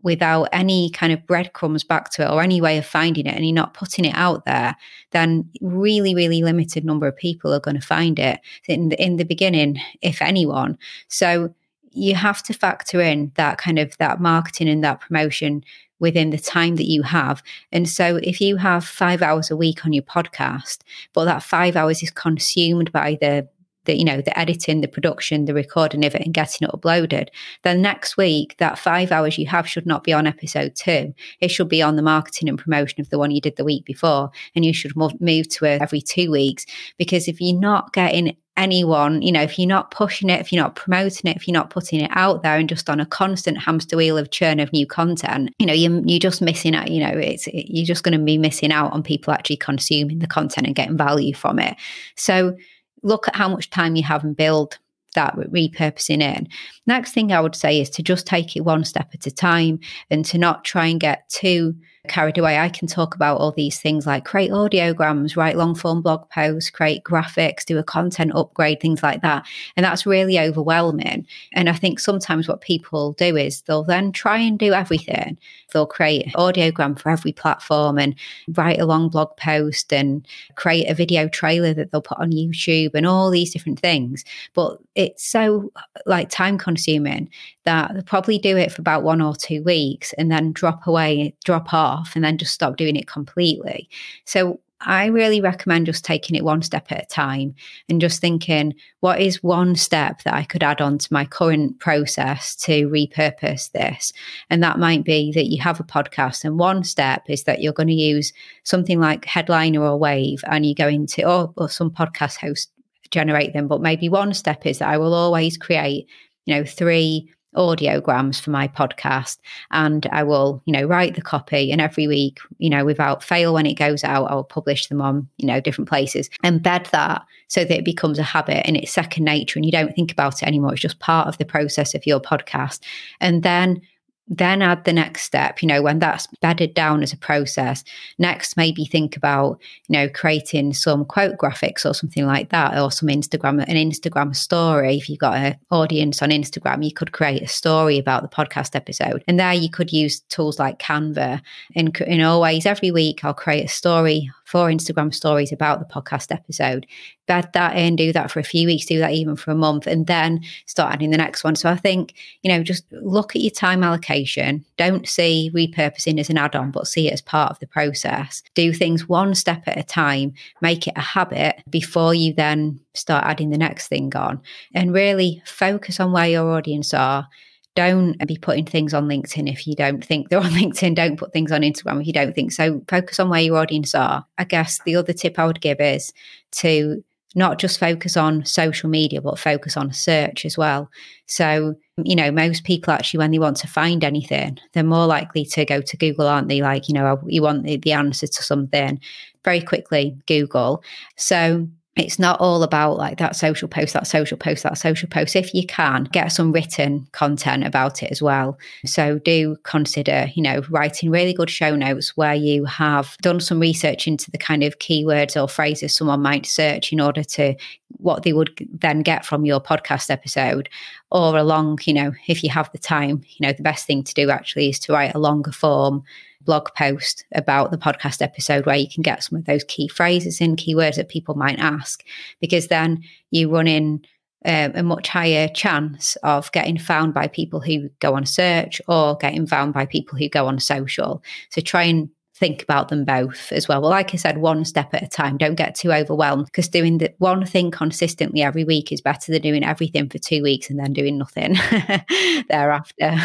without 0.02 0.50
any 0.52 0.90
kind 0.90 1.14
of 1.14 1.26
breadcrumbs 1.26 1.86
back 1.86 2.10
to 2.10 2.24
it 2.24 2.30
or 2.30 2.42
any 2.42 2.60
way 2.60 2.78
of 2.78 2.86
finding 2.86 3.28
it 3.28 3.34
and 3.34 3.46
you're 3.46 3.56
not 3.56 3.74
putting 3.74 4.04
it 4.04 4.16
out 4.16 4.44
there 4.44 4.76
then 5.12 5.50
really 5.62 6.14
really 6.14 6.44
limited 6.44 6.84
number 6.84 7.08
of 7.08 7.16
people 7.16 7.54
are 7.54 7.62
going 7.62 7.80
to 7.80 7.88
find 7.96 8.20
it 8.20 8.42
in 8.68 8.90
the, 8.90 9.02
in 9.02 9.16
the 9.16 9.24
beginning 9.24 9.80
if 10.02 10.22
anyone. 10.22 10.78
So 11.08 11.54
you 11.94 12.16
have 12.16 12.42
to 12.44 12.54
factor 12.54 13.00
in 13.00 13.32
that 13.36 13.58
kind 13.58 13.80
of 13.80 13.96
that 13.98 14.20
marketing 14.20 14.68
and 14.68 14.84
that 14.84 15.00
promotion 15.00 15.64
within 16.00 16.30
the 16.30 16.38
time 16.38 16.76
that 16.76 16.90
you 16.90 17.02
have. 17.04 17.42
And 17.72 17.88
so 17.88 18.18
if 18.18 18.42
you 18.42 18.58
have 18.58 18.86
five 18.86 19.22
hours 19.22 19.50
a 19.50 19.56
week 19.56 19.86
on 19.86 19.94
your 19.94 20.04
podcast, 20.04 20.80
but 21.14 21.26
that 21.26 21.44
five 21.44 21.76
hours 21.76 22.04
is 22.04 22.12
consumed 22.12 22.92
by 22.92 23.18
the 23.22 23.48
the 23.86 23.98
you 23.98 24.06
know 24.06 24.22
the 24.22 24.38
editing 24.38 24.82
the 24.82 24.88
production 24.88 25.46
the 25.46 25.54
recording 25.54 26.06
of 26.06 26.16
it 26.16 26.22
and 26.22 26.34
getting 26.34 26.68
it 26.68 26.72
uploaded 26.74 27.30
then 27.64 27.82
next 27.82 28.18
week 28.18 28.56
that 28.58 28.78
five 28.78 29.12
hours 29.12 29.38
you 29.38 29.48
have 29.48 29.68
should 29.68 29.86
not 29.86 30.04
be 30.04 30.14
on 30.14 30.28
episode 30.28 30.76
two 30.76 31.14
it 31.40 31.50
should 31.50 31.70
be 31.70 31.82
on 31.82 31.96
the 31.96 32.02
marketing 32.02 32.50
and 32.50 32.60
promotion 32.60 33.02
of 33.02 33.10
the 33.10 33.20
one 33.20 33.32
you 33.32 33.42
did 33.42 33.56
the 33.56 33.64
week 33.64 33.86
before 33.86 34.30
and 34.56 34.66
you 34.66 34.74
should 34.74 34.96
move, 34.96 35.20
move 35.20 35.48
to 35.48 35.66
it 35.66 35.82
every 35.82 36.02
two 36.02 36.32
weeks 36.32 36.66
because 36.98 37.28
if 37.28 37.40
you're 37.40 37.60
not 37.60 37.94
getting 37.94 38.36
anyone, 38.56 39.22
you 39.22 39.32
know, 39.32 39.42
if 39.42 39.58
you're 39.58 39.68
not 39.68 39.92
pushing 39.92 40.30
it, 40.30 40.40
if 40.40 40.52
you're 40.52 40.62
not 40.62 40.76
promoting 40.76 41.30
it, 41.30 41.36
if 41.36 41.48
you're 41.48 41.54
not 41.54 41.70
putting 41.70 42.00
it 42.00 42.12
out 42.14 42.44
there 42.44 42.58
and 42.58 42.70
just 42.70 42.90
on 42.90 43.00
a 43.00 43.06
constant 43.06 43.58
hamster 43.58 43.98
wheel 43.98 44.18
of 44.18 44.32
churn 44.32 44.60
of 44.60 44.72
new 44.72 44.86
content, 44.86 45.54
you 45.58 45.66
know, 45.66 45.74
you're, 45.74 46.02
you're 46.06 46.20
just 46.20 46.42
missing 46.42 46.76
out, 46.76 46.92
you 46.92 47.00
know, 47.00 47.18
it's, 47.18 47.48
you're 47.48 47.86
just 47.86 48.04
going 48.04 48.18
to 48.18 48.24
be 48.24 48.38
missing 48.38 48.72
out 48.72 48.94
on 48.94 49.02
people 49.02 49.34
actually 49.34 49.58
consuming 49.58 50.20
the 50.20 50.28
content 50.28 50.68
and 50.68 50.76
getting 50.76 50.98
value 50.98 51.34
from 51.34 51.60
it. 51.60 51.76
So 52.16 52.56
look 53.04 53.28
at 53.28 53.36
how 53.36 53.50
much 53.50 53.70
time 53.70 53.96
you 53.96 54.04
have 54.04 54.24
and 54.24 54.36
build 54.36 54.80
that 55.16 55.36
repurposing 55.36 56.22
in. 56.22 56.48
Next 56.88 57.14
thing 57.14 57.32
I 57.32 57.42
would 57.42 57.56
say 57.56 57.80
is 57.80 57.90
to 57.92 58.04
just 58.04 58.26
take 58.26 58.56
it 58.56 58.62
one 58.62 58.84
step 58.84 59.12
at 59.14 59.28
a 59.28 59.32
time 59.32 59.80
and 60.10 60.26
to 60.26 60.38
not 60.38 60.66
try 60.66 60.88
and 60.88 61.00
get 61.00 61.30
too 61.30 61.76
carried 62.10 62.38
away. 62.38 62.58
I 62.58 62.68
can 62.68 62.88
talk 62.88 63.16
about 63.16 63.38
all 63.38 63.54
these 63.54 63.80
things 63.80 64.06
like 64.06 64.26
create 64.26 64.52
audiograms, 64.52 65.38
write 65.38 65.56
long 65.56 65.74
form 65.74 66.02
blog 66.02 66.30
posts, 66.30 66.70
create 66.70 67.04
graphics, 67.06 67.64
do 67.64 67.78
a 67.78 67.84
content 67.84 68.34
upgrade, 68.36 68.82
things 68.82 69.02
like 69.02 69.22
that. 69.22 69.46
And 69.78 69.86
that's 69.86 70.06
really 70.06 70.38
overwhelming. 70.38 71.26
And 71.54 71.70
I 71.70 71.74
think 71.74 72.02
sometimes 72.02 72.46
what 72.46 72.60
people 72.60 73.14
do 73.14 73.38
is 73.38 73.62
they'll 73.62 73.86
then 73.86 74.12
try 74.12 74.38
and 74.38 74.60
do 74.60 74.74
everything. 74.74 75.38
They'll 75.72 75.86
create 75.86 76.26
an 76.26 76.34
audiogram 76.34 77.00
for 77.00 77.10
every 77.10 77.32
platform 77.32 77.98
and 77.98 78.16
write 78.50 78.82
a 78.82 78.86
long 78.86 79.08
blog 79.08 79.38
post 79.38 79.94
and 79.94 80.28
create 80.56 80.90
a 80.90 80.94
video 80.94 81.30
trailer 81.30 81.74
that 81.74 81.92
they'll 81.92 82.02
put 82.02 82.20
on 82.20 82.32
YouTube 82.32 82.96
and 82.96 83.06
all 83.06 83.32
these 83.32 83.54
different 83.54 83.80
things. 83.80 84.26
But 84.54 84.78
it's 84.96 85.24
so 85.24 85.72
like 86.06 86.30
time 86.30 86.58
consuming 86.58 87.30
that 87.64 87.94
they'll 87.94 88.04
probably 88.04 88.38
do 88.40 88.58
it 88.58 88.74
for 88.74 88.82
about 88.82 89.04
one 89.04 89.22
or 89.22 89.36
two 89.36 89.64
weeks 89.64 90.12
and 90.18 90.30
then 90.30 90.52
drop 90.52 90.86
away, 90.86 91.34
drop 91.46 91.74
off 91.74 91.93
off 91.94 92.16
and 92.16 92.24
then 92.24 92.38
just 92.38 92.54
stop 92.54 92.78
doing 92.78 92.96
it 92.96 93.08
completely. 93.08 93.90
So 94.26 94.60
I 94.86 95.06
really 95.06 95.40
recommend 95.40 95.86
just 95.86 96.04
taking 96.04 96.36
it 96.36 96.44
one 96.44 96.62
step 96.62 96.92
at 96.92 97.04
a 97.04 97.08
time 97.08 97.56
and 97.88 98.02
just 98.02 98.20
thinking, 98.20 98.74
what 99.00 99.22
is 99.22 99.42
one 99.42 99.76
step 99.76 100.24
that 100.24 100.34
I 100.34 100.44
could 100.44 100.64
add 100.64 100.82
on 100.82 100.98
to 100.98 101.14
my 101.14 101.26
current 101.26 101.80
process 101.80 102.56
to 102.58 102.90
repurpose 102.90 103.72
this? 103.72 104.12
And 104.50 104.62
that 104.62 104.80
might 104.80 105.06
be 105.06 105.32
that 105.34 105.46
you 105.46 105.62
have 105.62 105.80
a 105.80 105.86
podcast, 105.86 106.44
and 106.44 106.60
one 106.60 106.84
step 106.84 107.24
is 107.30 107.44
that 107.44 107.62
you're 107.62 107.74
going 107.74 107.88
to 107.88 107.94
use 107.94 108.34
something 108.64 109.00
like 109.00 109.26
Headliner 109.26 109.82
or 109.82 109.98
Wave, 109.98 110.44
and 110.48 110.66
you 110.66 110.76
go 110.76 110.88
into, 110.88 111.24
or, 111.24 111.32
oh, 111.32 111.54
or 111.56 111.70
some 111.70 111.92
podcast 111.92 112.38
host 112.38 112.70
generate 113.10 113.54
them. 113.54 113.68
But 113.68 113.82
maybe 113.82 114.10
one 114.10 114.34
step 114.34 114.66
is 114.66 114.80
that 114.80 114.90
I 114.90 114.98
will 114.98 115.14
always 115.14 115.56
create, 115.56 116.08
you 116.46 116.56
know, 116.56 116.66
three 116.66 117.32
audiograms 117.56 118.40
for 118.40 118.52
my 118.52 118.68
podcast 118.68 119.38
and 119.72 120.06
I 120.12 120.24
will, 120.24 120.62
you 120.66 120.74
know, 120.74 120.86
write 120.86 121.16
the 121.16 121.22
copy 121.22 121.72
and 121.72 121.82
every 121.82 122.08
week, 122.08 122.40
you 122.58 122.70
know, 122.70 122.86
without 122.86 123.24
fail 123.24 123.54
when 123.54 123.66
it 123.66 123.76
goes 123.76 124.04
out, 124.04 124.30
I'll 124.32 124.44
publish 124.44 124.88
them 124.88 125.02
on, 125.02 125.28
you 125.38 125.48
know, 125.48 125.60
different 125.60 125.90
places. 125.90 126.30
Embed 126.44 126.90
that 126.92 127.24
so 127.48 127.64
that 127.64 127.80
it 127.80 127.86
becomes 127.86 128.20
a 128.20 128.24
habit 128.24 128.66
and 128.66 128.76
it's 128.78 128.92
second 128.92 129.26
nature 129.26 129.58
and 129.60 129.66
you 129.66 129.72
don't 129.72 129.94
think 129.94 130.12
about 130.12 130.42
it 130.42 130.48
anymore. 130.48 130.74
It's 130.74 130.82
just 130.82 131.00
part 131.00 131.28
of 131.28 131.38
the 131.38 131.46
process 131.46 131.94
of 131.94 132.06
your 132.06 132.20
podcast. 132.20 132.80
And 133.20 133.44
then 133.44 133.82
then 134.28 134.62
add 134.62 134.86
the 134.86 134.94
next 134.94 135.24
step 135.24 135.62
you 135.62 135.68
know 135.68 135.82
when 135.82 136.00
that's 136.00 136.28
bedded 136.42 136.74
down 136.74 137.04
as 137.04 137.14
a 137.14 137.18
process. 137.18 137.84
Next 138.18 138.58
maybe 138.58 138.86
think 138.86 139.18
about 139.18 139.60
you 139.88 139.94
know 139.94 140.10
creating 140.10 140.74
some 140.74 141.06
quote 141.06 141.38
graphics 141.38 141.86
or 141.86 141.94
something 141.94 142.26
like 142.26 142.50
that 142.50 142.78
or 142.78 142.92
some 142.92 143.10
instagram 143.10 143.64
an 143.64 143.76
instagram 143.76 144.36
story. 144.36 144.98
If 144.98 145.10
you've 145.10 145.20
got 145.20 145.36
an 145.38 145.58
audience 145.72 146.22
on 146.22 146.30
instagram 146.30 146.84
you 146.84 146.94
could 146.94 147.12
create 147.12 147.42
a 147.42 147.48
story 147.48 147.98
about 147.98 148.22
the 148.22 148.36
podcast 148.36 148.76
episode. 148.76 149.24
And 149.28 149.40
there 149.40 149.54
you 149.54 149.70
could 149.70 149.92
use 149.92 150.22
tools 150.22 150.60
like 150.60 150.80
canva. 150.80 151.42
And, 151.76 152.00
and 152.02 152.24
always 152.24 152.66
every 152.66 152.92
week 152.92 153.24
i'll 153.24 153.34
create 153.34 153.66
a 153.66 153.70
story 153.70 154.30
for 154.54 154.70
Instagram 154.70 155.12
stories 155.12 155.52
about 155.52 155.80
the 155.80 155.92
podcast 155.92 156.32
episode. 156.32 156.86
Bed 157.26 157.50
that 157.56 157.76
in, 157.76 157.96
do 157.96 158.14
that 158.14 158.30
for 158.30 158.40
a 158.40 158.44
few 158.44 158.68
weeks, 158.68 158.86
do 158.86 159.00
that 159.00 159.14
even 159.14 159.36
for 159.36 159.50
a 159.50 159.56
month, 159.56 159.88
and 159.88 160.06
then 160.06 160.42
start 160.68 160.94
adding 160.94 161.10
the 161.10 161.18
next 161.18 161.44
one. 161.44 161.56
So 161.56 161.72
I 161.72 161.76
think, 161.76 162.14
you 162.44 162.52
know, 162.52 162.62
just 162.62 162.86
look 162.92 163.36
at 163.36 163.42
your 163.42 163.50
time 163.50 163.84
allocation. 163.84 164.64
Don't 164.78 165.08
see 165.08 165.50
repurposing 165.56 166.20
as 166.20 166.30
an 166.30 166.38
add 166.38 166.56
on, 166.56 166.70
but 166.70 166.86
see 166.86 167.08
it 167.08 167.14
as 167.14 167.22
part 167.22 167.50
of 167.50 167.58
the 167.58 167.66
process. 167.66 168.44
Do 168.54 168.72
things 168.72 169.10
one 169.10 169.34
step 169.34 169.64
at 169.66 169.80
a 169.80 169.82
time, 169.82 170.36
make 170.62 170.88
it 170.88 170.94
a 170.96 171.02
habit 171.02 171.64
before 171.68 172.14
you 172.14 172.32
then 172.32 172.80
start 172.94 173.26
adding 173.26 173.50
the 173.50 173.58
next 173.58 173.88
thing 173.88 174.16
on, 174.16 174.40
and 174.76 174.94
really 174.94 175.42
focus 175.48 176.00
on 176.00 176.12
where 176.12 176.30
your 176.30 176.52
audience 176.52 176.94
are 176.94 177.28
don't 177.76 178.16
be 178.28 178.38
putting 178.38 178.66
things 178.66 178.94
on 178.94 179.08
LinkedIn 179.08 179.52
if 179.52 179.66
you 179.66 179.76
don't 179.76 180.04
think 180.04 180.30
they're 180.30 180.40
on 180.40 180.52
LinkedIn. 180.52 180.96
Don't 180.96 181.18
put 181.18 181.34
things 181.34 181.52
on 181.52 181.62
Instagram 181.62 182.02
if 182.02 182.08
you 182.08 182.14
don't 182.14 182.34
think 182.34 182.52
so. 182.52 182.84
Focus 182.88 183.20
on 183.20 183.30
where 183.30 183.42
your 183.42 183.58
audience 183.58 183.96
are. 183.96 184.26
I 184.38 184.44
guess 184.44 184.80
the 184.86 184.96
other 184.96 185.14
tip 185.14 185.40
I 185.40 185.46
would 185.46 185.62
give 185.62 185.80
is 185.80 186.14
to 186.54 187.04
not 187.36 187.58
just 187.58 187.80
focus 187.80 188.16
on 188.16 188.46
social 188.46 188.90
media, 188.90 189.22
but 189.22 189.40
focus 189.40 189.76
on 189.76 189.92
search 189.92 190.46
as 190.46 190.58
well. 190.58 190.90
So, 191.26 191.76
you 192.04 192.16
know, 192.16 192.32
most 192.32 192.64
people 192.64 192.94
actually, 192.94 193.18
when 193.18 193.32
they 193.32 193.40
want 193.40 193.58
to 193.58 193.68
find 193.68 194.04
anything, 194.04 194.60
they're 194.74 194.84
more 194.84 195.08
likely 195.08 195.44
to 195.46 195.66
go 195.66 195.82
to 195.82 195.98
Google, 195.98 196.28
aren't 196.28 196.48
they? 196.48 196.62
Like, 196.62 196.88
you 196.88 196.94
know, 196.94 197.20
you 197.26 197.42
want 197.42 197.64
the, 197.64 197.78
the 197.78 197.94
answer 197.94 198.28
to 198.28 198.44
something 198.44 199.00
very 199.44 199.62
quickly, 199.62 200.16
Google. 200.28 200.84
So, 201.18 201.68
it's 201.96 202.18
not 202.18 202.40
all 202.40 202.64
about 202.64 202.98
like 202.98 203.20
that 203.20 203.36
social 203.36 203.68
post, 203.68 203.94
that 203.94 204.08
social 204.08 204.36
post, 204.36 204.64
that 204.64 204.80
social 204.80 205.08
post. 205.08 205.36
If 205.36 205.54
you 205.54 205.64
can, 205.68 206.06
get 206.06 206.32
some 206.32 206.52
written 206.52 207.08
content 207.12 207.64
about 207.64 208.02
it 208.02 208.12
as 208.12 208.20
well. 208.20 208.58
So 208.84 209.20
do 209.20 209.58
consider, 209.64 210.28
you 210.34 210.42
know, 210.42 210.64
writing 210.72 211.12
really 211.12 211.34
good 211.34 211.52
show 211.52 211.76
notes 211.76 212.18
where 212.18 212.34
you 212.34 212.66
have 212.66 213.16
done 213.22 213.40
some 213.40 213.60
research 213.60 214.08
into 214.08 214.32
the 214.32 214.40
kind 214.40 214.64
of 214.64 214.80
keywords 214.80 215.40
or 215.40 215.48
phrases 215.48 215.96
someone 215.96 216.24
might 216.24 216.48
search 216.48 216.92
in 216.92 217.00
order 217.00 217.24
to 217.24 217.54
what 217.98 218.24
they 218.24 218.34
would 218.34 218.68
then 218.72 219.02
get 219.02 219.24
from 219.24 219.46
your 219.46 219.62
podcast 219.62 220.10
episode 220.10 220.70
or 221.12 221.38
along, 221.38 221.78
you 221.86 221.94
know, 221.94 222.12
if 222.28 222.44
you 222.44 222.50
have 222.50 222.72
the 222.72 222.80
time, 222.80 223.22
you 223.38 223.46
know, 223.46 223.54
the 223.54 223.62
best 223.62 223.86
thing 223.86 224.04
to 224.04 224.14
do 224.16 224.32
actually 224.32 224.70
is 224.70 224.80
to 224.80 224.94
write 224.94 225.14
a 225.14 225.20
longer 225.20 225.52
form 225.52 226.04
blog 226.46 226.70
post 226.78 227.26
about 227.34 227.72
the 227.72 227.78
podcast 227.78 228.22
episode 228.22 228.66
where 228.66 228.76
you 228.76 228.88
can 228.88 229.02
get 229.02 229.24
some 229.24 229.38
of 229.38 229.46
those 229.46 229.64
key 229.66 229.88
phrases 229.88 230.42
in, 230.42 230.56
keywords 230.56 230.96
that 230.96 231.10
people 231.10 231.36
might 231.36 231.60
ask, 231.60 232.04
because 232.40 232.68
then 232.68 233.04
you 233.32 233.50
run 233.50 233.68
in 233.68 234.06
um, 234.46 234.74
a 234.76 234.84
much 234.84 235.08
higher 235.08 235.48
chance 235.48 236.18
of 236.24 236.52
getting 236.52 236.78
found 236.78 237.14
by 237.14 237.28
people 237.28 237.62
who 237.62 237.90
go 238.00 238.16
on 238.16 238.26
search 238.26 238.82
or 238.88 239.16
getting 239.18 239.48
found 239.48 239.74
by 239.74 239.86
people 239.86 240.18
who 240.18 240.28
go 240.28 240.48
on 240.48 240.60
social. 240.60 241.24
So 241.50 241.62
try 241.62 241.84
and 241.84 242.10
think 242.36 242.64
about 242.64 242.90
them 242.90 243.06
both 243.06 243.52
as 243.52 243.68
well. 243.68 243.82
Well, 243.82 243.92
like 243.92 244.14
I 244.14 244.18
said, 244.18 244.38
one 244.38 244.66
step 244.66 244.94
at 244.94 245.04
a 245.04 245.08
time. 245.08 245.38
Don't 245.38 245.56
get 245.56 245.76
too 245.76 245.92
overwhelmed 245.92 246.46
because 246.46 246.68
doing 246.68 246.98
the 246.98 247.14
one 247.20 247.46
thing 247.46 247.72
consistently 247.72 248.42
every 248.42 248.64
week 248.64 248.92
is 248.92 249.02
better 249.02 249.32
than 249.32 249.42
doing 249.42 249.64
everything 249.64 250.10
for 250.10 250.18
two 250.18 250.42
weeks 250.42 250.70
and 250.70 250.80
then 250.80 250.94
doing 250.94 251.18
nothing 251.18 251.56
thereafter. 252.50 253.16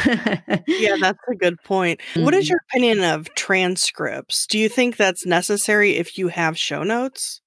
yeah, 0.66 0.96
that's 1.00 1.18
a 1.30 1.34
good 1.36 1.62
point. 1.64 2.00
Mm. 2.14 2.24
What 2.24 2.34
is 2.34 2.46
mm. 2.46 2.50
your 2.50 2.60
opinion 2.70 3.02
of 3.02 3.34
transcripts? 3.34 4.46
Do 4.46 4.58
you 4.58 4.68
think 4.68 4.96
that's 4.96 5.24
necessary 5.24 5.96
if 5.96 6.18
you 6.18 6.28
have 6.28 6.58
show 6.58 6.82
notes? 6.82 7.40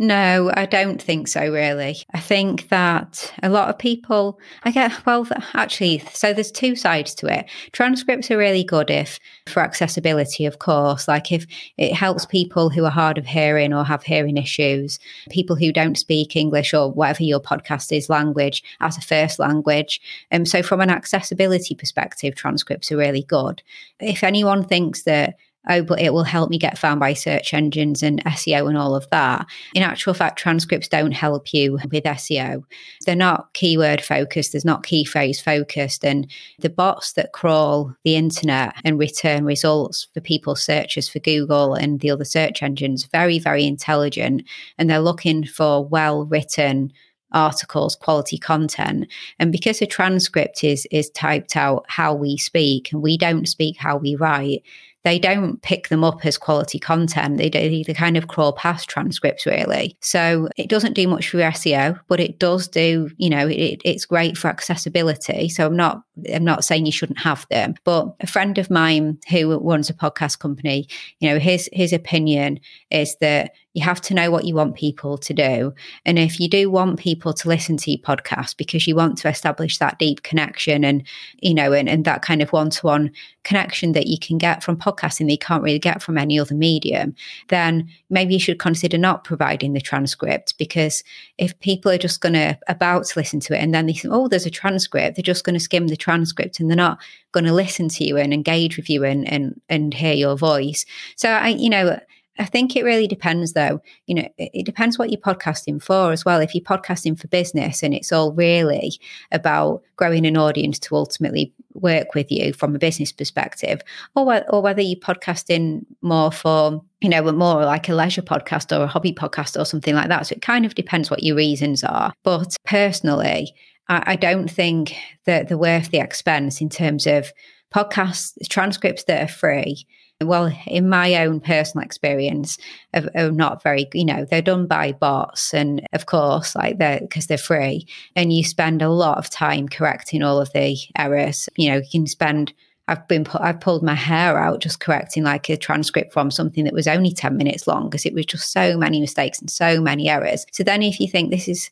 No, 0.00 0.52
I 0.54 0.66
don't 0.66 1.02
think 1.02 1.26
so, 1.26 1.50
really. 1.50 1.96
I 2.14 2.20
think 2.20 2.68
that 2.68 3.34
a 3.42 3.48
lot 3.48 3.68
of 3.68 3.78
people, 3.78 4.38
I 4.62 4.70
get, 4.70 4.92
well, 5.04 5.26
actually, 5.54 5.98
so 6.12 6.32
there's 6.32 6.52
two 6.52 6.76
sides 6.76 7.16
to 7.16 7.26
it. 7.26 7.46
Transcripts 7.72 8.30
are 8.30 8.38
really 8.38 8.62
good 8.62 8.90
if, 8.90 9.18
for 9.48 9.60
accessibility, 9.60 10.46
of 10.46 10.60
course, 10.60 11.08
like 11.08 11.32
if 11.32 11.46
it 11.78 11.94
helps 11.94 12.26
people 12.26 12.70
who 12.70 12.84
are 12.84 12.92
hard 12.92 13.18
of 13.18 13.26
hearing 13.26 13.72
or 13.72 13.82
have 13.82 14.04
hearing 14.04 14.36
issues, 14.36 15.00
people 15.30 15.56
who 15.56 15.72
don't 15.72 15.98
speak 15.98 16.36
English 16.36 16.72
or 16.72 16.92
whatever 16.92 17.24
your 17.24 17.40
podcast 17.40 17.90
is 17.90 18.08
language 18.08 18.62
as 18.80 18.96
a 18.96 19.00
first 19.00 19.40
language. 19.40 20.00
And 20.30 20.42
um, 20.42 20.46
so, 20.46 20.62
from 20.62 20.80
an 20.80 20.90
accessibility 20.90 21.74
perspective, 21.74 22.36
transcripts 22.36 22.92
are 22.92 22.96
really 22.96 23.24
good. 23.24 23.64
If 23.98 24.22
anyone 24.22 24.62
thinks 24.62 25.02
that 25.02 25.34
oh, 25.68 25.82
but 25.82 26.00
it 26.00 26.12
will 26.12 26.24
help 26.24 26.50
me 26.50 26.58
get 26.58 26.78
found 26.78 27.00
by 27.00 27.12
search 27.12 27.52
engines 27.52 28.02
and 28.02 28.24
SEO 28.24 28.68
and 28.68 28.78
all 28.78 28.94
of 28.94 29.08
that. 29.10 29.46
In 29.74 29.82
actual 29.82 30.14
fact, 30.14 30.38
transcripts 30.38 30.88
don't 30.88 31.12
help 31.12 31.52
you 31.52 31.72
with 31.72 32.04
SEO. 32.04 32.62
They're 33.04 33.16
not 33.16 33.52
keyword 33.54 34.02
focused, 34.02 34.52
there's 34.52 34.64
not 34.64 34.84
key 34.84 35.04
phrase 35.04 35.40
focused. 35.40 36.04
And 36.04 36.30
the 36.58 36.70
bots 36.70 37.12
that 37.12 37.32
crawl 37.32 37.94
the 38.04 38.16
internet 38.16 38.74
and 38.84 38.98
return 38.98 39.44
results 39.44 40.08
for 40.14 40.20
people's 40.20 40.62
searches 40.62 41.08
for 41.08 41.18
Google 41.18 41.74
and 41.74 42.00
the 42.00 42.10
other 42.10 42.24
search 42.24 42.62
engines, 42.62 43.04
very, 43.04 43.38
very 43.38 43.64
intelligent. 43.64 44.42
And 44.78 44.88
they're 44.88 45.00
looking 45.00 45.44
for 45.44 45.84
well 45.84 46.24
written 46.24 46.92
articles, 47.32 47.96
quality 47.96 48.38
content. 48.38 49.06
And 49.38 49.52
because 49.52 49.82
a 49.82 49.86
transcript 49.86 50.64
is 50.64 50.86
is 50.90 51.10
typed 51.10 51.56
out 51.56 51.84
how 51.88 52.14
we 52.14 52.36
speak 52.36 52.92
and 52.92 53.02
we 53.02 53.18
don't 53.18 53.46
speak 53.46 53.76
how 53.76 53.96
we 53.96 54.14
write, 54.14 54.62
they 55.08 55.18
don't 55.18 55.62
pick 55.62 55.88
them 55.88 56.04
up 56.04 56.26
as 56.26 56.36
quality 56.36 56.78
content. 56.78 57.38
They, 57.38 57.48
they, 57.48 57.82
they 57.82 57.94
kind 57.94 58.18
of 58.18 58.28
crawl 58.28 58.52
past 58.52 58.90
transcripts 58.90 59.46
really. 59.46 59.96
So 60.02 60.50
it 60.58 60.68
doesn't 60.68 60.92
do 60.92 61.08
much 61.08 61.30
for 61.30 61.38
SEO, 61.38 61.98
but 62.08 62.20
it 62.20 62.38
does 62.38 62.68
do, 62.68 63.08
you 63.16 63.30
know, 63.30 63.48
it, 63.48 63.80
it's 63.86 64.04
great 64.04 64.36
for 64.36 64.48
accessibility. 64.48 65.48
So 65.48 65.66
I'm 65.66 65.76
not 65.76 66.02
I'm 66.32 66.44
not 66.44 66.64
saying 66.64 66.84
you 66.84 66.92
shouldn't 66.92 67.20
have 67.20 67.46
them, 67.48 67.74
but 67.84 68.14
a 68.20 68.26
friend 68.26 68.58
of 68.58 68.70
mine 68.70 69.18
who 69.30 69.58
runs 69.58 69.88
a 69.88 69.94
podcast 69.94 70.40
company, 70.40 70.86
you 71.20 71.30
know, 71.30 71.38
his 71.38 71.70
his 71.72 71.94
opinion 71.94 72.60
is 72.90 73.16
that 73.20 73.52
you 73.78 73.84
have 73.84 74.00
to 74.00 74.12
know 74.12 74.28
what 74.28 74.44
you 74.44 74.56
want 74.56 74.74
people 74.74 75.16
to 75.16 75.32
do. 75.32 75.72
And 76.04 76.18
if 76.18 76.40
you 76.40 76.48
do 76.48 76.68
want 76.68 76.98
people 76.98 77.32
to 77.32 77.48
listen 77.48 77.76
to 77.76 77.92
your 77.92 78.00
podcast 78.00 78.56
because 78.56 78.88
you 78.88 78.96
want 78.96 79.16
to 79.18 79.28
establish 79.28 79.78
that 79.78 80.00
deep 80.00 80.24
connection 80.24 80.82
and, 80.82 81.04
you 81.40 81.54
know, 81.54 81.72
and, 81.72 81.88
and 81.88 82.04
that 82.04 82.22
kind 82.22 82.42
of 82.42 82.52
one 82.52 82.70
to 82.70 82.86
one 82.86 83.12
connection 83.44 83.92
that 83.92 84.08
you 84.08 84.18
can 84.18 84.36
get 84.36 84.64
from 84.64 84.76
podcasting 84.76 85.26
that 85.26 85.32
you 85.32 85.38
can't 85.38 85.62
really 85.62 85.78
get 85.78 86.02
from 86.02 86.18
any 86.18 86.40
other 86.40 86.56
medium, 86.56 87.14
then 87.50 87.88
maybe 88.10 88.34
you 88.34 88.40
should 88.40 88.58
consider 88.58 88.98
not 88.98 89.22
providing 89.22 89.74
the 89.74 89.80
transcript 89.80 90.58
because 90.58 91.04
if 91.38 91.56
people 91.60 91.92
are 91.92 91.98
just 91.98 92.20
going 92.20 92.32
to 92.32 92.58
about 92.66 93.04
to 93.06 93.16
listen 93.16 93.38
to 93.38 93.54
it 93.54 93.62
and 93.62 93.72
then 93.72 93.86
they 93.86 93.92
think, 93.92 94.12
oh, 94.12 94.26
there's 94.26 94.44
a 94.44 94.50
transcript, 94.50 95.14
they're 95.14 95.22
just 95.22 95.44
going 95.44 95.54
to 95.54 95.60
skim 95.60 95.86
the 95.86 95.96
transcript 95.96 96.58
and 96.58 96.68
they're 96.68 96.76
not 96.76 96.98
going 97.30 97.46
to 97.46 97.54
listen 97.54 97.88
to 97.88 98.04
you 98.04 98.16
and 98.16 98.34
engage 98.34 98.76
with 98.76 98.90
you 98.90 99.04
and, 99.04 99.30
and, 99.32 99.60
and 99.68 99.94
hear 99.94 100.14
your 100.14 100.36
voice. 100.36 100.84
So 101.14 101.30
I, 101.30 101.50
you 101.50 101.70
know, 101.70 102.00
I 102.38 102.44
think 102.44 102.76
it 102.76 102.84
really 102.84 103.08
depends, 103.08 103.52
though. 103.52 103.80
You 104.06 104.14
know, 104.14 104.28
it 104.38 104.64
depends 104.64 104.98
what 104.98 105.10
you're 105.10 105.20
podcasting 105.20 105.82
for 105.82 106.12
as 106.12 106.24
well. 106.24 106.40
If 106.40 106.54
you're 106.54 106.62
podcasting 106.62 107.18
for 107.18 107.26
business 107.28 107.82
and 107.82 107.92
it's 107.92 108.12
all 108.12 108.32
really 108.32 108.92
about 109.32 109.82
growing 109.96 110.24
an 110.24 110.36
audience 110.36 110.78
to 110.80 110.94
ultimately 110.94 111.52
work 111.74 112.14
with 112.14 112.30
you 112.30 112.52
from 112.52 112.74
a 112.74 112.78
business 112.78 113.12
perspective, 113.12 113.82
or, 114.14 114.44
or 114.50 114.62
whether 114.62 114.82
you're 114.82 115.00
podcasting 115.00 115.84
more 116.02 116.30
for, 116.30 116.82
you 117.00 117.08
know, 117.08 117.22
more 117.32 117.64
like 117.64 117.88
a 117.88 117.94
leisure 117.94 118.22
podcast 118.22 118.76
or 118.76 118.84
a 118.84 118.88
hobby 118.88 119.12
podcast 119.12 119.58
or 119.60 119.64
something 119.64 119.94
like 119.94 120.08
that. 120.08 120.26
So 120.26 120.34
it 120.34 120.42
kind 120.42 120.64
of 120.64 120.74
depends 120.74 121.10
what 121.10 121.22
your 121.22 121.36
reasons 121.36 121.82
are. 121.82 122.12
But 122.22 122.56
personally, 122.64 123.52
I, 123.88 124.12
I 124.12 124.16
don't 124.16 124.50
think 124.50 124.94
that 125.24 125.48
they're 125.48 125.58
worth 125.58 125.90
the 125.90 125.98
expense 125.98 126.60
in 126.60 126.68
terms 126.68 127.06
of 127.06 127.32
podcasts, 127.74 128.32
transcripts 128.48 129.04
that 129.04 129.24
are 129.24 129.32
free 129.32 129.86
well, 130.20 130.52
in 130.66 130.88
my 130.88 131.14
own 131.16 131.40
personal 131.40 131.84
experience, 131.84 132.58
are, 132.92 133.08
are 133.14 133.30
not 133.30 133.62
very, 133.62 133.86
you 133.94 134.04
know, 134.04 134.24
they're 134.24 134.42
done 134.42 134.66
by 134.66 134.92
bots, 134.92 135.54
and 135.54 135.86
of 135.92 136.06
course, 136.06 136.56
like 136.56 136.78
they're 136.78 137.00
because 137.00 137.26
they're 137.28 137.38
free, 137.38 137.86
and 138.16 138.32
you 138.32 138.42
spend 138.42 138.82
a 138.82 138.90
lot 138.90 139.18
of 139.18 139.30
time 139.30 139.68
correcting 139.68 140.22
all 140.22 140.40
of 140.40 140.52
the 140.52 140.76
errors. 140.96 141.48
You 141.56 141.70
know, 141.70 141.76
you 141.76 141.88
can 141.90 142.06
spend 142.06 142.52
I've 142.88 143.06
been 143.06 143.22
put, 143.22 143.42
I've 143.42 143.60
pulled 143.60 143.82
my 143.82 143.94
hair 143.94 144.38
out 144.38 144.60
just 144.60 144.80
correcting 144.80 145.22
like 145.22 145.48
a 145.50 145.56
transcript 145.58 146.12
from 146.12 146.30
something 146.30 146.64
that 146.64 146.72
was 146.72 146.88
only 146.88 147.12
10 147.12 147.36
minutes 147.36 147.66
long 147.66 147.88
because 147.88 148.06
it 148.06 148.14
was 148.14 148.24
just 148.24 148.50
so 148.50 148.78
many 148.78 148.98
mistakes 148.98 149.38
and 149.38 149.50
so 149.50 149.80
many 149.80 150.08
errors. 150.08 150.46
So 150.52 150.64
then 150.64 150.82
if 150.82 150.98
you 150.98 151.06
think 151.06 151.30
this 151.30 151.48
is 151.48 151.70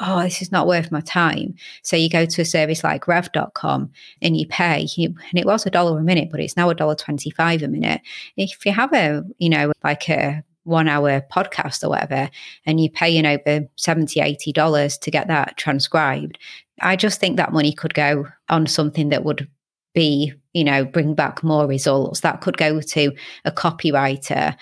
oh, 0.00 0.22
this 0.22 0.42
is 0.42 0.52
not 0.52 0.66
worth 0.66 0.90
my 0.90 1.00
time. 1.00 1.54
So 1.82 1.96
you 1.96 2.08
go 2.08 2.26
to 2.26 2.42
a 2.42 2.44
service 2.44 2.82
like 2.82 3.06
rev.com 3.06 3.90
and 4.20 4.36
you 4.36 4.46
pay, 4.46 4.86
and 4.98 5.18
it 5.34 5.46
was 5.46 5.66
a 5.66 5.70
dollar 5.70 5.98
a 5.98 6.02
minute, 6.02 6.28
but 6.30 6.40
it's 6.40 6.56
now 6.56 6.70
a 6.70 6.74
dollar 6.74 6.94
25 6.94 7.62
a 7.62 7.68
minute. 7.68 8.00
If 8.36 8.64
you 8.66 8.72
have 8.72 8.92
a, 8.92 9.22
you 9.38 9.48
know, 9.48 9.72
like 9.84 10.08
a 10.08 10.42
one 10.64 10.88
hour 10.88 11.22
podcast 11.32 11.82
or 11.84 11.90
whatever, 11.90 12.30
and 12.66 12.80
you're 12.80 12.90
paying 12.90 13.26
over 13.26 13.66
70, 13.76 14.20
80 14.20 14.52
dollars 14.52 14.98
to 14.98 15.10
get 15.10 15.28
that 15.28 15.56
transcribed, 15.56 16.38
I 16.80 16.96
just 16.96 17.20
think 17.20 17.36
that 17.36 17.52
money 17.52 17.72
could 17.72 17.94
go 17.94 18.26
on 18.48 18.66
something 18.66 19.10
that 19.10 19.24
would 19.24 19.48
be, 19.94 20.32
you 20.52 20.64
know, 20.64 20.84
bring 20.84 21.14
back 21.14 21.42
more 21.42 21.66
results. 21.66 22.20
That 22.20 22.40
could 22.40 22.56
go 22.56 22.80
to 22.80 23.12
a 23.44 23.52
copywriter 23.52 24.56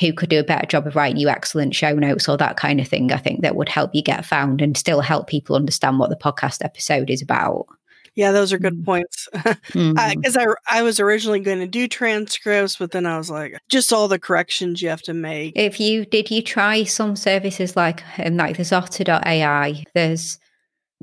who 0.00 0.12
could 0.12 0.28
do 0.28 0.40
a 0.40 0.44
better 0.44 0.66
job 0.66 0.86
of 0.86 0.96
writing 0.96 1.16
you 1.16 1.28
excellent 1.28 1.74
show 1.74 1.94
notes 1.94 2.28
or 2.28 2.36
that 2.36 2.56
kind 2.56 2.80
of 2.80 2.88
thing, 2.88 3.12
I 3.12 3.16
think 3.16 3.40
that 3.42 3.56
would 3.56 3.68
help 3.68 3.94
you 3.94 4.02
get 4.02 4.26
found 4.26 4.60
and 4.60 4.76
still 4.76 5.00
help 5.00 5.26
people 5.26 5.56
understand 5.56 5.98
what 5.98 6.10
the 6.10 6.16
podcast 6.16 6.64
episode 6.64 7.10
is 7.10 7.22
about. 7.22 7.66
Yeah, 8.14 8.32
those 8.32 8.50
are 8.52 8.58
good 8.58 8.82
mm. 8.82 8.84
points. 8.84 9.28
Because 9.66 10.36
mm. 10.36 10.54
I, 10.68 10.78
I 10.78 10.82
was 10.82 10.98
originally 10.98 11.40
going 11.40 11.60
to 11.60 11.66
do 11.66 11.86
transcripts, 11.86 12.76
but 12.76 12.90
then 12.90 13.04
I 13.04 13.18
was 13.18 13.30
like, 13.30 13.58
just 13.68 13.92
all 13.92 14.08
the 14.08 14.18
corrections 14.18 14.80
you 14.80 14.88
have 14.88 15.02
to 15.02 15.12
make. 15.14 15.52
If 15.54 15.78
you 15.78 16.06
did, 16.06 16.30
you 16.30 16.42
try 16.42 16.84
some 16.84 17.14
services 17.14 17.76
like 17.76 18.02
um, 18.18 18.36
like 18.38 18.56
there's 18.56 18.72
Otter.ai. 18.72 19.84
There's 19.94 20.38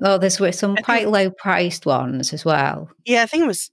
oh, 0.01 0.17
there's 0.17 0.39
some 0.57 0.75
quite 0.77 1.07
low 1.07 1.29
priced 1.29 1.85
ones 1.85 2.33
as 2.33 2.43
well. 2.43 2.89
Yeah, 3.05 3.21
I 3.21 3.25
think 3.27 3.43
it 3.43 3.47
was. 3.47 3.69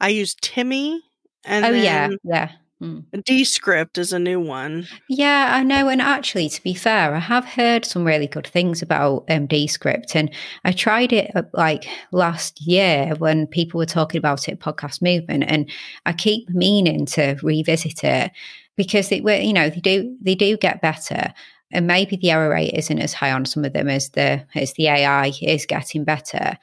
I 0.00 0.08
used 0.08 0.42
Temi. 0.42 1.00
And 1.44 1.64
oh 1.64 1.70
yeah, 1.70 2.10
yeah. 2.24 2.52
Mm. 2.82 3.04
Descript 3.24 3.96
is 3.96 4.12
a 4.12 4.18
new 4.18 4.40
one. 4.40 4.88
Yeah, 5.08 5.54
I 5.54 5.62
know. 5.62 5.88
And 5.88 6.02
actually, 6.02 6.48
to 6.48 6.62
be 6.62 6.74
fair, 6.74 7.14
I 7.14 7.20
have 7.20 7.44
heard 7.44 7.84
some 7.84 8.04
really 8.04 8.26
good 8.26 8.46
things 8.46 8.82
about 8.82 9.24
um, 9.30 9.46
Descript. 9.46 10.16
And 10.16 10.34
I 10.64 10.72
tried 10.72 11.12
it 11.12 11.30
uh, 11.36 11.42
like 11.52 11.86
last 12.10 12.60
year 12.60 13.14
when 13.18 13.46
people 13.46 13.78
were 13.78 13.86
talking 13.86 14.18
about 14.18 14.48
it, 14.48 14.58
podcast 14.58 15.00
movement. 15.00 15.44
And 15.46 15.70
I 16.06 16.12
keep 16.12 16.48
meaning 16.50 17.06
to 17.06 17.36
revisit 17.42 18.02
it 18.02 18.32
because 18.76 19.12
it, 19.12 19.22
were, 19.22 19.36
you 19.36 19.52
know, 19.52 19.70
they 19.70 19.80
do 19.80 20.16
they 20.20 20.34
do 20.34 20.56
get 20.56 20.82
better. 20.82 21.32
And 21.70 21.86
maybe 21.86 22.16
the 22.16 22.32
error 22.32 22.50
rate 22.50 22.74
isn't 22.74 22.98
as 22.98 23.14
high 23.14 23.32
on 23.32 23.46
some 23.46 23.64
of 23.64 23.72
them 23.72 23.88
as 23.88 24.10
the 24.10 24.44
as 24.56 24.72
the 24.74 24.88
AI 24.88 25.32
is 25.40 25.66
getting 25.66 26.02
better. 26.04 26.58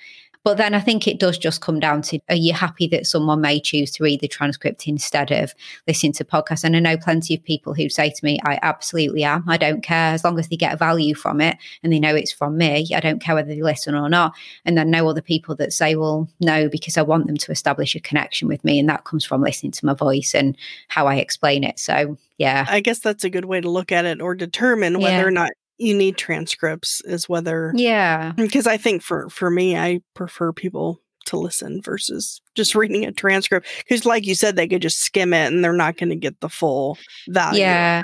But 0.49 0.57
then 0.57 0.73
I 0.73 0.79
think 0.79 1.07
it 1.07 1.19
does 1.19 1.37
just 1.37 1.61
come 1.61 1.79
down 1.79 2.01
to 2.01 2.19
are 2.27 2.35
you 2.35 2.53
happy 2.53 2.87
that 2.87 3.05
someone 3.05 3.39
may 3.39 3.59
choose 3.59 3.91
to 3.91 4.03
read 4.03 4.19
the 4.19 4.27
transcript 4.27 4.87
instead 4.87 5.29
of 5.29 5.53
listening 5.87 6.13
to 6.13 6.25
podcasts? 6.25 6.63
And 6.63 6.75
I 6.75 6.79
know 6.79 6.97
plenty 6.97 7.35
of 7.35 7.43
people 7.43 7.75
who 7.75 7.87
say 7.87 8.09
to 8.09 8.25
me, 8.25 8.39
I 8.43 8.57
absolutely 8.63 9.23
am. 9.23 9.47
I 9.47 9.57
don't 9.57 9.83
care 9.83 10.11
as 10.11 10.23
long 10.23 10.39
as 10.39 10.47
they 10.47 10.55
get 10.55 10.73
a 10.73 10.75
value 10.75 11.13
from 11.13 11.39
it 11.39 11.57
and 11.83 11.93
they 11.93 11.99
know 11.99 12.15
it's 12.15 12.31
from 12.31 12.57
me. 12.57 12.87
I 12.95 12.99
don't 12.99 13.21
care 13.21 13.35
whether 13.35 13.49
they 13.49 13.61
listen 13.61 13.93
or 13.93 14.09
not. 14.09 14.33
And 14.65 14.75
then 14.75 14.89
know 14.89 15.07
other 15.07 15.21
people 15.21 15.53
that 15.57 15.71
say, 15.71 15.95
well, 15.95 16.27
no, 16.39 16.67
because 16.67 16.97
I 16.97 17.03
want 17.03 17.27
them 17.27 17.37
to 17.37 17.51
establish 17.51 17.93
a 17.93 17.99
connection 17.99 18.47
with 18.47 18.65
me. 18.65 18.79
And 18.79 18.89
that 18.89 19.03
comes 19.03 19.23
from 19.23 19.43
listening 19.43 19.73
to 19.73 19.85
my 19.85 19.93
voice 19.93 20.33
and 20.33 20.57
how 20.87 21.05
I 21.05 21.17
explain 21.17 21.63
it. 21.63 21.77
So, 21.77 22.17
yeah. 22.39 22.65
I 22.67 22.79
guess 22.79 22.97
that's 22.97 23.23
a 23.23 23.29
good 23.29 23.45
way 23.45 23.61
to 23.61 23.69
look 23.69 23.91
at 23.91 24.05
it 24.05 24.19
or 24.19 24.33
determine 24.33 24.97
whether 24.97 25.17
yeah. 25.17 25.25
or 25.25 25.31
not 25.31 25.51
you 25.79 25.95
need 25.95 26.17
transcripts 26.17 27.01
is 27.05 27.29
whether 27.29 27.71
yeah 27.75 28.33
because 28.35 28.67
i 28.67 28.77
think 28.77 29.01
for 29.01 29.29
for 29.29 29.49
me 29.49 29.77
i 29.77 29.99
prefer 30.13 30.51
people 30.51 31.01
to 31.29 31.37
listen 31.37 31.81
versus 31.81 32.41
just 32.55 32.75
reading 32.75 33.05
a 33.05 33.11
transcript. 33.11 33.67
Because, 33.77 34.05
like 34.05 34.25
you 34.25 34.35
said, 34.35 34.55
they 34.55 34.67
could 34.67 34.81
just 34.81 34.99
skim 34.99 35.33
it 35.33 35.51
and 35.51 35.63
they're 35.63 35.73
not 35.73 35.97
going 35.97 36.09
to 36.09 36.15
get 36.15 36.39
the 36.41 36.49
full 36.49 36.97
value. 37.27 37.61
Yeah. 37.61 38.01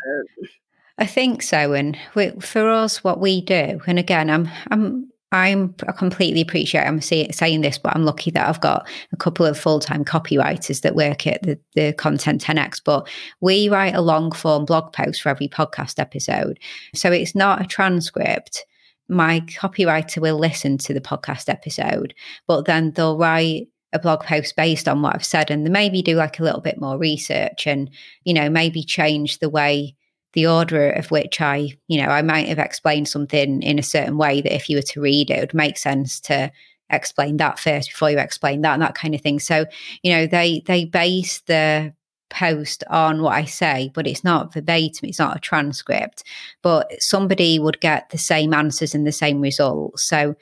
I 0.97 1.05
think 1.05 1.41
so. 1.41 1.73
And 1.73 1.97
we, 2.13 2.29
for 2.39 2.69
us, 2.69 3.03
what 3.03 3.19
we 3.19 3.41
do, 3.41 3.81
and 3.85 3.99
again, 3.99 4.29
I'm, 4.29 4.49
I'm, 4.71 5.09
I'm 5.35 5.75
I 5.87 5.91
completely 5.91 6.41
appreciate 6.41 6.85
I'm 6.85 7.01
say, 7.01 7.29
saying 7.29 7.61
this, 7.61 7.77
but 7.77 7.95
I'm 7.95 8.05
lucky 8.05 8.31
that 8.31 8.47
I've 8.47 8.61
got 8.61 8.87
a 9.11 9.17
couple 9.17 9.45
of 9.45 9.59
full 9.59 9.79
time 9.79 10.05
copywriters 10.05 10.81
that 10.81 10.95
work 10.95 11.27
at 11.27 11.41
the, 11.43 11.59
the 11.75 11.93
Content 11.93 12.43
10x. 12.43 12.81
But 12.83 13.07
we 13.41 13.67
write 13.67 13.95
a 13.95 14.01
long 14.01 14.31
form 14.31 14.65
blog 14.65 14.93
post 14.93 15.21
for 15.21 15.29
every 15.29 15.49
podcast 15.49 15.99
episode. 15.99 16.57
So 16.93 17.11
it's 17.11 17.35
not 17.35 17.61
a 17.61 17.65
transcript. 17.65 18.65
My 19.09 19.41
copywriter 19.41 20.19
will 20.19 20.39
listen 20.39 20.77
to 20.79 20.93
the 20.93 21.01
podcast 21.01 21.49
episode, 21.49 22.13
but 22.47 22.65
then 22.65 22.91
they'll 22.91 23.17
write 23.17 23.67
a 23.93 23.99
blog 23.99 24.23
post 24.23 24.55
based 24.55 24.87
on 24.87 25.01
what 25.01 25.15
I've 25.15 25.25
said 25.25 25.51
and 25.51 25.65
they 25.65 25.69
maybe 25.69 26.01
do 26.01 26.15
like 26.15 26.39
a 26.39 26.43
little 26.43 26.61
bit 26.61 26.79
more 26.79 26.97
research 26.97 27.67
and, 27.67 27.89
you 28.23 28.33
know, 28.33 28.49
maybe 28.49 28.83
change 28.83 29.39
the 29.39 29.49
way 29.49 29.95
the 30.35 30.45
order 30.45 30.91
of 30.91 31.09
which 31.09 31.41
I, 31.41 31.69
you 31.87 32.01
know, 32.01 32.09
I 32.09 32.21
might 32.21 32.47
have 32.49 32.59
explained 32.59 33.07
something 33.07 33.63
in 33.63 33.79
a 33.79 33.83
certain 33.83 34.17
way 34.17 34.41
that 34.41 34.53
if 34.53 34.69
you 34.69 34.77
were 34.77 34.83
to 34.83 35.01
read 35.01 35.31
it, 35.31 35.37
it 35.37 35.39
would 35.39 35.53
make 35.53 35.77
sense 35.77 36.19
to 36.21 36.51
explain 36.91 37.37
that 37.37 37.57
first 37.57 37.89
before 37.89 38.11
you 38.11 38.19
explain 38.19 38.61
that 38.61 38.73
and 38.73 38.81
that 38.81 38.95
kind 38.95 39.15
of 39.15 39.21
thing. 39.21 39.39
So, 39.39 39.65
you 40.03 40.11
know, 40.11 40.27
they 40.27 40.61
they 40.67 40.85
base 40.85 41.41
the 41.47 41.93
post 42.29 42.83
on 42.89 43.21
what 43.21 43.33
I 43.33 43.45
say, 43.45 43.91
but 43.93 44.07
it's 44.07 44.23
not 44.23 44.53
verbatim, 44.53 45.07
it's 45.07 45.19
not 45.19 45.37
a 45.37 45.39
transcript. 45.39 46.23
But 46.61 46.91
somebody 47.01 47.57
would 47.57 47.79
get 47.79 48.09
the 48.09 48.17
same 48.17 48.53
answers 48.53 48.93
and 48.93 49.07
the 49.07 49.11
same 49.11 49.41
results. 49.41 50.03
So 50.03 50.35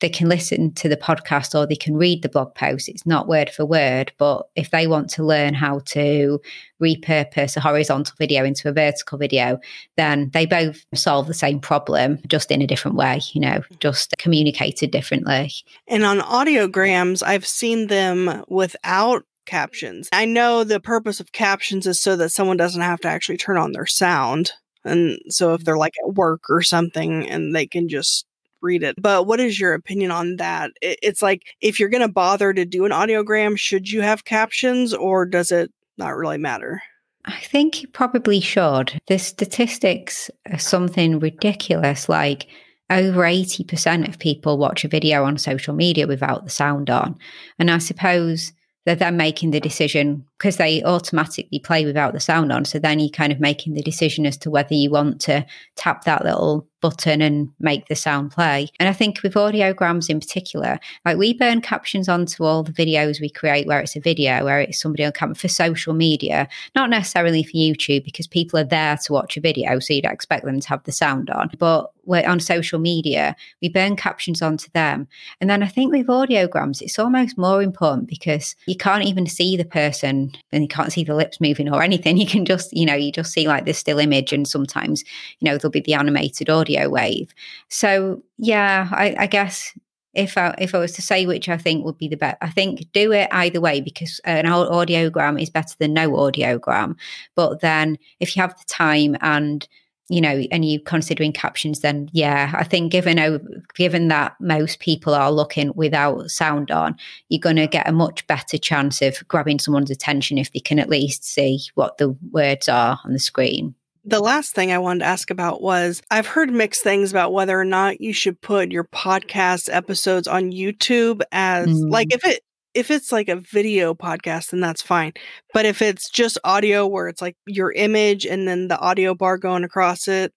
they 0.00 0.08
can 0.08 0.28
listen 0.28 0.72
to 0.74 0.88
the 0.88 0.96
podcast 0.96 1.54
or 1.54 1.66
they 1.66 1.76
can 1.76 1.96
read 1.96 2.22
the 2.22 2.28
blog 2.28 2.54
post. 2.54 2.88
It's 2.88 3.06
not 3.06 3.28
word 3.28 3.50
for 3.50 3.64
word, 3.64 4.12
but 4.18 4.48
if 4.56 4.70
they 4.70 4.86
want 4.86 5.10
to 5.10 5.24
learn 5.24 5.54
how 5.54 5.80
to 5.86 6.40
repurpose 6.82 7.56
a 7.56 7.60
horizontal 7.60 8.14
video 8.18 8.44
into 8.44 8.68
a 8.68 8.72
vertical 8.72 9.18
video, 9.18 9.58
then 9.96 10.30
they 10.32 10.46
both 10.46 10.84
solve 10.94 11.26
the 11.26 11.34
same 11.34 11.60
problem, 11.60 12.18
just 12.26 12.50
in 12.50 12.62
a 12.62 12.66
different 12.66 12.96
way, 12.96 13.20
you 13.32 13.40
know, 13.40 13.62
just 13.80 14.14
communicated 14.18 14.90
differently. 14.90 15.52
And 15.86 16.04
on 16.04 16.20
audiograms, 16.20 17.22
I've 17.22 17.46
seen 17.46 17.88
them 17.88 18.44
without 18.48 19.24
captions. 19.46 20.08
I 20.12 20.24
know 20.24 20.64
the 20.64 20.80
purpose 20.80 21.20
of 21.20 21.32
captions 21.32 21.86
is 21.86 22.00
so 22.00 22.16
that 22.16 22.30
someone 22.30 22.56
doesn't 22.56 22.80
have 22.80 23.00
to 23.00 23.08
actually 23.08 23.36
turn 23.36 23.58
on 23.58 23.72
their 23.72 23.86
sound. 23.86 24.52
And 24.84 25.18
so 25.28 25.54
if 25.54 25.64
they're 25.64 25.74
mm-hmm. 25.74 25.80
like 25.80 25.94
at 26.06 26.14
work 26.14 26.44
or 26.48 26.62
something 26.62 27.28
and 27.28 27.54
they 27.54 27.66
can 27.66 27.88
just 27.88 28.26
read 28.62 28.82
it. 28.82 29.00
But 29.00 29.26
what 29.26 29.40
is 29.40 29.58
your 29.58 29.74
opinion 29.74 30.10
on 30.10 30.36
that? 30.36 30.70
It's 30.80 31.22
like 31.22 31.42
if 31.60 31.78
you're 31.78 31.88
going 31.88 32.06
to 32.06 32.12
bother 32.12 32.52
to 32.52 32.64
do 32.64 32.84
an 32.84 32.92
audiogram, 32.92 33.58
should 33.58 33.90
you 33.90 34.02
have 34.02 34.24
captions 34.24 34.94
or 34.94 35.26
does 35.26 35.52
it 35.52 35.72
not 35.98 36.16
really 36.16 36.38
matter? 36.38 36.82
I 37.26 37.38
think 37.40 37.82
you 37.82 37.88
probably 37.88 38.40
should. 38.40 39.00
The 39.06 39.18
statistics 39.18 40.30
are 40.50 40.58
something 40.58 41.18
ridiculous 41.18 42.08
like 42.08 42.46
over 42.88 43.20
80% 43.22 44.08
of 44.08 44.18
people 44.18 44.58
watch 44.58 44.84
a 44.84 44.88
video 44.88 45.24
on 45.24 45.38
social 45.38 45.74
media 45.74 46.06
without 46.06 46.44
the 46.44 46.50
sound 46.50 46.90
on. 46.90 47.18
And 47.58 47.70
I 47.70 47.78
suppose 47.78 48.52
they're 48.84 48.96
then 48.96 49.16
making 49.16 49.50
the 49.50 49.60
decision 49.60 50.24
because 50.38 50.56
they 50.56 50.82
automatically 50.82 51.58
play 51.58 51.84
without 51.84 52.14
the 52.14 52.20
sound 52.20 52.50
on. 52.50 52.64
So 52.64 52.78
then 52.78 52.98
you're 52.98 53.10
kind 53.10 53.32
of 53.32 53.38
making 53.38 53.74
the 53.74 53.82
decision 53.82 54.26
as 54.26 54.36
to 54.38 54.50
whether 54.50 54.74
you 54.74 54.90
want 54.90 55.20
to 55.22 55.46
tap 55.76 56.04
that 56.04 56.24
little 56.24 56.66
button 56.80 57.20
and 57.20 57.52
make 57.60 57.86
the 57.88 57.94
sound 57.94 58.30
play. 58.30 58.68
And 58.78 58.88
I 58.88 58.92
think 58.92 59.22
with 59.22 59.34
audiograms 59.34 60.08
in 60.08 60.20
particular, 60.20 60.78
like 61.04 61.16
we 61.16 61.34
burn 61.34 61.60
captions 61.60 62.08
onto 62.08 62.44
all 62.44 62.62
the 62.62 62.72
videos 62.72 63.20
we 63.20 63.30
create 63.30 63.66
where 63.66 63.80
it's 63.80 63.96
a 63.96 64.00
video, 64.00 64.44
where 64.44 64.60
it's 64.60 64.80
somebody 64.80 65.04
on 65.04 65.12
camera 65.12 65.34
for 65.34 65.48
social 65.48 65.94
media, 65.94 66.48
not 66.74 66.90
necessarily 66.90 67.42
for 67.42 67.52
YouTube 67.52 68.04
because 68.04 68.26
people 68.26 68.58
are 68.58 68.64
there 68.64 68.96
to 69.04 69.12
watch 69.12 69.36
a 69.36 69.40
video. 69.40 69.78
So 69.78 69.94
you'd 69.94 70.04
expect 70.04 70.44
them 70.44 70.60
to 70.60 70.68
have 70.68 70.84
the 70.84 70.92
sound 70.92 71.30
on. 71.30 71.50
But 71.58 71.92
we're 72.06 72.26
on 72.26 72.40
social 72.40 72.78
media, 72.78 73.36
we 73.62 73.68
burn 73.68 73.94
captions 73.94 74.42
onto 74.42 74.68
them. 74.72 75.06
And 75.40 75.48
then 75.48 75.62
I 75.62 75.66
think 75.66 75.92
with 75.92 76.08
audiograms, 76.08 76.82
it's 76.82 76.98
almost 76.98 77.38
more 77.38 77.62
important 77.62 78.08
because 78.08 78.56
you 78.66 78.76
can't 78.76 79.04
even 79.04 79.26
see 79.26 79.56
the 79.56 79.64
person 79.64 80.32
and 80.50 80.62
you 80.62 80.68
can't 80.68 80.92
see 80.92 81.04
the 81.04 81.14
lips 81.14 81.40
moving 81.40 81.72
or 81.72 81.82
anything. 81.82 82.16
You 82.20 82.26
can 82.26 82.44
just, 82.44 82.76
you 82.76 82.84
know, 82.84 82.94
you 82.94 83.10
just 83.12 83.32
see 83.32 83.48
like 83.48 83.64
this 83.64 83.78
still 83.78 83.98
image, 83.98 84.32
and 84.32 84.46
sometimes, 84.46 85.04
you 85.38 85.46
know, 85.46 85.56
there'll 85.56 85.70
be 85.70 85.80
the 85.80 85.94
animated 85.94 86.50
audio 86.50 86.69
wave. 86.88 87.34
So 87.68 88.22
yeah, 88.38 88.88
I, 88.92 89.14
I 89.18 89.26
guess 89.26 89.72
if 90.14 90.36
I 90.36 90.54
if 90.58 90.74
I 90.74 90.78
was 90.78 90.92
to 90.92 91.02
say 91.02 91.26
which 91.26 91.48
I 91.48 91.56
think 91.56 91.84
would 91.84 91.98
be 91.98 92.08
the 92.08 92.16
best, 92.16 92.38
I 92.40 92.50
think 92.50 92.90
do 92.92 93.12
it 93.12 93.28
either 93.30 93.60
way 93.60 93.80
because 93.80 94.20
an 94.24 94.46
audiogram 94.46 95.40
is 95.40 95.50
better 95.50 95.74
than 95.78 95.94
no 95.94 96.10
audiogram. 96.10 96.96
But 97.36 97.60
then 97.60 97.98
if 98.18 98.34
you 98.34 98.42
have 98.42 98.58
the 98.58 98.64
time 98.66 99.16
and 99.20 99.66
you 100.10 100.20
know, 100.20 100.42
and 100.50 100.64
you 100.64 100.80
considering 100.80 101.32
captions, 101.32 101.80
then 101.80 102.10
yeah, 102.12 102.50
I 102.52 102.64
think 102.64 102.90
given 102.90 103.62
given 103.76 104.08
that 104.08 104.34
most 104.40 104.80
people 104.80 105.14
are 105.14 105.30
looking 105.30 105.72
without 105.76 106.28
sound 106.32 106.72
on, 106.72 106.96
you're 107.28 107.38
going 107.38 107.54
to 107.56 107.68
get 107.68 107.88
a 107.88 107.92
much 107.92 108.26
better 108.26 108.58
chance 108.58 109.00
of 109.02 109.26
grabbing 109.28 109.60
someone's 109.60 109.90
attention 109.90 110.36
if 110.36 110.52
they 110.52 110.58
can 110.58 110.80
at 110.80 110.88
least 110.88 111.24
see 111.24 111.60
what 111.74 111.98
the 111.98 112.08
words 112.32 112.68
are 112.68 112.98
on 113.04 113.12
the 113.12 113.20
screen. 113.20 113.76
The 114.10 114.20
last 114.20 114.56
thing 114.56 114.72
I 114.72 114.78
wanted 114.78 115.00
to 115.00 115.04
ask 115.04 115.30
about 115.30 115.62
was 115.62 116.02
I've 116.10 116.26
heard 116.26 116.50
mixed 116.50 116.82
things 116.82 117.12
about 117.12 117.32
whether 117.32 117.58
or 117.58 117.64
not 117.64 118.00
you 118.00 118.12
should 118.12 118.40
put 118.40 118.72
your 118.72 118.82
podcast 118.82 119.72
episodes 119.72 120.26
on 120.26 120.50
YouTube 120.50 121.20
as 121.30 121.68
mm. 121.68 121.90
like 121.92 122.12
if 122.12 122.24
it 122.24 122.42
if 122.74 122.90
it's 122.90 123.12
like 123.12 123.28
a 123.28 123.36
video 123.36 123.94
podcast, 123.94 124.50
then 124.50 124.58
that's 124.58 124.82
fine. 124.82 125.12
But 125.54 125.64
if 125.64 125.80
it's 125.80 126.10
just 126.10 126.38
audio 126.42 126.88
where 126.88 127.06
it's 127.06 127.22
like 127.22 127.36
your 127.46 127.70
image 127.70 128.26
and 128.26 128.48
then 128.48 128.66
the 128.66 128.80
audio 128.80 129.14
bar 129.14 129.38
going 129.38 129.62
across 129.62 130.08
it, 130.08 130.32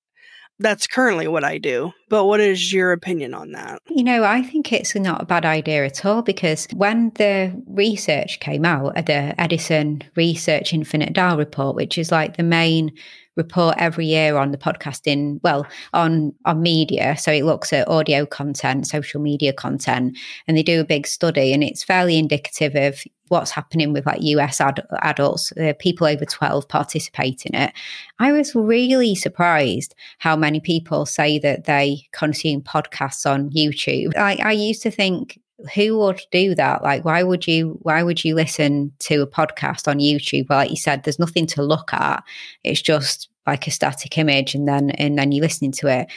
that's 0.60 0.86
currently 0.86 1.28
what 1.28 1.44
I 1.44 1.58
do. 1.58 1.94
But 2.10 2.26
what 2.26 2.40
is 2.40 2.72
your 2.72 2.92
opinion 2.92 3.34
on 3.34 3.54
that? 3.54 3.82
You 3.90 4.04
know, 4.04 4.24
I 4.24 4.44
think 4.44 4.72
it's 4.72 4.94
not 4.94 5.24
a 5.24 5.26
bad 5.26 5.46
idea 5.46 5.84
at 5.86 6.06
all 6.06 6.22
because 6.22 6.68
when 6.74 7.12
the 7.16 7.60
research 7.68 8.40
came 8.40 8.66
out, 8.66 8.94
the 8.96 9.34
Edison 9.42 10.04
Research 10.16 10.74
Infinite 10.74 11.14
Dial 11.14 11.38
report, 11.38 11.76
which 11.76 11.98
is 11.98 12.12
like 12.12 12.38
the 12.38 12.44
main 12.44 12.92
report 13.36 13.76
every 13.78 14.06
year 14.06 14.38
on 14.38 14.52
the 14.52 14.58
podcasting, 14.58 15.40
well, 15.44 15.66
on 15.94 16.34
on 16.46 16.62
media. 16.62 17.18
So 17.18 17.32
it 17.32 17.46
looks 17.46 17.74
at 17.74 17.88
audio 17.88 18.26
content, 18.26 18.88
social 18.88 19.22
media 19.22 19.54
content, 19.54 20.18
and 20.48 20.58
they 20.58 20.64
do 20.64 20.82
a 20.82 20.86
big 20.86 21.08
study, 21.08 21.54
and 21.54 21.64
it's 21.64 21.84
fairly 21.84 22.18
indicative 22.18 22.76
of 22.76 23.04
what's 23.30 23.52
happening 23.52 23.94
with 23.94 24.06
like 24.06 24.22
US 24.22 24.62
ad- 24.62 24.86
adults, 25.02 25.52
uh, 25.54 25.74
people 25.80 26.06
over 26.06 26.26
12 26.26 26.68
participate 26.68 27.46
in 27.46 27.56
it. 27.56 27.74
I 28.20 28.32
was 28.32 28.54
really 28.54 29.16
surprised 29.16 29.96
how 30.20 30.36
many 30.36 30.60
people 30.60 31.06
say 31.06 31.40
that 31.40 31.66
they 31.66 32.04
consume 32.12 32.62
podcasts 32.62 33.30
on 33.30 33.50
YouTube. 33.50 34.16
I, 34.16 34.38
I 34.44 34.52
used 34.52 34.84
to 34.84 34.92
think 34.92 35.40
who 35.74 35.98
would 35.98 36.22
do 36.32 36.56
that 36.56 36.84
like 36.84 37.06
why 37.06 37.24
would 37.24 37.48
you 37.48 37.78
why 37.82 38.04
would 38.04 38.24
you 38.24 38.36
listen 38.36 38.92
to 39.00 39.22
a 39.22 39.28
podcast 39.28 39.88
on 39.88 40.00
youtube 40.00 40.48
well, 40.50 40.60
like 40.60 40.70
you 40.70 40.78
said 40.78 41.04
there's 41.04 41.20
nothing 41.20 41.46
to 41.46 41.64
look 41.64 41.94
at 41.94 42.24
it's 42.64 42.82
just 42.82 43.30
like 43.48 43.68
a 43.68 43.72
static 43.72 44.18
image 44.18 44.56
and 44.56 44.68
then 44.68 44.90
and 44.92 45.18
then 45.18 45.32
you're 45.32 45.44
listening 45.44 45.72
to 45.72 45.88
it 45.88 46.08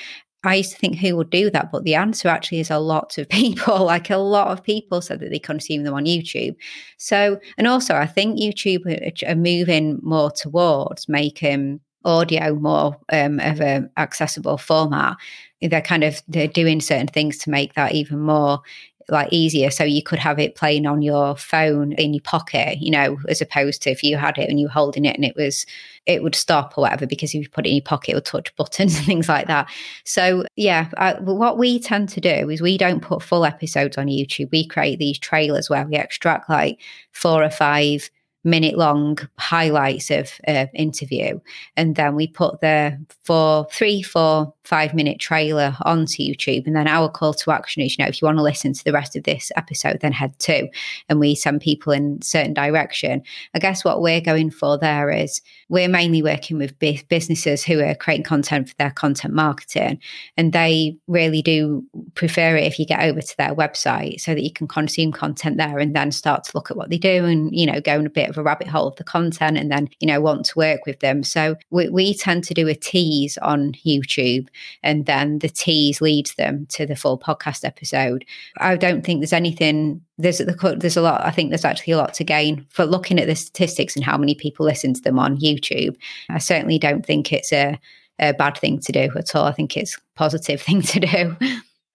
I 0.45 0.57
used 0.57 0.73
to 0.73 0.79
think 0.79 0.99
who 0.99 1.17
would 1.17 1.31
do 1.31 1.51
that, 1.51 1.73
but 1.73 1.83
the 1.83 1.97
answer 1.97 2.29
actually 2.29 2.61
is 2.61 2.71
a 2.71 2.79
lot 2.79 3.19
of 3.19 3.29
people. 3.31 3.85
Like 3.85 4.11
a 4.11 4.17
lot 4.17 4.49
of 4.49 4.63
people 4.63 5.01
said 5.01 5.21
that 5.21 5.31
they 5.31 5.39
consume 5.39 5.83
them 5.83 5.95
on 5.95 6.05
YouTube. 6.05 6.55
So, 6.99 7.41
and 7.59 7.67
also 7.67 7.97
I 7.97 8.07
think 8.07 8.39
YouTube 8.39 8.85
are 9.29 9.35
moving 9.35 9.99
more 10.03 10.31
towards 10.31 11.09
making 11.09 11.81
audio 12.05 12.55
more 12.55 12.97
um, 13.13 13.41
of 13.41 13.61
an 13.61 13.91
accessible 13.97 14.57
format. 14.57 15.17
They're 15.61 15.83
kind 15.83 16.05
of 16.05 16.23
they're 16.29 16.47
doing 16.47 16.81
certain 16.81 17.09
things 17.09 17.39
to 17.39 17.51
make 17.51 17.75
that 17.75 17.93
even 17.93 18.21
more 18.21 18.61
like 19.09 19.33
easier 19.33 19.71
so 19.71 19.85
you 19.85 20.03
could 20.03 20.19
have 20.19 20.39
it 20.39 20.55
playing 20.57 20.87
on 20.87 21.01
your 21.01 21.37
phone 21.37 21.93
in 21.93 22.13
your 22.13 22.23
pocket 22.23 22.79
you 22.81 22.91
know 22.91 23.19
as 23.29 23.41
opposed 23.41 23.83
to 23.83 23.91
if 23.91 24.03
you 24.03 24.17
had 24.17 24.37
it 24.37 24.49
and 24.49 24.59
you 24.59 24.67
were 24.67 24.73
holding 24.73 25.05
it 25.05 25.15
and 25.15 25.25
it 25.25 25.37
was 25.37 25.65
it 26.07 26.23
would 26.23 26.35
stop 26.35 26.77
or 26.77 26.83
whatever 26.83 27.07
because 27.07 27.31
if 27.31 27.43
you 27.43 27.49
put 27.49 27.67
it 27.67 27.71
in 27.71 27.77
your 27.77 27.83
pocket 27.83 28.13
it 28.13 28.15
would 28.15 28.25
touch 28.25 28.55
buttons 28.57 28.97
and 28.97 29.07
things 29.07 29.29
like 29.29 29.47
that. 29.47 29.69
So 30.05 30.45
yeah 30.57 30.89
I, 30.97 31.15
what 31.21 31.59
we 31.59 31.79
tend 31.79 32.09
to 32.11 32.21
do 32.21 32.51
is 32.51 32.61
we 32.61 32.79
don't 32.79 33.01
put 33.01 33.23
full 33.23 33.45
episodes 33.45 33.99
on 33.99 34.07
youtube. 34.07 34.51
We 34.51 34.67
create 34.67 34.99
these 34.99 35.19
trailers 35.19 35.69
where 35.69 35.87
we 35.87 35.97
extract 35.97 36.49
like 36.49 36.81
four 37.13 37.43
or 37.43 37.51
five 37.51 38.11
minute 38.47 38.79
long 38.79 39.19
highlights 39.39 40.11
of 40.11 40.33
uh, 40.47 40.67
interview. 40.73 41.41
And 41.77 41.97
then 41.97 42.15
we 42.15 42.29
put 42.29 42.61
the 42.61 42.97
four 43.25 43.67
three 43.73 44.03
four 44.03 44.55
five 44.65 44.95
minute 44.95 45.19
trailer 45.19 45.77
onto 45.83 46.23
youtube. 46.23 46.67
And 46.67 46.77
then 46.77 46.89
our 46.89 47.09
call 47.09 47.35
to 47.35 47.51
action 47.51 47.83
is 47.83 47.99
you 47.99 48.05
know 48.05 48.09
if 48.09 48.23
you 48.23 48.27
want 48.27 48.39
to 48.39 48.43
listen 48.43 48.73
to 48.73 48.85
the 48.85 48.93
rest 48.93 49.17
of 49.17 49.25
this 49.25 49.51
episode 49.57 49.99
then 50.01 50.13
head 50.13 50.39
to. 50.41 50.69
And 51.09 51.19
we 51.19 51.35
send 51.35 51.61
people 51.61 51.93
in 51.93 52.23
certain 52.23 52.55
direction. 52.55 53.23
I 53.55 53.59
guess 53.59 53.85
what 53.85 54.01
we're 54.01 54.21
going 54.21 54.51
for 54.51 54.79
there 54.79 55.11
is 55.11 55.43
we're 55.69 55.89
mainly 55.89 56.23
working 56.23 56.59
with 56.59 56.79
businesses 56.79 57.65
who 57.65 57.81
are 57.81 57.95
creating 57.95 58.25
content 58.25 58.69
for 58.69 58.75
their 58.77 58.91
content 58.91 59.35
marketing. 59.35 59.99
And 60.37 60.53
they 60.53 60.97
really 61.09 61.43
do 61.43 61.85
prefer 62.15 62.57
it 62.57 62.65
if 62.65 62.79
you 62.79 62.87
get 62.87 63.03
over 63.03 63.21
to 63.21 63.37
their 63.37 63.55
website 63.55 64.21
so 64.21 64.35
that 64.35 64.43
you 64.43 64.53
can 64.53 64.69
consume 64.69 65.13
content 65.13 65.57
there 65.57 65.79
and 65.79 65.95
then 65.95 66.13
start 66.13 66.45
to 66.45 66.53
look 66.55 66.71
at 66.71 66.77
what 66.77 66.91
they 66.91 66.99
do 66.99 67.25
and, 67.25 67.55
you 67.55 67.67
know, 67.67 67.81
go 67.81 67.99
in 67.99 68.07
a 68.07 68.11
bit 68.11 68.31
of 68.31 68.39
a 68.39 68.43
rabbit 68.43 68.69
hole 68.69 68.87
of 68.87 68.97
the 68.97 69.05
content 69.05 69.59
and 69.59 69.71
then, 69.71 69.89
you 69.99 70.07
know, 70.07 70.21
want 70.21 70.47
to 70.47 70.59
work 70.59 70.87
with 70.87 71.01
them. 71.01 71.23
So 71.23 71.57
we, 71.71 71.89
we 71.89 72.15
tend 72.15 72.45
to 72.45 72.55
do 72.55 72.69
a 72.69 72.75
tease 72.75 73.37
on 73.39 73.73
YouTube 73.85 74.47
and 74.83 75.07
then 75.07 75.41
the 75.41 75.49
tease 75.49 76.01
leads 76.01 76.35
them 76.37 76.67
to 76.71 76.87
the 76.87 76.97
full 76.97 77.19
podcast 77.19 77.65
episode. 77.65 78.25
I 78.59 78.77
don't 78.77 79.05
think 79.05 79.21
there's 79.21 79.33
anything 79.33 80.03
there's 80.19 80.39
there's 80.39 80.97
a 80.97 81.03
lot 81.03 81.25
i 81.25 81.31
think 81.31 81.51
there's 81.51 81.65
actually 81.65 81.93
a 81.93 81.97
lot 81.97 82.15
to 82.15 82.25
gain 82.25 82.67
for 82.71 82.85
looking 82.87 83.19
at 83.19 83.27
the 83.27 83.37
statistics 83.37 83.95
and 83.97 84.05
how 84.05 84.17
many 84.17 84.35
people 84.35 84.65
listen 84.65 84.95
to 84.95 85.01
them 85.03 85.19
on 85.19 85.39
youtube. 85.39 85.97
I 86.31 86.39
certainly 86.39 86.79
don't 86.79 87.05
think 87.05 87.33
it's 87.33 87.53
a, 87.53 87.79
a 88.19 88.33
bad 88.33 88.57
thing 88.57 88.81
to 88.81 88.93
do 88.93 89.11
at 89.17 89.35
all. 89.35 89.45
I 89.45 89.53
think 89.53 89.77
it's 89.77 89.97
a 89.97 90.01
positive 90.15 90.61
thing 90.63 90.83
to 90.83 91.01
do. 91.01 91.37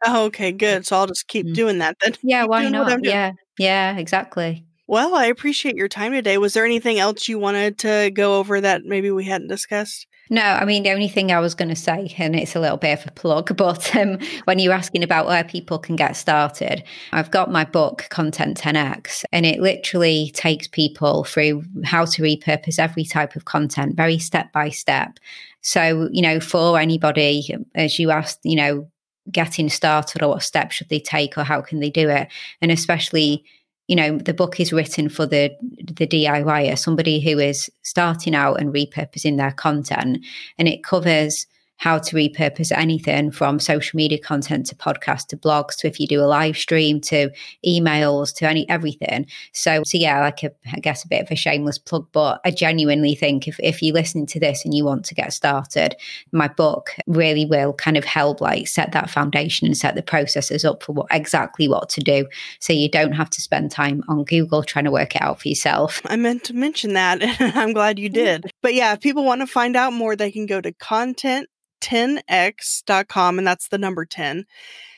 Oh, 0.06 0.26
okay 0.26 0.52
good. 0.52 0.86
So 0.86 0.98
i'll 0.98 1.08
just 1.08 1.28
keep 1.28 1.46
mm. 1.48 1.54
doing 1.54 1.80
that 1.80 1.98
then. 2.02 2.14
Yeah 2.22 2.44
keep 2.44 2.50
why 2.50 2.70
not? 2.70 3.04
Yeah 3.04 3.34
yeah 3.58 3.98
exactly. 3.98 4.66
Well 4.88 5.16
i 5.16 5.26
appreciate 5.26 5.76
your 5.76 5.88
time 5.88 6.12
today. 6.12 6.38
Was 6.38 6.54
there 6.54 6.66
anything 6.66 7.00
else 7.00 7.28
you 7.28 7.40
wanted 7.40 7.80
to 7.80 8.12
go 8.14 8.38
over 8.38 8.62
that 8.62 8.84
maybe 8.86 9.10
we 9.10 9.26
hadn't 9.26 9.48
discussed 9.48 10.08
no, 10.32 10.42
I 10.42 10.64
mean, 10.64 10.84
the 10.84 10.92
only 10.92 11.10
thing 11.10 11.30
I 11.34 11.42
was 11.42 11.54
going 11.54 11.68
to 11.68 11.76
say, 11.76 12.16
and 12.18 12.38
it's 12.38 12.56
a 12.56 12.60
little 12.62 12.78
bit 12.78 12.98
of 12.98 13.06
a 13.06 13.12
plug, 13.12 13.56
but 13.58 13.94
um, 13.98 14.18
when 14.46 14.60
you're 14.60 14.72
asking 14.72 15.04
about 15.04 15.28
where 15.28 15.44
people 15.44 15.78
can 15.78 15.98
get 15.98 16.16
started, 16.16 16.84
I've 17.12 17.32
got 17.32 17.52
my 17.52 17.66
book, 17.66 18.08
Content 18.10 18.58
10X, 18.58 19.26
and 19.34 19.46
it 19.46 19.60
literally 19.60 20.32
takes 20.34 20.70
people 20.70 21.26
through 21.26 21.64
how 21.84 22.06
to 22.06 22.22
repurpose 22.22 22.80
every 22.80 23.04
type 23.04 23.36
of 23.36 23.44
content 23.44 23.98
very 23.98 24.18
step 24.18 24.54
by 24.54 24.70
step. 24.70 25.20
So, 25.60 26.08
you 26.14 26.22
know, 26.22 26.40
for 26.40 26.80
anybody, 26.80 27.54
as 27.76 28.00
you 28.00 28.10
asked, 28.10 28.40
you 28.44 28.56
know, 28.56 28.90
getting 29.30 29.68
started 29.68 30.24
or 30.24 30.30
what 30.30 30.44
steps 30.44 30.76
should 30.76 30.88
they 30.88 31.00
take 31.00 31.38
or 31.38 31.44
how 31.44 31.62
can 31.62 31.82
they 31.82 31.90
do 31.90 32.10
it? 32.10 32.30
And 32.62 32.72
especially, 32.72 33.44
you 33.92 33.98
know 33.98 34.18
the 34.18 34.34
book 34.34 34.58
is 34.62 34.72
written 34.72 35.10
for 35.10 35.26
the 35.26 35.54
the 35.84 36.08
DIYer, 36.08 36.80
somebody 36.80 37.20
who 37.20 37.38
is 37.40 37.70
starting 37.82 38.34
out 38.34 38.54
and 38.54 38.74
repurposing 38.74 39.36
their 39.36 39.52
content, 39.52 40.26
and 40.58 40.70
it 40.70 40.82
covers 40.82 41.46
how 41.82 41.98
to 41.98 42.16
repurpose 42.16 42.72
anything 42.72 43.32
from 43.32 43.60
social 43.60 43.98
media 43.98 44.20
content 44.20 44.68
to 44.68 44.76
podcasts 44.76 45.26
to 45.26 45.36
blogs 45.36 45.76
to 45.76 45.88
if 45.88 46.00
you 46.00 46.06
do 46.06 46.22
a 46.22 46.30
live 46.30 46.56
stream 46.56 47.02
to 47.02 47.32
emails 47.66 48.32
to 48.36 48.48
any 48.48 48.70
everything. 48.70 49.26
So, 49.52 49.82
so 49.84 49.98
yeah, 49.98 50.22
like 50.22 50.44
a, 50.44 50.52
I 50.72 50.80
guess 50.80 51.04
a 51.04 51.08
bit 51.08 51.24
of 51.24 51.32
a 51.32 51.36
shameless 51.36 51.80
plug, 51.80 52.06
but 52.12 52.40
I 52.46 52.52
genuinely 52.52 53.16
think 53.16 53.48
if, 53.48 53.60
if 53.60 53.82
you're 53.82 53.96
listening 53.96 54.28
to 54.28 54.40
this 54.40 54.64
and 54.64 54.76
you 54.76 54.86
want 54.86 55.06
to 55.06 55.16
get 55.16 55.34
started, 55.34 55.96
my 56.32 56.48
book 56.48 56.92
really 57.08 57.46
will 57.46 57.74
kind 57.74 57.98
of 57.98 58.06
help 58.06 58.42
like 58.42 58.68
set 58.68 58.92
that 58.92 59.10
foundation 59.10 59.66
and 59.66 59.76
set 59.76 59.96
the 59.96 60.04
processes 60.04 60.64
up 60.64 60.84
for 60.84 60.94
what 60.94 61.08
exactly 61.10 61.68
what 61.68 61.90
to 61.90 62.02
do. 62.02 62.28
So 62.60 62.74
you 62.74 62.90
don't 62.90 63.14
have 63.14 63.32
to 63.32 63.42
spend 63.42 63.72
time 63.72 64.04
on 64.08 64.24
Google 64.26 64.62
trying 64.62 64.86
to 64.86 64.92
work 64.92 65.16
it 65.16 65.22
out 65.24 65.42
for 65.42 65.48
yourself. 65.48 66.00
I 66.06 66.16
meant 66.16 66.44
to 66.44 66.54
mention 66.54 66.94
that 66.94 67.24
and 67.42 67.58
I'm 67.58 67.74
glad 67.74 67.98
you 67.98 68.10
did. 68.10 68.52
But 68.62 68.76
yeah, 68.76 68.94
if 68.94 69.02
people 69.02 69.26
want 69.26 69.42
to 69.42 69.48
find 69.48 69.76
out 69.76 69.94
more, 69.94 70.16
they 70.16 70.32
can 70.32 70.46
go 70.46 70.62
to 70.62 70.72
content 70.74 71.48
10x.com, 71.82 73.38
and 73.38 73.48
that's 73.48 73.68
the 73.68 73.78
number 73.78 74.06
10. 74.06 74.46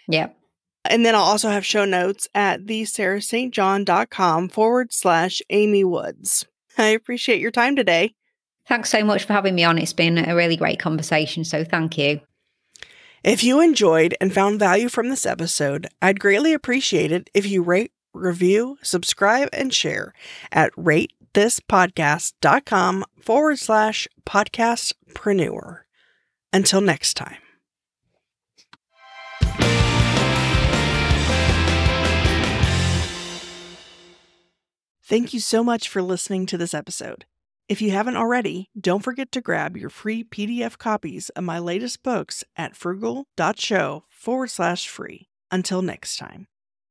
Yep. 0.07 0.37
And 0.85 1.05
then 1.05 1.15
I'll 1.15 1.21
also 1.21 1.49
have 1.49 1.65
show 1.65 1.85
notes 1.85 2.27
at 2.35 2.65
thesarahstjohn.com 2.65 4.49
forward 4.49 4.93
slash 4.93 5.41
Amy 5.49 5.83
Woods. 5.83 6.45
I 6.77 6.87
appreciate 6.87 7.39
your 7.39 7.51
time 7.51 7.75
today. 7.75 8.15
Thanks 8.67 8.89
so 8.89 9.03
much 9.03 9.25
for 9.25 9.33
having 9.33 9.53
me 9.55 9.63
on. 9.63 9.77
It's 9.77 9.93
been 9.93 10.17
a 10.17 10.35
really 10.35 10.57
great 10.57 10.79
conversation, 10.79 11.43
so 11.43 11.63
thank 11.63 11.97
you. 11.97 12.21
If 13.23 13.43
you 13.43 13.61
enjoyed 13.61 14.15
and 14.19 14.33
found 14.33 14.59
value 14.59 14.89
from 14.89 15.09
this 15.09 15.25
episode, 15.25 15.87
I'd 16.01 16.19
greatly 16.19 16.53
appreciate 16.53 17.11
it 17.11 17.29
if 17.33 17.45
you 17.45 17.63
rate, 17.63 17.91
review, 18.13 18.77
subscribe, 18.81 19.49
and 19.53 19.73
share 19.73 20.13
at 20.51 20.73
ratethispodcast.com 20.73 23.05
forward 23.21 23.59
slash 23.59 24.07
podcastpreneur. 24.25 25.82
Until 26.53 26.81
next 26.81 27.15
time. 27.15 27.37
Thank 35.05 35.33
you 35.33 35.39
so 35.41 35.63
much 35.63 35.89
for 35.89 36.01
listening 36.01 36.45
to 36.47 36.57
this 36.57 36.73
episode. 36.73 37.25
If 37.67 37.81
you 37.81 37.91
haven't 37.91 38.17
already, 38.17 38.69
don't 38.79 39.03
forget 39.03 39.31
to 39.33 39.41
grab 39.41 39.77
your 39.77 39.89
free 39.89 40.23
PDF 40.23 40.77
copies 40.77 41.29
of 41.29 41.43
my 41.43 41.59
latest 41.59 42.03
books 42.03 42.43
at 42.55 42.75
frugal.show 42.75 44.03
forward 44.09 44.49
slash 44.49 44.87
free. 44.87 45.27
Until 45.51 45.81
next 45.81 46.17
time. 46.17 46.47